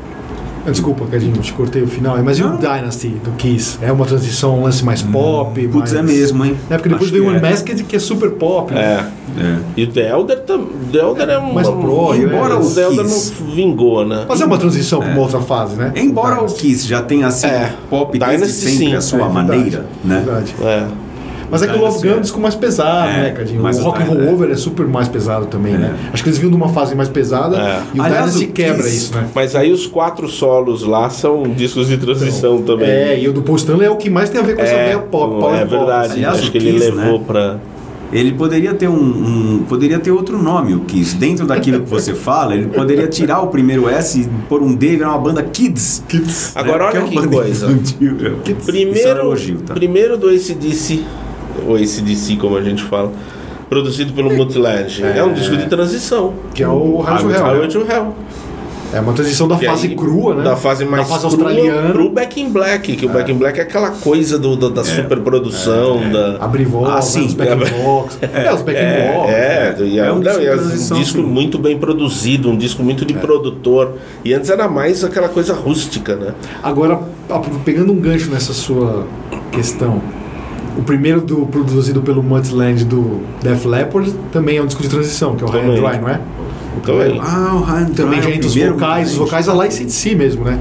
Desculpa, 0.72 1.06
Cadinho, 1.06 1.34
te 1.42 1.54
cortei 1.54 1.82
o 1.84 1.88
final. 1.88 2.18
Mas 2.24 2.40
e 2.40 2.44
o. 2.44 2.58
Dynasty 2.58 3.10
do 3.24 3.32
Kiss? 3.32 3.78
É 3.82 3.92
uma 3.92 4.06
transição, 4.06 4.60
um 4.60 4.64
lance 4.64 4.84
mais 4.84 5.02
pop? 5.02 5.60
Putz, 5.68 5.94
mais... 5.94 5.94
é 5.94 6.02
mesmo, 6.02 6.44
hein? 6.44 6.58
É 6.70 6.76
porque 6.78 6.90
depois 6.90 7.10
veio 7.12 7.26
o 7.26 7.30
que 7.30 7.36
é. 7.36 7.38
Unmasked, 7.40 7.84
que 7.84 7.96
é 7.96 8.00
super 8.00 8.32
pop. 8.32 8.74
né? 8.74 8.82
É. 9.12 9.16
É. 9.42 9.58
E 9.78 9.84
o 9.84 9.88
The 9.92 10.10
Elder, 10.12 10.40
tam- 10.42 10.68
The 10.92 10.98
Elder 11.00 11.30
é 11.30 11.40
um. 11.40 11.54
Mais 11.54 11.68
pro, 11.68 12.16
embora 12.16 12.56
o 12.58 12.66
o 12.66 12.74
The 12.74 12.82
Elder 12.84 13.06
Kiss. 13.06 13.34
não 13.42 13.52
vingou, 13.56 14.06
né? 14.06 14.26
Fazer 14.28 14.46
uma 14.46 14.58
transição 14.58 15.00
para 15.00 15.10
uma 15.12 15.22
outra 15.22 15.42
fase, 15.42 15.76
né? 15.76 15.92
Embora 15.96 16.36
o 16.36 16.46
Dynasty. 16.46 16.60
Kiss 16.62 16.88
já 16.88 17.02
tenha 17.02 17.30
sido 17.32 17.52
É. 17.52 17.74
pop 17.90 18.18
desde 18.18 18.38
Dynasty, 18.38 18.54
sempre 18.66 18.78
sim. 18.78 18.96
a 18.96 19.02
sua 19.02 19.20
É 19.20 19.24
verdade, 19.24 19.48
maneira, 19.48 19.86
né? 20.04 20.24
Verdade. 20.26 20.56
É. 20.62 20.88
Mas 21.50 21.62
é 21.62 21.68
que 21.68 21.78
o 21.78 21.82
Love 21.82 22.00
Gun 22.00 22.08
é 22.08 22.12
é. 22.14 22.18
um 22.18 22.22
disco 22.22 22.40
mais 22.40 22.56
pesado, 22.56 23.10
É, 23.10 23.18
né, 23.24 23.32
Cadinho? 23.32 23.62
mas 23.62 23.80
o 23.80 23.84
Rock 23.84 24.02
and 24.02 24.06
Roll 24.06 24.34
Over 24.34 24.50
é 24.52 24.56
super 24.56 24.88
mais 24.88 25.08
pesado 25.08 25.46
também, 25.46 25.74
É. 25.76 25.78
né? 25.78 25.96
Acho 26.14 26.24
que 26.24 26.30
eles 26.30 26.38
vinham 26.40 26.52
de 26.52 26.58
uma 26.58 26.70
fase 26.70 26.96
mais 26.96 27.10
pesada 27.10 27.58
É. 27.58 27.82
e 27.94 28.00
o 28.00 28.04
Aliás, 28.04 28.26
Dynasty 28.32 28.46
o 28.46 28.52
quebra 28.54 28.88
isso, 28.88 29.14
né? 29.16 29.28
Mas 29.34 29.56
aí 29.56 29.72
os 29.72 29.86
quatro 29.88 30.28
solos 30.28 30.84
lá 30.84 31.10
são 31.10 31.44
discos 31.44 31.88
de 31.88 31.98
transição 31.98 32.62
também. 32.62 32.90
É, 32.90 33.20
e 33.20 33.28
o 33.28 33.34
do 33.34 33.42
Paul 33.42 33.58
Stanley 33.58 33.88
é 33.88 33.92
o 33.92 33.96
que 33.96 34.10
mais 34.10 34.30
tem 34.30 34.42
a 34.42 34.44
ver 34.44 34.56
com 34.56 34.62
essa 34.62 34.74
É, 34.74 34.86
veia 34.86 35.00
pop, 35.00 35.40
power 35.40 35.56
é 35.56 35.66
pop, 35.66 35.78
verdade. 35.78 36.06
assim. 36.08 36.14
Aliás, 36.18 36.40
Acho 36.40 36.52
que 36.52 36.58
ele 36.58 36.72
levou 36.80 37.20
né? 37.20 37.24
pra. 37.26 37.58
Ele 38.14 38.32
poderia 38.34 38.74
ter 38.74 38.88
um, 38.88 38.94
um- 38.96 39.66
poderia 39.68 40.00
ter 40.00 40.12
outro 40.12 40.42
nome, 40.42 40.74
o 40.76 40.82
Kiss. 40.82 41.16
Dentro 41.18 41.46
daquilo 41.46 41.82
que 41.82 41.90
você 41.90 42.14
fala, 42.14 42.54
ele 42.54 42.68
poderia 42.68 43.08
tirar 43.08 43.42
o 43.42 43.48
primeiro 43.48 43.90
S 43.90 44.22
e 44.22 44.28
pôr 44.48 44.62
um 44.62 44.74
D 44.76 44.94
e 44.94 44.96
virar 44.98 45.10
uma 45.10 45.18
banda 45.18 45.42
Kids. 45.42 46.04
Kids. 46.08 46.52
Agora 46.56 46.78
né? 46.78 46.84
olha 46.92 47.02
Porque 47.02 47.18
é 47.18 47.22
que 47.22 47.28
coisa. 47.36 47.66
infantil. 47.66 48.18
É 48.24 48.52
um 48.52 48.56
Primeiro, 48.64 49.20
elogio, 49.20 49.58
tá? 49.66 49.74
primeiro 49.74 50.18
do 50.18 50.30
ACDC, 50.30 51.04
ou 51.68 51.76
ACDC 51.76 52.38
como 52.38 52.58
a 52.58 52.62
gente 52.62 52.84
fala, 52.84 53.12
produzido 53.70 54.14
pelo 54.14 54.34
Mutilage. 54.36 55.04
É. 55.04 55.24
um 55.24 55.34
disco 55.34 55.56
de 55.58 55.66
transição. 55.68 56.34
Que 56.54 56.64
é 56.64 56.68
o 56.68 57.00
Highway 57.02 57.24
to 57.34 57.40
Hell. 57.40 57.44
Highway 57.46 57.68
to 57.68 57.80
Hell. 57.92 58.16
É 58.94 59.00
uma 59.02 59.12
transição 59.14 59.46
da 59.48 59.58
Que 59.58 59.66
fase 59.66 59.88
aí, 59.88 59.96
crua, 59.96 60.36
né? 60.36 60.44
Da 60.44 60.56
fase 60.56 60.86
mais 60.86 61.04
da 61.10 61.16
fase 61.16 61.36
crua 61.36 61.50
australiana. 61.50 61.90
pro 61.92 62.10
Back 62.12 62.40
in 62.40 62.50
Black, 62.50 62.96
que 62.96 63.06
o 63.06 63.10
Back 63.10 63.30
in 63.30 63.36
Black 63.36 63.60
é 63.60 63.64
aquela 63.64 63.90
coisa 63.90 64.38
do, 64.40 64.56
do- 64.56 64.70
da 64.70 64.84
superprodução, 64.86 66.00
da... 66.12 66.38
Abrir 66.40 66.66
voz, 66.66 66.94
Ah, 66.94 67.02
sim. 67.02 67.22
né, 67.22 67.26
os 67.26 67.34
back 67.34 67.56
vox. 67.82 68.20
É, 68.34 68.54
os 68.54 68.62
back 68.62 68.78
É, 68.80 69.12
vox. 69.14 69.30
é, 69.34 69.76
e 69.86 70.00
é, 70.00 70.06
É 70.06 70.12
um 70.14 70.20
não, 70.20 70.40
e 70.42 70.46
é 70.46 70.56
um 70.56 70.68
disco 70.98 71.18
sim. 71.18 71.24
muito 71.24 71.58
bem 71.58 71.78
produzido, 71.78 72.50
um 72.50 72.56
disco 72.56 72.84
muito 72.84 73.04
de 73.04 73.16
produtor. 73.16 73.94
E 74.24 74.34
antes 74.34 74.50
era 74.50 74.68
mais 74.70 75.04
aquela 75.04 75.28
coisa 75.30 75.54
rústica, 75.54 76.16
né? 76.16 76.34
Agora, 76.64 77.00
pegando 77.66 77.92
um 77.92 78.00
gancho 78.00 78.30
nessa 78.30 78.54
sua 78.54 79.06
questão, 79.52 80.02
o 80.78 80.84
primeiro 80.84 81.22
do, 81.22 81.46
produzido 81.46 82.02
pelo 82.02 82.22
Mudland 82.22 82.86
do 82.86 83.22
Def 83.42 83.66
Leppard 83.66 84.14
também 84.32 84.58
é 84.58 84.62
um 84.62 84.66
disco 84.66 84.82
de 84.82 84.90
transição, 84.90 85.36
que 85.36 85.44
é 85.44 85.48
o 85.48 85.50
High 85.50 85.62
and 85.62 85.76
Também. 85.76 85.82
Dry, 85.92 86.02
não 86.02 86.10
é? 86.10 86.22
Então 86.78 87.02
é, 87.02 87.18
Ah, 87.22 87.56
o 87.56 87.64
Ryan 87.64 87.86
Também 87.86 88.20
Dry 88.20 88.22
já 88.22 88.30
é 88.30 88.32
o 88.32 88.36
entra 88.36 88.48
os 88.48 88.56
vocais, 88.56 89.12
os 89.12 89.18
vocais 89.18 89.50
a 89.50 89.54
License 89.54 89.92
si 89.92 90.16
mesmo, 90.16 90.44
né? 90.44 90.60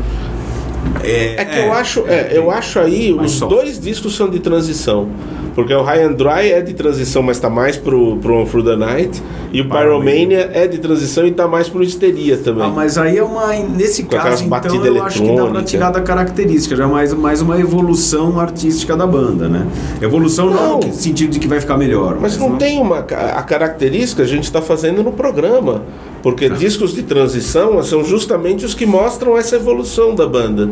É, 1.03 1.35
é 1.37 1.45
que 1.45 1.59
eu 1.59 1.73
acho, 1.73 2.05
é, 2.07 2.31
eu 2.33 2.51
acho 2.51 2.79
aí 2.79 3.13
os 3.13 3.33
soft. 3.33 3.55
dois 3.55 3.81
discos 3.81 4.17
são 4.17 4.29
de 4.29 4.39
transição. 4.39 5.09
Porque 5.55 5.73
o 5.73 5.83
High 5.83 6.03
and 6.05 6.13
Dry 6.15 6.51
é 6.51 6.61
de 6.61 6.75
transição, 6.75 7.23
mas 7.23 7.39
tá 7.39 7.49
mais 7.49 7.77
pro, 7.77 8.17
pro 8.17 8.41
On 8.41 8.45
Through 8.45 8.65
the 8.65 8.77
Night. 8.77 9.23
E 9.53 9.61
o 9.61 9.69
Pyromania 9.69 10.51
é 10.53 10.67
de 10.67 10.79
transição 10.79 11.25
e 11.27 11.31
tá 11.31 11.47
mais 11.47 11.69
pro 11.69 11.81
Histeria 11.83 12.37
também. 12.37 12.65
Ah, 12.65 12.71
mas 12.75 12.99
aí 12.99 13.19
é 13.19 13.23
uma. 13.23 13.53
Nesse 13.53 14.03
Com 14.03 14.17
caso, 14.17 14.45
então, 14.45 14.85
eu 14.85 15.03
acho 15.05 15.23
que 15.23 15.37
dá 15.37 15.47
pra 15.47 15.63
tirar 15.63 15.91
da 15.91 16.01
característica, 16.01 16.75
já 16.75 16.85
é 16.85 16.87
mais, 16.89 17.15
mais 17.15 17.41
uma 17.41 17.59
evolução 17.61 18.41
artística 18.41 18.97
da 18.97 19.07
banda, 19.07 19.49
né? 19.49 19.65
Evolução 20.03 20.51
não, 20.51 20.81
Não. 20.81 20.81
no 20.81 20.93
sentido 20.93 21.31
de 21.31 21.39
que 21.39 21.47
vai 21.47 21.61
ficar 21.61 21.77
melhor. 21.77 22.19
Mas 22.21 22.37
não 22.37 22.57
tem 22.57 22.81
uma. 22.81 22.99
A 22.99 23.43
característica 23.43 24.25
a 24.25 24.27
gente 24.27 24.45
está 24.45 24.61
fazendo 24.61 25.05
no 25.05 25.13
programa. 25.13 25.83
Porque 26.25 26.49
discos 26.49 26.95
de 26.95 27.03
transição 27.03 27.83
são 27.83 28.03
justamente 28.03 28.65
os 28.65 28.73
que 28.73 28.87
mostram 28.87 29.37
essa 29.37 29.57
evolução 29.57 30.15
da 30.15 30.27
banda. 30.27 30.71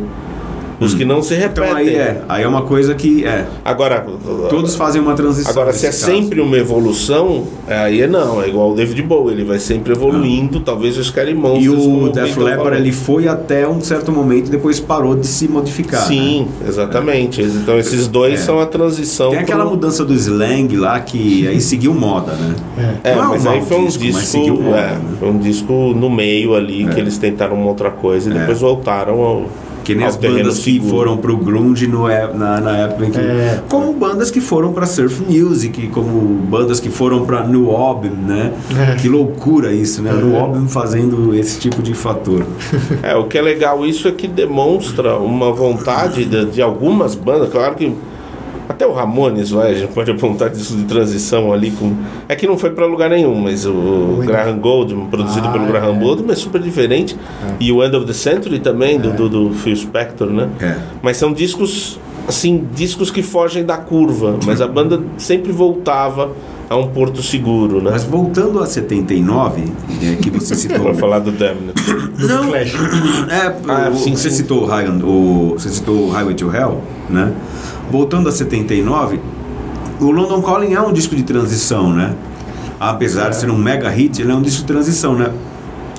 Os 0.85 0.95
que 0.95 1.05
não 1.05 1.23
se 1.23 1.35
repetem. 1.35 1.65
Então 1.65 1.77
aí 1.77 1.95
é, 1.95 2.23
aí 2.29 2.43
é 2.43 2.49
uma 2.49 2.63
coisa 2.63 2.95
que 2.95 3.25
é. 3.25 3.47
Agora, 3.65 4.05
Todos 4.51 4.75
fazem 4.75 5.01
uma 5.01 5.15
transição. 5.15 5.51
agora 5.53 5.73
se 5.73 5.87
é 5.87 5.91
caso. 5.91 6.05
sempre 6.07 6.41
uma 6.41 6.57
evolução, 6.57 7.45
aí 7.69 8.03
é 8.03 8.07
não. 8.07 8.43
É 8.43 8.49
igual 8.49 8.73
o 8.73 8.75
David 8.75 9.03
Bowie, 9.03 9.35
ele 9.35 9.45
vai 9.45 9.59
sempre 9.59 9.93
evoluindo. 9.93 10.61
Talvez 10.61 10.97
o 10.99 11.05
Scary 11.05 11.35
Monsters. 11.35 11.65
E 11.65 11.69
o 11.69 12.09
Def 12.11 12.37
Leppard 12.37 12.77
ele 12.79 12.93
foi 12.93 13.29
até 13.29 13.67
um 13.69 13.81
certo 13.81 14.11
momento 14.13 14.49
e 14.49 14.51
depois 14.51 14.81
parou 14.81 15.15
de 15.15 15.27
se 15.27 15.49
modificar. 15.49 16.03
Sim, 16.07 16.49
exatamente. 16.67 17.43
Então 17.43 17.79
esses 17.79 18.09
dois 18.09 18.35
É. 18.41 18.45
são 18.45 18.61
a 18.61 18.67
transição. 18.67 19.31
Tem 19.31 19.39
aquela 19.41 19.63
pro- 19.65 19.71
mudança 19.75 20.05
do 20.05 20.15
slang 20.15 20.75
lá 20.77 20.99
que 21.01 21.47
aí 21.47 21.61
seguiu 21.61 21.95
moda, 21.95 22.33
né? 22.33 22.55
É, 23.05 23.15
Não 23.15 23.25
é 23.25 23.29
mas 23.29 23.47
aí 23.47 23.63
foi 23.63 23.79
um 23.79 23.87
disco, 23.87 24.03
disco, 24.03 24.39
moda, 24.39 24.77
é, 24.77 24.83
né? 24.93 25.01
foi 25.19 25.29
um 25.31 25.39
disco 25.39 25.73
no 25.95 26.11
meio 26.11 26.55
ali 26.55 26.85
que 26.87 26.97
É. 26.99 27.01
eles 27.01 27.19
tentaram 27.19 27.57
uma 27.57 27.67
outra 27.67 27.91
coisa 27.91 28.31
e 28.31 28.37
É. 28.37 28.39
depois 28.41 28.61
voltaram 28.61 29.21
ao, 29.21 29.47
Que 29.85 29.95
nem 29.95 30.07
as 30.07 30.17
bandas 30.17 30.59
que 30.59 30.73
seguro. 30.75 30.91
foram 30.91 31.17
pro 31.17 31.37
grunge 31.37 31.87
no, 31.87 32.09
é- 32.09 32.33
na, 32.33 32.61
na 32.61 32.77
época 32.79 33.07
em 33.07 33.11
que... 33.11 33.19
É. 33.19 33.61
Como 33.69 33.93
bandas 33.93 34.31
que 34.31 34.41
foram 34.41 34.73
pra 34.73 34.87
surf 34.87 35.23
music, 35.29 35.89
como 35.89 36.21
bandas 36.45 36.81
que 36.81 36.89
foram 36.91 37.25
pra 37.27 37.47
new 37.47 37.71
album, 37.71 38.11
né? 38.11 38.53
É. 38.93 38.97
Que 38.97 39.09
loucura 39.09 39.73
isso, 39.73 40.03
né? 40.03 40.13
New 40.13 40.37
album 40.37 40.69
fazendo 40.69 41.35
esse 41.35 41.59
tipo 41.59 41.83
de 41.83 41.95
fator. 41.95 42.45
É, 43.03 43.17
o 43.17 43.25
que 43.25 43.37
é 43.37 43.43
legal 43.43 43.85
isso 43.85 44.07
é 44.07 44.13
que 44.13 44.29
demonstra 44.29 45.17
uma 45.17 45.53
vontade 45.53 46.25
de, 46.25 46.45
de 46.47 46.63
algumas 46.63 47.15
bandas, 47.15 47.49
claro 47.49 47.75
que 47.75 47.93
até 48.69 48.87
o 48.87 48.93
Ramones, 48.93 49.51
vai, 49.51 49.73
a 49.73 49.75
gente 49.75 49.93
pode 49.93 50.11
apontar 50.11 50.49
disso 50.51 50.77
de 50.77 50.85
transição 50.85 51.53
ali 51.53 51.71
com. 51.73 51.93
É 52.29 52.35
que 52.37 52.47
não 52.47 52.57
foi 52.57 52.71
pra 52.71 52.87
lugar 52.87 53.11
nenhum, 53.11 53.35
mas 53.35 53.67
o, 53.67 53.71
O 53.73 54.23
Graham 54.25 54.59
Goldman, 54.59 55.07
produzido 55.07 55.49
Ah, 55.49 55.53
pelo 55.53 55.67
Graham 55.67 55.97
é. 55.97 55.99
Goldman, 55.99 56.33
é 56.33 56.37
super 56.37 56.61
diferente. 56.61 57.17
E 57.61 57.71
o 57.73 57.83
End 57.85 57.95
of 57.97 58.07
the 58.07 58.13
Century 58.13 58.59
também, 58.61 58.99
do, 58.99 59.13
do, 59.13 59.29
do 59.29 59.51
Phil 59.55 59.77
Spector, 59.77 60.29
né? 60.29 60.49
É. 60.61 60.77
Mas 61.03 61.17
são 61.17 61.33
discos, 61.33 61.99
assim, 62.27 62.67
discos 62.75 63.11
que 63.11 63.23
fogem 63.23 63.65
da 63.65 63.77
curva. 63.77 64.39
Mas 64.47 64.61
a 64.61 64.67
banda 64.69 65.01
sempre 65.19 65.53
voltava 65.53 66.31
a 66.71 66.77
um 66.77 66.87
porto 66.89 67.23
seguro, 67.23 67.83
né? 67.83 67.91
Mas 67.93 68.05
voltando 68.05 68.59
a 68.63 68.67
79, 68.67 69.65
é, 70.03 70.15
que 70.17 70.31
você 70.31 70.55
citou. 70.57 70.79
Vou 70.85 70.95
falar 70.95 71.19
do 71.19 71.31
Damned. 71.31 71.75
Não, 72.19 72.49
Clash. 72.49 72.75
é, 73.29 73.53
Ah, 73.69 73.91
o- 73.93 73.97
sim, 73.97 74.17
você, 74.17 74.31
sim. 74.31 74.37
Citou 74.37 74.63
o 74.63 74.67
High, 74.67 74.89
o, 74.89 75.55
você 75.59 75.69
citou 75.69 76.07
o 76.07 76.11
Highway 76.11 76.35
to 76.35 76.51
Hell, 76.55 76.81
né? 77.11 77.31
Voltando 77.93 78.27
a 78.27 78.33
79, 78.33 79.21
o 80.01 80.11
London 80.11 80.41
Calling 80.41 80.73
é 80.73 80.81
um 80.81 80.95
disco 80.95 81.15
de 81.15 81.23
transição, 81.25 81.93
né? 81.93 82.15
Apesar 82.81 83.29
de 83.29 83.37
ser 83.37 83.51
um 83.51 83.59
mega 83.59 83.91
hit, 83.91 84.19
ele 84.23 84.33
é 84.33 84.35
um 84.35 84.41
disco 84.41 84.63
de 84.63 84.67
transição, 84.67 85.15
né? 85.15 85.31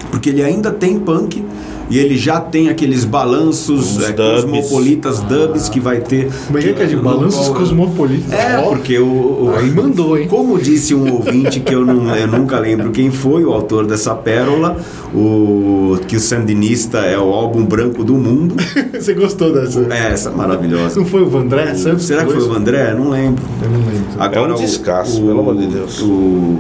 Porque 0.09 0.29
ele 0.29 0.43
ainda 0.43 0.71
tem 0.71 0.97
punk 0.97 1.45
e 1.89 1.97
ele 1.99 2.17
já 2.17 2.39
tem 2.39 2.69
aqueles 2.69 3.03
balanços 3.05 3.97
Os 3.97 4.03
é, 4.09 4.13
cosmopolitas, 4.13 5.19
dubs 5.21 5.69
que 5.69 5.79
vai 5.79 5.99
ter. 6.01 6.29
Como 6.47 6.57
é 6.57 6.61
que 6.61 6.81
é 6.81 6.85
de 6.85 6.95
balanços 6.95 7.49
cosmopolitas? 7.49 8.31
É, 8.31 8.61
porque 8.61 8.97
o, 8.99 9.05
o- 9.05 9.53
Aí 9.55 9.69
mandou, 9.69 10.17
hein? 10.17 10.27
Como 10.27 10.57
disse 10.59 10.95
um 10.95 11.11
ouvinte 11.13 11.59
que 11.59 11.73
eu, 11.73 11.85
não, 11.85 12.15
eu 12.15 12.27
nunca 12.27 12.57
lembro 12.59 12.91
quem 12.91 13.11
foi, 13.11 13.43
o 13.43 13.51
autor 13.53 13.85
dessa 13.85 14.15
pérola, 14.15 14.77
o 15.13 15.97
que 16.07 16.15
o 16.15 16.19
Sandinista 16.19 16.99
é 16.99 17.17
o 17.17 17.31
álbum 17.33 17.65
branco 17.65 18.03
do 18.03 18.13
mundo. 18.15 18.55
Você 18.93 19.13
gostou 19.13 19.53
dessa? 19.53 19.85
É, 19.89 20.11
essa 20.13 20.29
é 20.29 20.33
maravilhosa. 20.33 20.99
Não 20.99 21.05
foi 21.05 21.21
o 21.21 21.29
Vandré 21.29 21.73
Santos? 21.75 22.05
Será 22.05 22.25
que 22.25 22.31
foi 22.33 22.41
o 22.41 22.49
Vandré? 22.49 22.93
Não 22.93 23.09
lembro. 23.09 23.43
Eu 23.61 23.69
não 23.69 23.79
lembro. 23.79 24.03
Agora, 24.17 24.51
É 24.51 24.53
um 24.53 24.57
o- 24.57 24.59
descasso, 24.61 25.21
o- 25.23 25.27
pelo 25.27 25.39
amor 25.41 25.57
de 25.57 25.67
Deus. 25.67 26.01
O, 26.01 26.59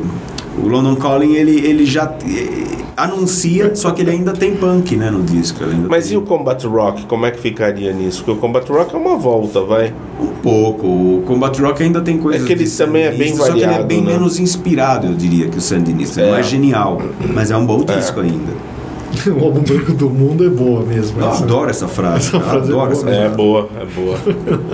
o 0.57 0.67
London 0.67 0.95
Calling, 0.95 1.33
ele, 1.33 1.65
ele 1.65 1.85
já 1.85 2.05
eh, 2.25 2.83
anuncia, 2.95 3.75
só 3.75 3.91
que 3.91 4.01
ele 4.01 4.11
ainda 4.11 4.33
tem 4.33 4.55
punk, 4.55 4.95
né, 4.95 5.09
no 5.09 5.23
disco. 5.23 5.59
Mas 5.89 6.05
tem 6.05 6.13
e 6.13 6.17
o 6.17 6.21
Combat 6.21 6.65
Rock? 6.67 7.05
Como 7.05 7.25
é 7.25 7.31
que 7.31 7.39
ficaria 7.39 7.91
nisso? 7.91 8.23
Porque 8.23 8.37
o 8.37 8.41
Combat 8.41 8.69
Rock 8.71 8.93
é 8.93 8.97
uma 8.97 9.17
volta, 9.17 9.61
vai. 9.61 9.93
Um 10.19 10.27
pouco. 10.41 10.87
O 10.87 11.23
Combat 11.25 11.59
Rock 11.59 11.83
ainda 11.83 12.01
tem 12.01 12.17
coisas 12.17 12.43
É 12.43 12.45
que 12.45 12.53
ele 12.53 12.69
também 12.69 13.03
é 13.03 13.11
bem 13.11 13.33
Sandinista, 13.33 13.45
Só 13.45 13.51
que 13.51 13.57
ele 13.57 13.63
é 13.63 13.67
variado, 13.67 13.87
bem 13.87 14.01
né? 14.01 14.11
menos 14.13 14.39
inspirado, 14.39 15.07
eu 15.07 15.13
diria, 15.13 15.47
que 15.47 15.57
o 15.57 15.61
Sandinista. 15.61 16.21
É. 16.21 16.29
Não 16.29 16.37
é 16.37 16.43
genial, 16.43 17.01
mas 17.33 17.51
é 17.51 17.57
um 17.57 17.65
bom 17.65 17.83
disco 17.83 18.19
ainda. 18.19 18.72
o 19.39 19.43
álbum 19.43 19.61
branco 19.61 19.93
do 19.93 20.09
mundo 20.09 20.45
é 20.45 20.49
boa 20.49 20.81
mesmo. 20.83 21.21
Eu 21.21 21.29
essa. 21.29 21.43
adoro 21.43 21.69
essa 21.69 21.87
frase. 21.87 22.27
Essa 22.27 22.39
frase 22.39 22.71
é 22.71 22.75
adoro 22.75 22.75
boa. 22.75 22.91
essa 22.91 23.09
É 23.09 23.19
frase. 23.21 23.35
boa, 23.35 23.69
é 23.79 23.85
boa. 23.85 24.17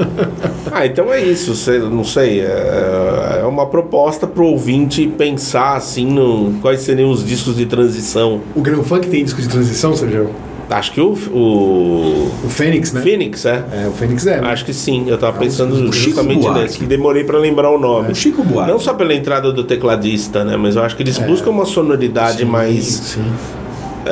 ah, 0.72 0.86
então 0.86 1.12
é 1.14 1.22
isso. 1.24 1.54
Não 1.92 2.04
sei. 2.04 2.42
É, 2.42 3.40
é 3.42 3.46
uma 3.46 3.66
proposta 3.68 4.26
pro 4.28 4.46
ouvinte 4.46 5.08
pensar 5.08 5.76
assim 5.76 6.06
no 6.06 6.54
quais 6.62 6.82
seriam 6.82 7.10
os 7.10 7.26
discos 7.26 7.56
de 7.56 7.66
transição. 7.66 8.42
O 8.56 8.62
Grand 8.62 8.84
Funk 8.84 9.08
tem 9.08 9.24
disco 9.24 9.42
de 9.42 9.48
transição, 9.50 9.96
Sérgio? 9.96 10.30
Acho 10.70 10.92
que 10.92 11.02
o, 11.02 11.14
o 11.34 12.32
O 12.46 12.48
Fênix, 12.48 12.94
né? 12.94 13.02
Phoenix, 13.02 13.44
é. 13.44 13.66
É, 13.74 13.88
o 13.88 13.92
Fênix 13.92 14.28
é. 14.28 14.38
Acho 14.38 14.64
que 14.64 14.72
sim, 14.72 15.06
eu 15.10 15.18
tava 15.18 15.40
pensando 15.40 15.74
o 15.74 15.92
Chico 15.92 16.10
justamente 16.10 16.42
Buarque. 16.42 16.62
nesse, 16.62 16.78
que 16.78 16.86
demorei 16.86 17.24
pra 17.24 17.40
lembrar 17.40 17.72
o 17.72 17.80
nome. 17.80 18.12
O 18.12 18.16
Chico 18.16 18.44
Buarque. 18.44 18.72
Não 18.72 18.78
só 18.80 18.94
pela 18.94 19.12
entrada 19.16 19.52
do 19.52 19.64
tecladista, 19.64 20.44
né? 20.44 20.56
Mas 20.58 20.76
eu 20.76 20.84
acho 20.84 20.96
que 20.96 21.02
eles 21.02 21.18
buscam 21.18 21.50
uma 21.50 21.66
sonoridade 21.66 22.46
mais. 22.46 22.86
Sim. 22.86 23.24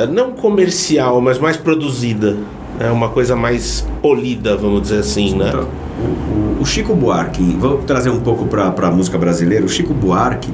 Eh, 0.02 0.06
Não 0.06 0.32
comercial, 0.32 1.20
mas 1.20 1.38
mais 1.38 1.56
produzida. 1.56 2.36
É 2.80 2.90
uma 2.90 3.08
coisa 3.08 3.34
mais 3.34 3.84
polida, 4.00 4.56
vamos 4.56 4.82
dizer 4.82 5.00
assim, 5.00 5.34
né? 5.36 5.48
Então, 5.48 5.66
o, 6.00 6.58
o- 6.58 6.62
o 6.62 6.66
Chico 6.66 6.94
Buarque, 6.94 7.42
vou 7.58 7.78
trazer 7.78 8.10
um 8.10 8.20
pouco 8.20 8.44
para 8.46 8.68
a 8.88 8.90
música 8.90 9.18
brasileira. 9.18 9.64
O 9.64 9.68
Chico 9.68 9.92
Buarque, 9.94 10.52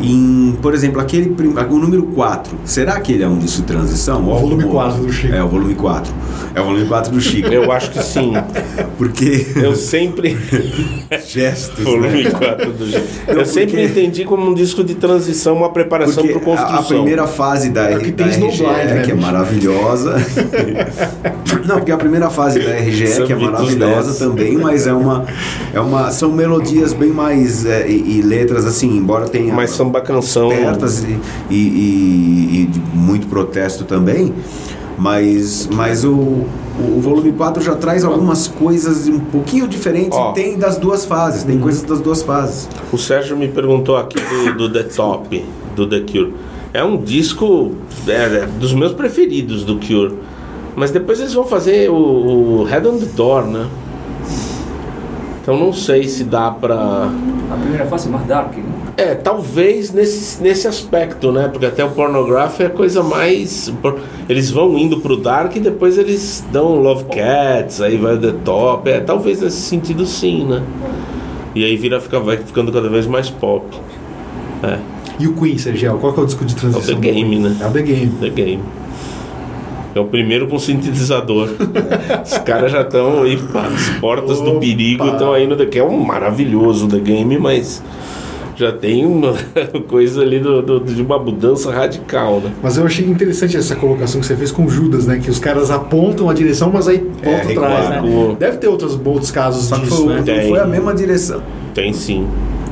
em, 0.00 0.56
por 0.60 0.74
exemplo, 0.74 1.00
aquele 1.00 1.30
prim- 1.30 1.54
o 1.54 1.78
número 1.78 2.02
4, 2.04 2.56
será 2.64 3.00
que 3.00 3.12
ele 3.12 3.22
é 3.22 3.28
um 3.28 3.38
disco 3.38 3.62
de 3.62 3.66
transição? 3.68 4.20
O 4.28 4.38
volume 4.38 4.64
Ou- 4.64 4.70
4 4.70 5.02
do 5.02 5.12
Chico. 5.12 5.34
É, 5.34 5.42
o 5.42 5.48
volume 5.48 5.74
4. 5.74 6.12
É 6.54 6.60
o 6.60 6.64
volume 6.64 6.86
4 6.86 7.12
do 7.12 7.20
Chico. 7.20 7.48
Eu 7.48 7.70
acho 7.72 7.90
que 7.90 8.02
sim. 8.02 8.32
Porque 8.98 9.46
Eu 9.56 9.74
sempre. 9.74 10.36
gestos, 11.26 11.84
Volume 11.84 12.24
né? 12.24 12.30
4 12.30 12.72
do 12.72 12.86
jeito. 12.88 13.06
Não, 13.26 13.34
Eu 13.34 13.44
sempre 13.46 13.72
porque- 13.86 14.00
entendi 14.00 14.24
como 14.24 14.50
um 14.50 14.54
disco 14.54 14.84
de 14.84 14.94
transição, 14.94 15.56
uma 15.56 15.70
preparação 15.70 16.26
para 16.26 16.36
a, 16.36 16.40
construção. 16.40 16.78
a 16.78 16.82
primeira 16.82 17.26
fase 17.26 17.70
da, 17.70 17.90
É 17.90 17.98
que 17.98 18.10
da 18.12 18.24
tem 18.24 18.26
RGE, 18.32 18.38
Snowblind, 18.52 18.86
né, 18.90 19.02
que 19.04 19.10
é 19.10 19.14
maravilhosa. 19.14 20.14
Não, 21.66 21.76
porque 21.76 21.92
a 21.92 21.96
primeira 21.96 22.28
fase 22.30 22.58
da 22.60 22.72
RGE, 22.76 23.06
São 23.06 23.26
que 23.26 23.32
é 23.32 23.36
maravilhosa 23.36 24.18
também, 24.24 24.56
mas 24.56 24.86
é 24.86 24.92
uma, 24.92 25.24
é 25.72 25.80
uma. 25.80 26.10
São 26.10 26.30
melodias 26.30 26.92
bem 26.92 27.10
mais. 27.10 27.64
é, 27.64 27.88
e, 27.88 28.18
e 28.18 28.22
letras 28.22 28.66
assim, 28.66 28.96
embora 28.96 29.26
tenha. 29.28 29.54
Mas 29.54 29.70
samba 29.84 30.00
canção. 30.00 30.50
e, 31.50 31.54
e- 31.54 31.56
e- 31.56 32.62
e 32.62 32.66
de 32.66 32.80
muito 32.94 33.26
protesto 33.26 33.84
também. 33.84 34.32
Mas, 34.96 35.68
mas 35.72 36.04
o, 36.04 36.10
o 36.78 37.00
volume 37.00 37.32
4 37.32 37.60
já 37.62 37.74
traz 37.74 38.04
algumas 38.04 38.46
coisas 38.46 39.08
um 39.08 39.18
pouquinho 39.18 39.66
diferentes. 39.66 40.16
Ó. 40.16 40.30
Tem 40.32 40.56
das 40.56 40.76
duas 40.76 41.04
fases, 41.04 41.42
tem 41.42 41.58
coisas 41.58 41.82
das 41.82 42.00
duas 42.00 42.22
fases. 42.22 42.68
O 42.92 42.96
Sérgio 42.96 43.36
me 43.36 43.48
perguntou 43.48 43.96
aqui 43.96 44.16
do, 44.20 44.54
do 44.56 44.72
The 44.72 44.84
Top, 44.84 45.44
do 45.74 45.86
The 45.88 46.00
Cure. 46.00 46.32
É 46.72 46.84
um 46.84 46.96
disco 46.96 47.72
é, 48.06 48.12
é 48.12 48.46
dos 48.58 48.72
meus 48.72 48.92
preferidos 48.92 49.64
do 49.64 49.76
Cure. 49.80 50.14
Mas 50.76 50.90
depois 50.92 51.20
eles 51.20 51.34
vão 51.34 51.44
fazer 51.44 51.90
o, 51.90 52.60
o 52.60 52.64
Head 52.64 52.86
on 52.86 52.98
the 52.98 53.06
Door, 53.16 53.46
né? 53.46 53.66
Então 55.42 55.58
não 55.58 55.72
sei 55.72 56.08
se 56.08 56.24
dá 56.24 56.50
pra. 56.50 56.76
A 57.50 57.56
primeira 57.60 57.84
fase 57.86 58.08
é 58.08 58.10
mais 58.10 58.26
dark, 58.26 58.56
né? 58.56 58.64
É, 58.96 59.14
talvez 59.14 59.92
nesse, 59.92 60.40
nesse 60.42 60.68
aspecto, 60.68 61.32
né? 61.32 61.48
Porque 61.48 61.66
até 61.66 61.84
o 61.84 61.90
Pornography 61.90 62.62
é 62.62 62.66
a 62.66 62.70
coisa 62.70 63.02
mais. 63.02 63.72
Eles 64.28 64.50
vão 64.50 64.78
indo 64.78 65.00
pro 65.00 65.16
Dark 65.16 65.56
e 65.56 65.60
depois 65.60 65.98
eles 65.98 66.44
dão 66.52 66.80
Love 66.80 67.04
Cats, 67.06 67.80
aí 67.80 67.96
vai 67.96 68.14
o 68.14 68.20
The 68.20 68.34
Top. 68.44 68.88
É, 68.88 69.00
talvez 69.00 69.40
nesse 69.40 69.62
sentido 69.62 70.06
sim, 70.06 70.44
né? 70.44 70.62
E 71.54 71.64
aí 71.64 71.76
vira, 71.76 72.00
fica, 72.00 72.20
vai 72.20 72.36
ficando 72.36 72.70
cada 72.70 72.88
vez 72.88 73.06
mais 73.06 73.30
pop. 73.30 73.64
É, 74.62 74.78
E 75.18 75.26
o 75.26 75.34
Queen, 75.34 75.58
Sérgio? 75.58 75.98
Qual 75.98 76.12
que 76.12 76.20
é 76.20 76.22
o 76.22 76.26
disco 76.26 76.44
de 76.44 76.54
transição? 76.54 76.94
É 76.94 76.96
o 76.96 77.00
The 77.00 77.08
do 77.08 77.14
Game, 77.14 77.38
né? 77.38 77.56
É 77.60 77.66
o 77.66 77.70
The 77.70 77.82
Game. 77.82 78.12
The 78.20 78.28
Game. 78.30 78.62
É 79.94 80.00
o 80.00 80.04
primeiro 80.06 80.48
com 80.48 80.58
sintetizador. 80.58 81.50
Os 82.24 82.38
caras 82.38 82.72
já 82.72 82.80
estão 82.80 83.22
aí, 83.22 83.36
pá, 83.36 83.66
as 83.66 83.88
portas 84.00 84.40
do 84.40 84.50
Opa! 84.50 84.60
perigo 84.60 85.06
estão 85.06 85.32
aí 85.32 85.46
no 85.46 85.56
The 85.56 85.66
que 85.66 85.78
é 85.78 85.84
um 85.84 86.00
maravilhoso 86.00 86.88
The 86.88 86.98
Game, 86.98 87.38
mas 87.38 87.80
já 88.56 88.72
tem 88.72 89.04
uma 89.06 89.34
coisa 89.88 90.22
ali 90.22 90.38
do, 90.38 90.62
do- 90.62 90.80
de 90.80 91.02
uma 91.02 91.18
mudança 91.18 91.70
radical, 91.72 92.40
né? 92.40 92.52
Mas 92.62 92.76
eu 92.76 92.84
achei 92.86 93.06
interessante 93.06 93.56
essa 93.56 93.74
colocação 93.76 94.20
que 94.20 94.26
você 94.26 94.36
fez 94.36 94.50
com 94.52 94.64
o 94.64 94.68
Judas, 94.68 95.06
né? 95.06 95.18
Que 95.22 95.30
os 95.30 95.38
caras 95.38 95.70
apontam 95.70 96.28
a 96.30 96.34
direção, 96.34 96.70
mas 96.72 96.88
aí 96.88 96.98
volta 97.22 97.50
atrás, 97.50 97.88
recuar. 97.90 98.02
né? 98.02 98.36
Deve 98.38 98.56
ter 98.58 98.68
outros, 98.68 98.98
outros 99.04 99.30
casos 99.30 99.64
Só 99.66 99.76
que 99.76 99.82
disso, 99.82 99.96
foi, 99.96 100.06
né? 100.06 100.16
não 100.18 100.24
Tem. 100.24 100.48
foi 100.48 100.58
a 100.60 100.66
mesma 100.66 100.94
direção. 100.94 101.42
Tem 101.74 101.92
sim. 101.92 102.26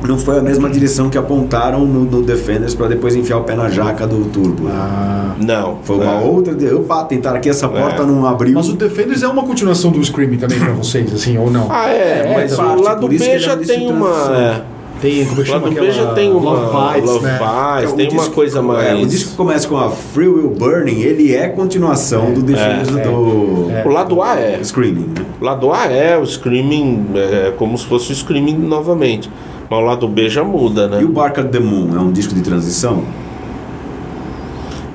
Não 0.07 0.17
foi 0.17 0.37
a 0.37 0.41
mesma 0.41 0.69
direção 0.69 1.09
que 1.09 1.17
apontaram 1.17 1.85
no, 1.85 2.03
no 2.03 2.21
Defenders 2.21 2.75
para 2.75 2.87
depois 2.89 3.15
enfiar 3.15 3.37
o 3.37 3.43
pé 3.45 3.55
na 3.55 3.69
jaca 3.69 4.05
do 4.05 4.25
Turbo. 4.25 4.67
Ah, 4.69 5.33
Não. 5.39 5.77
Foi 5.83 5.95
uma 5.95 6.15
é. 6.21 6.25
outra. 6.25 6.53
de- 6.53 6.73
Opa, 6.73 7.05
tentaram 7.05 7.37
aqui 7.37 7.47
essa 7.49 7.69
porta, 7.69 8.03
É. 8.03 8.05
não 8.05 8.25
abriu. 8.25 8.53
mas 8.53 8.67
o 8.67 8.73
Defenders 8.73 9.23
é 9.23 9.27
uma 9.29 9.43
continuação 9.43 9.91
do 9.91 10.03
Screaming 10.03 10.35
também 10.37 10.59
pra 10.59 10.73
vocês, 10.73 11.13
assim, 11.13 11.37
ou 11.37 11.49
não? 11.49 11.67
Ah, 11.71 11.89
é, 11.89 12.25
É, 12.27 12.33
mas 12.33 12.53
parte, 12.53 12.77
o 12.79 12.83
lado 12.83 12.99
por 12.99 13.13
isso 13.13 13.23
B 13.23 13.31
é 13.31 13.39
já 13.39 13.55
disco 13.55 13.73
tem 13.73 13.89
uma. 13.89 14.61
É, 15.03 15.09
Tem, 15.09 15.25
como 15.25 15.41
é 15.41 15.45
chama 15.45 15.67
aquela... 15.67 15.91
já 15.91 16.13
tem 16.13 16.31
uma. 16.31 16.51
Love 16.51 16.93
Bites, 16.95 17.09
Love 17.11 17.25
né? 17.25 17.39
Bites, 17.39 17.91
É, 17.91 17.95
tem 17.95 18.07
uma 18.09 18.19
disco- 18.19 18.33
coisa 18.35 18.61
mais. 18.61 18.87
é, 18.87 18.95
o 18.95 19.05
disco 19.05 19.31
que 19.31 19.35
começa 19.35 19.67
com 19.67 19.77
a 19.77 19.89
Free 19.89 20.27
Will 20.29 20.49
Burning, 20.51 21.01
ele 21.01 21.33
é 21.35 21.49
continuação 21.49 22.33
do 22.33 22.41
Defenders 22.41 22.95
é, 22.95 23.01
do. 23.03 23.67
é. 23.71 23.83
O 23.85 23.89
lado 23.89 24.21
A 24.21 24.39
é. 24.39 24.63
Screaming. 24.63 25.07
né? 25.17 25.25
O 25.41 25.43
lado 25.43 25.71
A 25.73 25.87
é 25.87 26.17
o 26.17 26.25
Screaming, 26.25 27.05
é 27.15 27.51
como 27.57 27.77
se 27.77 27.85
fosse 27.85 28.11
o 28.11 28.15
Screaming 28.15 28.57
novamente. 28.57 29.29
Mas 29.69 29.79
o 29.79 29.81
lado 29.83 30.07
B 30.07 30.29
já 30.29 30.43
muda, 30.43 30.87
né? 30.87 31.01
E 31.01 31.05
o 31.05 31.09
Bark 31.09 31.37
at 31.39 31.47
the 31.49 31.59
Moon 31.59 31.89
é 31.95 31.99
um 31.99 32.11
disco 32.11 32.33
de 32.33 32.41
transição? 32.41 33.03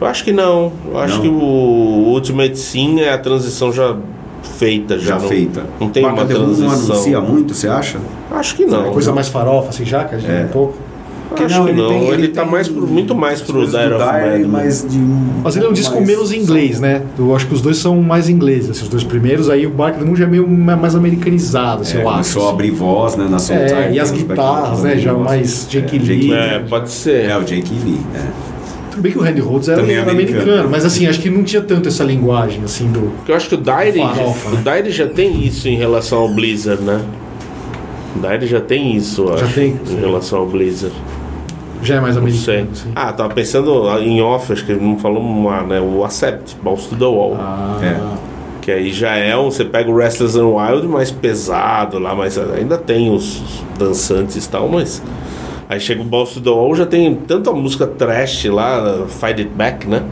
Eu 0.00 0.06
acho 0.06 0.22
que 0.24 0.32
não. 0.32 0.72
Eu 0.90 0.98
acho 0.98 1.14
Não? 1.16 1.22
que 1.22 1.28
o 1.28 1.34
Ultimate 2.12 2.56
Sim 2.56 3.00
é 3.00 3.12
a 3.12 3.18
transição 3.18 3.72
já 3.72 3.96
feita. 4.42 4.98
Já, 4.98 5.14
Já 5.16 5.18
não, 5.18 5.28
feita. 5.28 5.62
Não 5.80 5.88
tem 5.88 6.02
Bark 6.02 6.16
uma 6.16 6.24
Moon 6.24 6.32
não 6.34 6.44
transição. 6.54 6.94
anuncia 6.94 7.20
muito, 7.20 7.54
você 7.54 7.68
acha? 7.68 7.98
Acho 8.30 8.54
que 8.56 8.64
não. 8.64 8.86
É 8.86 8.90
coisa 8.90 9.12
mais 9.12 9.28
farofa, 9.28 9.70
assim, 9.70 9.84
já, 9.84 10.04
que 10.04 10.14
a 10.14 10.18
gente 10.18 10.30
É. 10.30 10.44
um 10.44 10.48
pouco. 10.48 10.74
Acho 11.30 11.44
Porque 11.60 11.72
que 11.72 11.78
não. 11.78 11.88
tem- 11.90 12.08
ele 12.08 12.28
tá 12.28 12.40
tem 12.42 12.50
mais 12.50 12.68
pro- 12.68 12.86
muito 12.86 13.14
mais 13.14 13.42
pro 13.42 13.60
do 13.60 13.66
Dire 13.66 13.92
of 13.92 14.46
mas 14.48 14.86
de 14.88 14.96
um 14.98 15.42
Mas 15.44 15.56
ele 15.56 15.66
é 15.66 15.68
um 15.68 15.72
pouco 15.72 15.74
disco 15.74 16.00
menos 16.00 16.32
inglês, 16.32 16.80
né? 16.80 17.02
Eu 17.18 17.36
acho 17.36 17.46
que 17.46 17.52
os 17.52 17.60
dois 17.60 17.76
são 17.76 18.00
mais 18.00 18.30
ingleses, 18.30 18.70
assim, 18.70 18.84
os 18.84 18.88
dois 18.88 19.04
primeiros. 19.04 19.50
Aí 19.50 19.66
o 19.66 19.70
Bark 19.70 19.98
the 19.98 20.04
Moon 20.06 20.16
já 20.16 20.24
é 20.24 20.26
meio 20.26 20.48
mais 20.48 20.94
americanizado, 20.94 21.82
assim, 21.82 21.98
É, 21.98 22.02
eu 22.02 22.08
acho. 22.08 22.38
a 22.40 22.42
assim. 22.44 22.48
abrir 22.50 22.70
voz, 22.70 23.14
né, 23.16 23.26
na 23.28 23.38
Soul 23.38 23.58
É, 23.58 23.66
Time, 23.66 23.96
e 23.96 24.00
as 24.00 24.10
uns 24.10 24.16
guitarras, 24.22 24.82
né, 24.82 24.96
já 24.96 25.12
mais 25.12 25.66
Jake 25.68 25.96
É, 25.96 26.00
Lee. 26.00 26.32
É, 26.32 26.58
pode 26.66 26.90
ser. 26.90 27.26
É, 27.28 27.36
o 27.36 27.42
Jake 27.44 27.74
Lee. 27.84 28.00
É. 28.14 28.57
Tudo 28.98 29.02
bem 29.04 29.12
que 29.12 29.18
o 29.18 29.22
Randy 29.22 29.40
Rhodes 29.40 29.68
era, 29.68 29.80
é 29.80 29.92
era 29.92 30.10
americano. 30.10 30.42
americano. 30.42 30.68
mas 30.68 30.84
assim, 30.84 31.06
acho 31.06 31.20
que 31.20 31.30
não 31.30 31.44
tinha 31.44 31.62
tanto 31.62 31.86
essa 31.86 32.02
linguagem, 32.02 32.64
assim, 32.64 32.90
do... 32.90 33.12
Porque 33.18 33.30
eu 33.30 33.36
acho 33.36 33.48
que 33.48 33.54
o 33.54 33.58
Dire, 33.58 34.00
Farofa, 34.00 34.48
o 34.48 34.52
né? 34.56 34.76
Dire 34.76 34.90
já 34.90 35.06
tem 35.06 35.46
isso 35.46 35.68
em 35.68 35.76
relação 35.76 36.18
ao 36.18 36.28
Blizzard, 36.28 36.82
né? 36.82 37.00
O 38.16 38.18
Dire 38.26 38.46
já 38.48 38.60
tem 38.60 38.96
isso, 38.96 39.22
eu 39.22 39.38
Já 39.38 39.44
acho, 39.44 39.54
tem, 39.54 39.80
em 39.88 40.00
relação 40.00 40.40
ao 40.40 40.46
Blizzard. 40.46 40.94
Já 41.80 41.94
é 41.94 42.00
mais 42.00 42.16
americano, 42.16 42.68
assim. 42.72 42.90
Ah, 42.96 43.12
tava 43.12 43.32
pensando 43.32 43.88
em 44.00 44.20
off, 44.20 44.52
acho 44.52 44.66
que 44.66 44.74
não 44.74 44.98
falou 44.98 45.22
uma, 45.22 45.62
né? 45.62 45.80
O 45.80 46.04
Accept, 46.04 46.56
Balls 46.60 46.86
to 46.86 46.96
the 46.96 47.04
Wall. 47.04 47.36
Ah, 47.38 47.78
É. 47.80 48.28
Que 48.60 48.72
aí 48.72 48.92
já 48.92 49.14
é 49.14 49.34
um. 49.34 49.50
Você 49.50 49.64
pega 49.64 49.88
o 49.90 49.96
Restless 49.96 50.38
and 50.38 50.48
Wild 50.48 50.86
mais 50.88 51.10
pesado 51.10 51.98
lá, 51.98 52.14
mas 52.14 52.36
ainda 52.36 52.76
tem 52.76 53.10
os 53.10 53.40
dançantes 53.78 54.44
e 54.44 54.48
tal, 54.50 54.68
mas 54.68 55.00
Aí 55.68 55.78
chega 55.78 56.00
o 56.00 56.04
Balls 56.04 56.32
to 56.32 56.40
the 56.40 56.48
Wall, 56.48 56.74
já 56.74 56.86
tem 56.86 57.14
tanto 57.14 57.50
a 57.50 57.52
música 57.52 57.86
trash 57.86 58.46
lá, 58.46 59.06
Fight 59.06 59.42
It 59.42 59.50
Back, 59.54 59.86
né? 59.86 60.02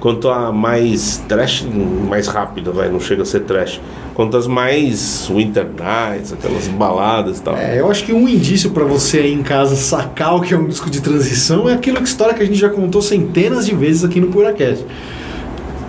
Quanto 0.00 0.28
a 0.28 0.52
mais 0.52 1.22
trash, 1.28 1.66
mais 2.08 2.28
rápida, 2.28 2.70
vai, 2.70 2.88
não 2.88 3.00
chega 3.00 3.22
a 3.22 3.24
ser 3.26 3.40
trash. 3.40 3.80
Quanto 4.14 4.36
as 4.36 4.46
mais 4.46 5.28
Winter 5.28 5.66
Nights, 5.66 6.32
aquelas 6.32 6.68
baladas 6.68 7.38
e 7.38 7.42
tal. 7.42 7.56
É, 7.56 7.78
eu 7.78 7.90
acho 7.90 8.04
que 8.04 8.12
um 8.12 8.26
indício 8.26 8.70
pra 8.70 8.84
você 8.84 9.18
aí 9.18 9.32
em 9.34 9.42
casa 9.42 9.76
sacar 9.76 10.36
o 10.36 10.40
que 10.40 10.54
é 10.54 10.56
um 10.56 10.66
disco 10.66 10.88
de 10.88 11.02
transição 11.02 11.68
é 11.68 11.74
aquilo 11.74 11.98
que 11.98 12.04
história 12.04 12.32
que 12.32 12.42
a 12.42 12.46
gente 12.46 12.58
já 12.58 12.70
contou 12.70 13.02
centenas 13.02 13.66
de 13.66 13.74
vezes 13.74 14.04
aqui 14.04 14.18
no 14.18 14.28
PuraCast. 14.28 14.86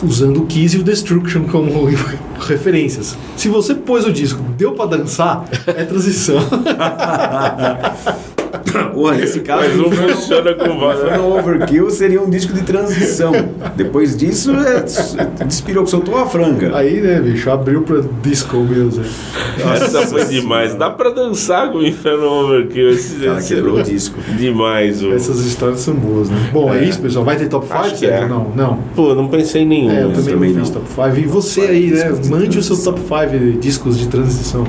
Usando 0.04 0.42
o 0.42 0.46
Kiss 0.46 0.76
e 0.76 0.80
o 0.80 0.84
Destruction 0.84 1.46
como 1.46 1.86
referências. 2.40 3.18
Se 3.38 3.48
você 3.48 3.74
pôs 3.74 4.06
o 4.06 4.12
disco, 4.12 4.42
deu 4.58 4.74
pra 4.74 4.86
dançar, 4.86 5.46
é 5.68 5.84
transição. 5.86 6.38
Ou 8.96 9.12
nesse 9.14 9.40
caso, 9.42 9.64
Mas 9.68 9.78
não 9.78 9.86
Inferno- 9.88 10.14
funciona 10.16 10.54
com. 10.54 10.66
Inferno 10.98 11.38
Overkill 11.38 11.90
seria 11.90 12.22
um 12.22 12.30
disco 12.30 12.54
de 12.54 12.62
transição. 12.64 13.32
Depois 13.76 14.16
disso, 14.16 14.52
é, 14.52 14.84
despirou, 15.46 15.86
soltou 15.86 16.18
a 16.18 16.26
franga. 16.28 16.76
Aí, 16.78 17.02
né, 17.02 17.20
bicho, 17.20 17.50
abriu 17.50 17.82
pra 17.84 18.02
disco 18.22 18.58
music. 18.58 19.08
Essa 19.74 20.06
foi 20.08 20.26
demais. 20.26 20.76
Dá 20.76 20.90
pra 20.90 21.10
dançar 21.10 21.72
com 21.72 21.80
o 21.80 21.86
Inferno 21.86 22.26
Overkill. 22.26 22.90
Esse, 22.90 23.16
Cara, 23.26 23.40
esse- 23.40 23.56
quebrou 23.56 23.78
o 23.80 23.84
disco. 23.84 24.20
Demais, 24.38 25.04
o... 25.04 25.14
Essas 25.14 25.40
histórias 25.46 25.80
são 25.82 25.94
boas, 25.96 26.30
né? 26.30 26.50
Bom, 26.52 26.74
é, 26.74 26.84
isso, 26.84 27.00
pessoal. 27.02 27.24
Vai 27.26 27.36
ter 27.38 27.48
top 27.48 27.68
5? 27.68 27.80
Acho 27.80 27.96
que 27.96 28.06
é. 28.06 28.28
Não, 28.28 28.52
não. 28.56 28.80
Pô, 28.96 29.14
não 29.16 29.28
pensei 29.28 29.62
em 29.64 29.68
nenhum. 29.68 29.92
É, 29.92 30.04
eu 30.04 30.12
também, 30.12 30.34
também 30.34 30.54
não 30.54 30.60
fiz 30.66 30.70
não. 30.74 30.82
top 30.82 30.94
5. 31.14 31.18
E 31.20 31.26
você 31.26 31.62
aí, 31.62 31.88
né? 31.92 32.12
Mande 32.30 32.58
o 32.58 32.64
seu 32.64 32.78
top 32.78 33.00
5 33.02 33.60
discos 33.60 33.98
de 33.98 34.08
transição. 34.08 34.66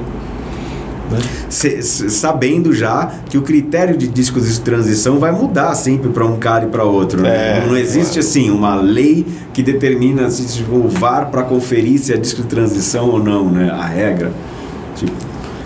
Né? 1.10 1.18
Se- 1.48 1.82
se- 1.82 2.10
sabendo 2.10 2.72
já 2.72 3.10
que 3.30 3.38
o 3.38 3.42
critério 3.42 3.96
de 3.96 4.06
discos 4.06 4.52
de 4.52 4.60
transição 4.60 5.18
vai 5.18 5.32
mudar 5.32 5.74
sempre 5.74 6.10
para 6.10 6.24
um 6.26 6.36
cara 6.38 6.66
e 6.66 6.68
para 6.68 6.84
outro. 6.84 7.22
né? 7.22 7.58
É, 7.62 7.66
não 7.66 7.76
existe 7.76 8.18
assim 8.18 8.50
uma 8.50 8.74
lei 8.74 9.26
que 9.52 9.62
determina 9.62 10.30
se 10.30 10.46
tipo, 10.58 10.74
o 10.76 10.88
VAR 10.88 11.30
para 11.30 11.42
conferir 11.42 11.98
se 11.98 12.12
é 12.12 12.16
disco 12.16 12.42
de 12.42 12.48
transição 12.48 13.08
ou 13.10 13.18
não, 13.22 13.48
né? 13.50 13.70
A 13.70 13.84
regra. 13.86 14.32
Tipo, 14.96 15.12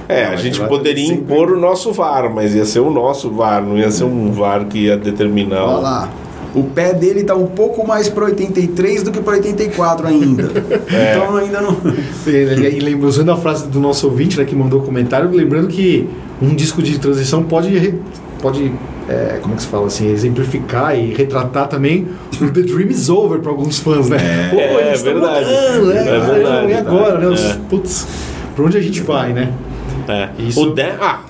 É, 0.09 0.26
a 0.26 0.36
gente 0.36 0.61
poderia 0.61 1.07
sempre- 1.09 1.22
impor 1.22 1.51
o 1.51 1.59
nosso 1.59 1.93
VAR, 1.93 2.30
mas 2.32 2.55
ia 2.55 2.64
ser 2.64 2.80
o 2.80 2.90
nosso 2.90 3.30
VAR, 3.30 3.62
não 3.62 3.76
ia 3.78 3.90
ser 3.90 4.05
um 4.05 4.30
VAR 4.30 4.66
que 4.66 4.78
ia 4.84 4.97
determinar. 4.97 5.62
olha 5.64 5.78
lá. 5.80 6.09
O 6.09 6.32
pé 6.65 6.93
dele 6.93 7.25
tá 7.25 7.35
um 7.35 7.47
pouco 7.47 7.87
mais 7.87 8.09
para 8.09 8.25
83 8.27 9.03
do 9.03 9.11
que 9.11 9.21
para 9.21 9.35
84 9.35 10.07
ainda. 10.07 10.51
É. 10.93 11.15
Então 11.17 11.37
ainda 11.37 11.61
não. 11.61 11.77
E 12.27 12.81
lembra- 12.81 13.07
usando 13.09 13.31
a 13.33 13.37
frase 13.37 13.69
do 13.69 13.81
nosso 13.81 14.07
ouvinte 14.07 14.39
né, 14.39 14.45
que 14.45 14.55
mandou 14.55 14.81
o 14.81 14.83
comentário, 14.85 15.31
lembrando 15.31 15.69
que 15.69 16.09
um 16.43 16.55
disco 16.55 16.83
de 16.83 16.99
transição 16.99 17.43
pode, 17.43 17.95
pode 18.43 18.71
é, 19.09 19.39
como 19.41 19.55
é 19.55 19.57
que 19.57 19.63
se 19.63 19.69
fala 19.69 19.87
assim, 19.87 20.11
exemplificar 20.11 20.97
e 20.99 21.15
retratar 21.15 21.69
também 21.69 22.09
o 22.41 22.51
The 22.51 22.61
Dream 22.63 22.89
is 22.91 23.09
Over 23.09 23.39
para 23.41 23.51
alguns 23.51 23.79
fãs, 23.79 24.09
né? 24.09 24.19
Pô, 24.51 24.59
É, 24.59 24.89
eles 24.89 25.03
tão 25.03 25.13
verdade. 25.15 25.45
mudando, 25.47 25.87
né? 25.87 25.99
É 26.01 26.21
verdade, 26.21 26.71
e 26.71 26.75
agora, 26.75 27.19
né? 27.19 27.27
Os, 27.29 27.41
é. 27.41 27.59
Putz, 27.71 28.07
pra 28.55 28.65
onde 28.65 28.77
a 28.77 28.81
gente 28.81 29.01
vai, 29.03 29.33
né? 29.33 29.51
É. 30.09 30.29
Isso- 30.39 30.63
O 30.63 30.71
Dan- 30.75 30.97
Ah, 31.01 31.21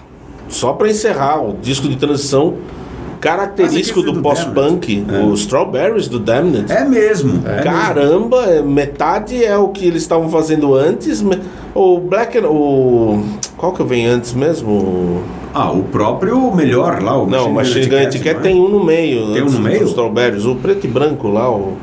só 0.49 0.73
pra 0.73 0.89
encerrar, 0.89 1.41
o 1.43 1.57
disco 1.63 1.89
de 1.89 1.97
transição 1.97 2.55
característico 3.23 4.03
do 4.03 4.13
do 4.13 4.21
pós-punk, 4.21 5.01
Damned. 5.01 5.27
o 5.27 5.35
Strawberries 5.35 6.09
do 6.09 6.19
Damned. 6.19 6.71
É 6.71 6.85
mesmo. 6.85 7.41
Caramba, 7.63 8.45
é, 8.47 8.61
metade 8.61 9.43
é 9.43 9.57
o 9.57 9.69
que 9.69 9.87
eles 9.87 10.03
estavam 10.03 10.29
fazendo 10.29 10.75
antes. 10.75 11.25
O 11.75 11.99
Black 12.01 12.39
o 12.39 13.23
qual 13.57 13.73
que 13.73 13.83
vem 13.85 14.07
antes 14.07 14.35
mesmo? 14.35 15.23
Ah, 15.55 15.71
o 15.71 15.85
próprio 15.85 16.55
melhor 16.55 17.01
lá, 17.01 17.17
o 17.17 17.27
Não, 17.27 17.49
o 17.49 17.55
Machine 17.55 17.87
Gun 17.87 17.97
Etiquette 17.97 18.41
é? 18.41 18.43
tem 18.43 18.61
um 18.61 18.69
no 18.69 18.85
meio. 18.85 19.33
Tem 19.33 19.43
um 19.43 19.51
no 19.51 19.61
meio? 19.61 19.85
Strawberries, 19.85 20.45
o 20.45 20.57
preto 20.57 20.85
e 20.87 20.91
branco 20.91 21.29
lá, 21.29 21.51
o 21.51 21.77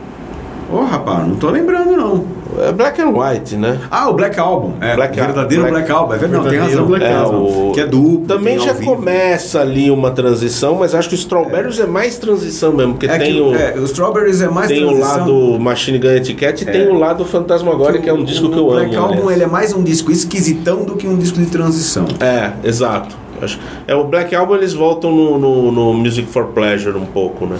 Ô, 0.71 0.83
rapaz, 0.83 1.27
não 1.27 1.35
tô 1.35 1.49
lembrando 1.49 1.97
não. 1.97 2.23
É 2.57 2.71
Black 2.71 3.01
and 3.01 3.09
White, 3.09 3.55
né? 3.55 3.79
Ah, 3.91 4.09
o 4.09 4.13
Black 4.13 4.39
Album. 4.39 4.73
É, 4.81 4.95
Black 4.95 5.13
o 5.19 5.23
verdadeiro 5.23 5.63
Black, 5.63 5.75
Black- 5.77 5.91
Album. 5.91 6.13
É 6.13 6.17
verdade, 6.17 6.43
não, 6.43 6.49
tem 6.51 6.59
razão. 6.59 6.85
Black 6.85 7.05
tem 7.05 7.13
É, 7.13 7.17
razão. 7.17 7.43
o- 7.43 7.71
Que 7.73 7.81
é 7.81 7.85
duplo. 7.85 8.25
Também 8.27 8.57
tem 8.57 8.65
já 8.67 8.73
começa 8.75 9.59
ali 9.61 9.91
uma 9.91 10.11
transição, 10.11 10.75
mas 10.75 10.95
acho 10.95 11.09
que 11.09 11.15
o 11.15 11.17
Strawberries 11.17 11.79
é, 11.79 11.85
mais 11.85 12.17
transição 12.17 12.73
mesmo, 12.73 12.93
porque 12.93 13.05
É 13.07 13.17
tem 13.17 13.33
que, 13.33 13.41
o 13.41 13.55
é, 13.55 13.73
o 13.77 13.83
Strawberries 13.85 14.41
é 14.41 14.47
mais 14.49 14.67
tem 14.67 14.83
o 14.83 14.87
transição. 14.89 15.17
lado 15.19 15.59
Machine 15.59 15.99
Gun 15.99 16.09
Etiquette 16.09 16.65
e 16.65 16.67
É. 16.67 16.71
tem 16.71 16.87
o 16.87 16.93
lado 16.97 17.23
Fantasmagoria, 17.25 18.01
que 18.01 18.09
é 18.09 18.13
um 18.13 18.23
disco 18.23 18.49
que 18.49 18.57
eu 18.57 18.65
o 18.65 18.71
amo. 18.71 18.79
Black 18.79 18.95
Album 18.95 19.29
ele 19.31 19.43
é 19.43 19.47
mais 19.47 19.73
um 19.73 19.83
disco 19.83 20.11
esquisitão 20.11 20.83
do 20.83 20.95
que 20.95 21.07
um 21.07 21.17
disco 21.17 21.37
de 21.39 21.45
transição. 21.47 22.05
É, 22.19 22.51
exato. 22.67 23.15
Acho- 23.41 23.57
É, 23.87 23.95
o 23.95 24.03
Black 24.03 24.35
Album 24.35 24.55
eles 24.55 24.73
voltam 24.73 25.11
no, 25.11 25.37
no, 25.37 25.71
no 25.71 25.93
Music 25.93 26.27
for 26.27 26.47
Pleasure 26.47 26.97
um 26.97 27.05
pouco, 27.05 27.45
né? 27.45 27.55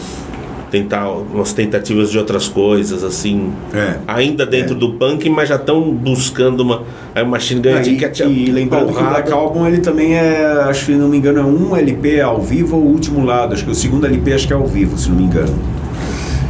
Tentar 0.71 1.09
umas 1.09 1.51
tentativas 1.53 2.11
de 2.11 2.17
outras 2.17 2.47
coisas, 2.47 3.03
assim. 3.03 3.51
É. 3.73 3.95
Ainda 4.07 4.45
dentro 4.45 4.75
É. 4.75 4.77
do 4.77 4.93
punk, 4.93 5.27
mas 5.29 5.49
já 5.49 5.55
estão 5.55 5.91
buscando 5.91 6.61
uma. 6.61 6.83
Aí 7.15 7.23
o 7.23 7.27
Machine 7.27 7.61
Gun 7.61 7.69
Ah, 7.69 7.77
e, 7.77 7.79
Etiquette 7.81 8.23
é 8.23 8.27
e 8.27 8.51
lembrando 8.51 8.93
que 8.93 9.01
o. 9.01 9.09
Black 9.09 9.31
Album 9.31 9.65
ele 9.67 9.79
também 9.79 10.15
é, 10.15 10.45
acho 10.67 10.85
que 10.87 10.91
não 10.93 11.07
me 11.09 11.17
engano, 11.17 11.39
é 11.39 11.43
um 11.43 11.75
LP 11.75 12.21
ao 12.21 12.39
vivo 12.41 12.77
ou 12.77 12.83
o 12.83 12.87
último 12.87 13.25
lado. 13.25 13.53
Acho 13.53 13.65
que 13.65 13.71
o 13.71 13.75
segundo 13.75 14.05
LP 14.05 14.33
acho 14.33 14.47
que 14.47 14.53
é 14.53 14.55
ao 14.55 14.67
vivo, 14.67 14.97
se 14.97 15.09
não 15.09 15.15
me 15.17 15.23
engano. 15.23 15.53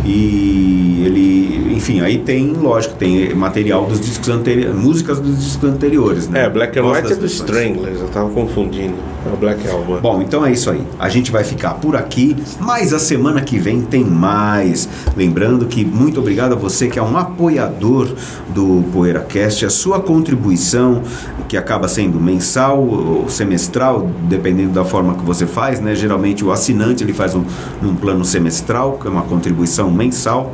E 0.05 1.03
ele, 1.05 1.75
enfim, 1.75 2.01
aí 2.01 2.17
tem, 2.19 2.53
lógico, 2.53 2.95
tem 2.95 3.33
material 3.33 3.85
dos 3.85 3.99
discos 3.99 4.29
anteriores, 4.29 4.75
músicas 4.75 5.19
dos 5.19 5.43
discos 5.43 5.69
anteriores, 5.69 6.27
né? 6.27 6.45
É, 6.45 6.49
Black 6.49 6.77
and 6.79 6.85
White 6.85 7.13
é 7.13 7.15
do. 7.15 7.25
Stranglers, 7.25 7.99
eu 7.99 8.07
tava 8.07 8.29
confundindo. 8.29 8.95
É 9.25 9.33
o 9.33 9.37
Black 9.37 9.67
Album. 9.67 9.99
Bom, 9.99 10.21
então 10.21 10.45
é 10.45 10.51
isso 10.51 10.69
aí. 10.69 10.81
A 10.97 11.09
gente 11.09 11.31
vai 11.31 11.43
ficar 11.43 11.75
por 11.75 11.95
aqui, 11.95 12.35
mas 12.59 12.93
a 12.93 12.99
semana 12.99 13.41
que 13.41 13.59
vem 13.59 13.81
tem 13.81 14.03
mais. 14.03 14.87
Lembrando 15.15 15.65
que 15.65 15.83
muito 15.83 16.19
obrigado 16.19 16.53
a 16.53 16.55
você 16.55 16.87
que 16.87 16.97
é 16.97 17.03
um 17.03 17.17
apoiador 17.17 18.09
do 18.49 18.83
PoeiraCast. 18.93 19.65
A 19.65 19.69
sua 19.69 19.99
contribuição, 19.99 21.03
que 21.47 21.57
acaba 21.57 21.87
sendo 21.87 22.19
mensal 22.19 22.81
ou 22.81 23.29
semestral, 23.29 24.09
dependendo 24.23 24.71
da 24.71 24.85
forma 24.85 25.13
que 25.15 25.25
você 25.25 25.45
faz, 25.45 25.81
né? 25.81 25.93
Geralmente 25.95 26.45
o 26.45 26.51
assinante 26.51 27.03
ele 27.03 27.13
faz 27.13 27.35
um, 27.35 27.43
um 27.83 27.95
plano 27.95 28.23
semestral, 28.23 28.97
que 29.01 29.07
é 29.07 29.09
uma 29.09 29.23
contribuição 29.23 29.88
mensal. 29.91 30.51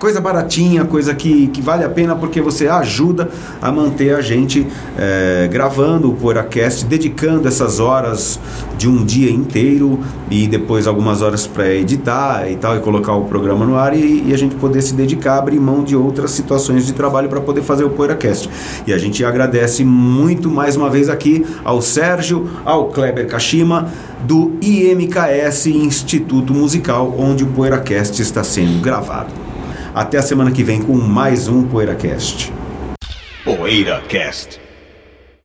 Coisa 0.00 0.18
baratinha, 0.18 0.86
coisa 0.86 1.14
que, 1.14 1.48
que 1.48 1.60
vale 1.60 1.84
a 1.84 1.88
pena 1.90 2.16
porque 2.16 2.40
você 2.40 2.66
ajuda 2.66 3.28
a 3.60 3.70
manter 3.70 4.14
a 4.14 4.22
gente 4.22 4.66
eh, 4.98 5.46
gravando 5.52 6.10
o 6.10 6.14
PoeiraCast, 6.14 6.86
dedicando 6.86 7.46
essas 7.46 7.78
horas 7.78 8.40
de 8.78 8.88
um 8.88 9.04
dia 9.04 9.30
inteiro 9.30 10.00
e 10.30 10.48
depois 10.48 10.86
algumas 10.86 11.20
horas 11.20 11.46
para 11.46 11.68
editar 11.74 12.50
e 12.50 12.56
tal, 12.56 12.78
e 12.78 12.80
colocar 12.80 13.12
o 13.14 13.26
programa 13.26 13.66
no 13.66 13.76
ar 13.76 13.94
e, 13.94 14.24
e 14.26 14.32
a 14.32 14.38
gente 14.38 14.54
poder 14.54 14.80
se 14.80 14.94
dedicar, 14.94 15.36
abrir 15.36 15.60
mão 15.60 15.84
de 15.84 15.94
outras 15.94 16.30
situações 16.30 16.86
de 16.86 16.94
trabalho 16.94 17.28
para 17.28 17.42
poder 17.42 17.60
fazer 17.60 17.84
o 17.84 17.90
PoeiraCast. 17.90 18.48
E 18.86 18.94
a 18.94 18.96
gente 18.96 19.22
agradece 19.22 19.84
muito 19.84 20.48
mais 20.48 20.76
uma 20.76 20.88
vez 20.88 21.10
aqui 21.10 21.44
ao 21.62 21.82
Sérgio, 21.82 22.48
ao 22.64 22.86
Kleber 22.86 23.26
Kashima, 23.26 23.90
do 24.24 24.52
IMKS 24.62 25.66
Instituto 25.66 26.54
Musical, 26.54 27.14
onde 27.18 27.44
o 27.44 27.48
PoeiraCast 27.48 28.22
está 28.22 28.42
sendo 28.42 28.80
gravado. 28.80 29.49
Até 29.92 30.18
a 30.18 30.22
semana 30.22 30.52
que 30.52 30.62
vem 30.62 30.80
com 30.80 30.94
mais 30.94 31.48
um 31.48 31.66
PoeiraCast. 31.66 32.52
PoeiraCast. 33.44 34.69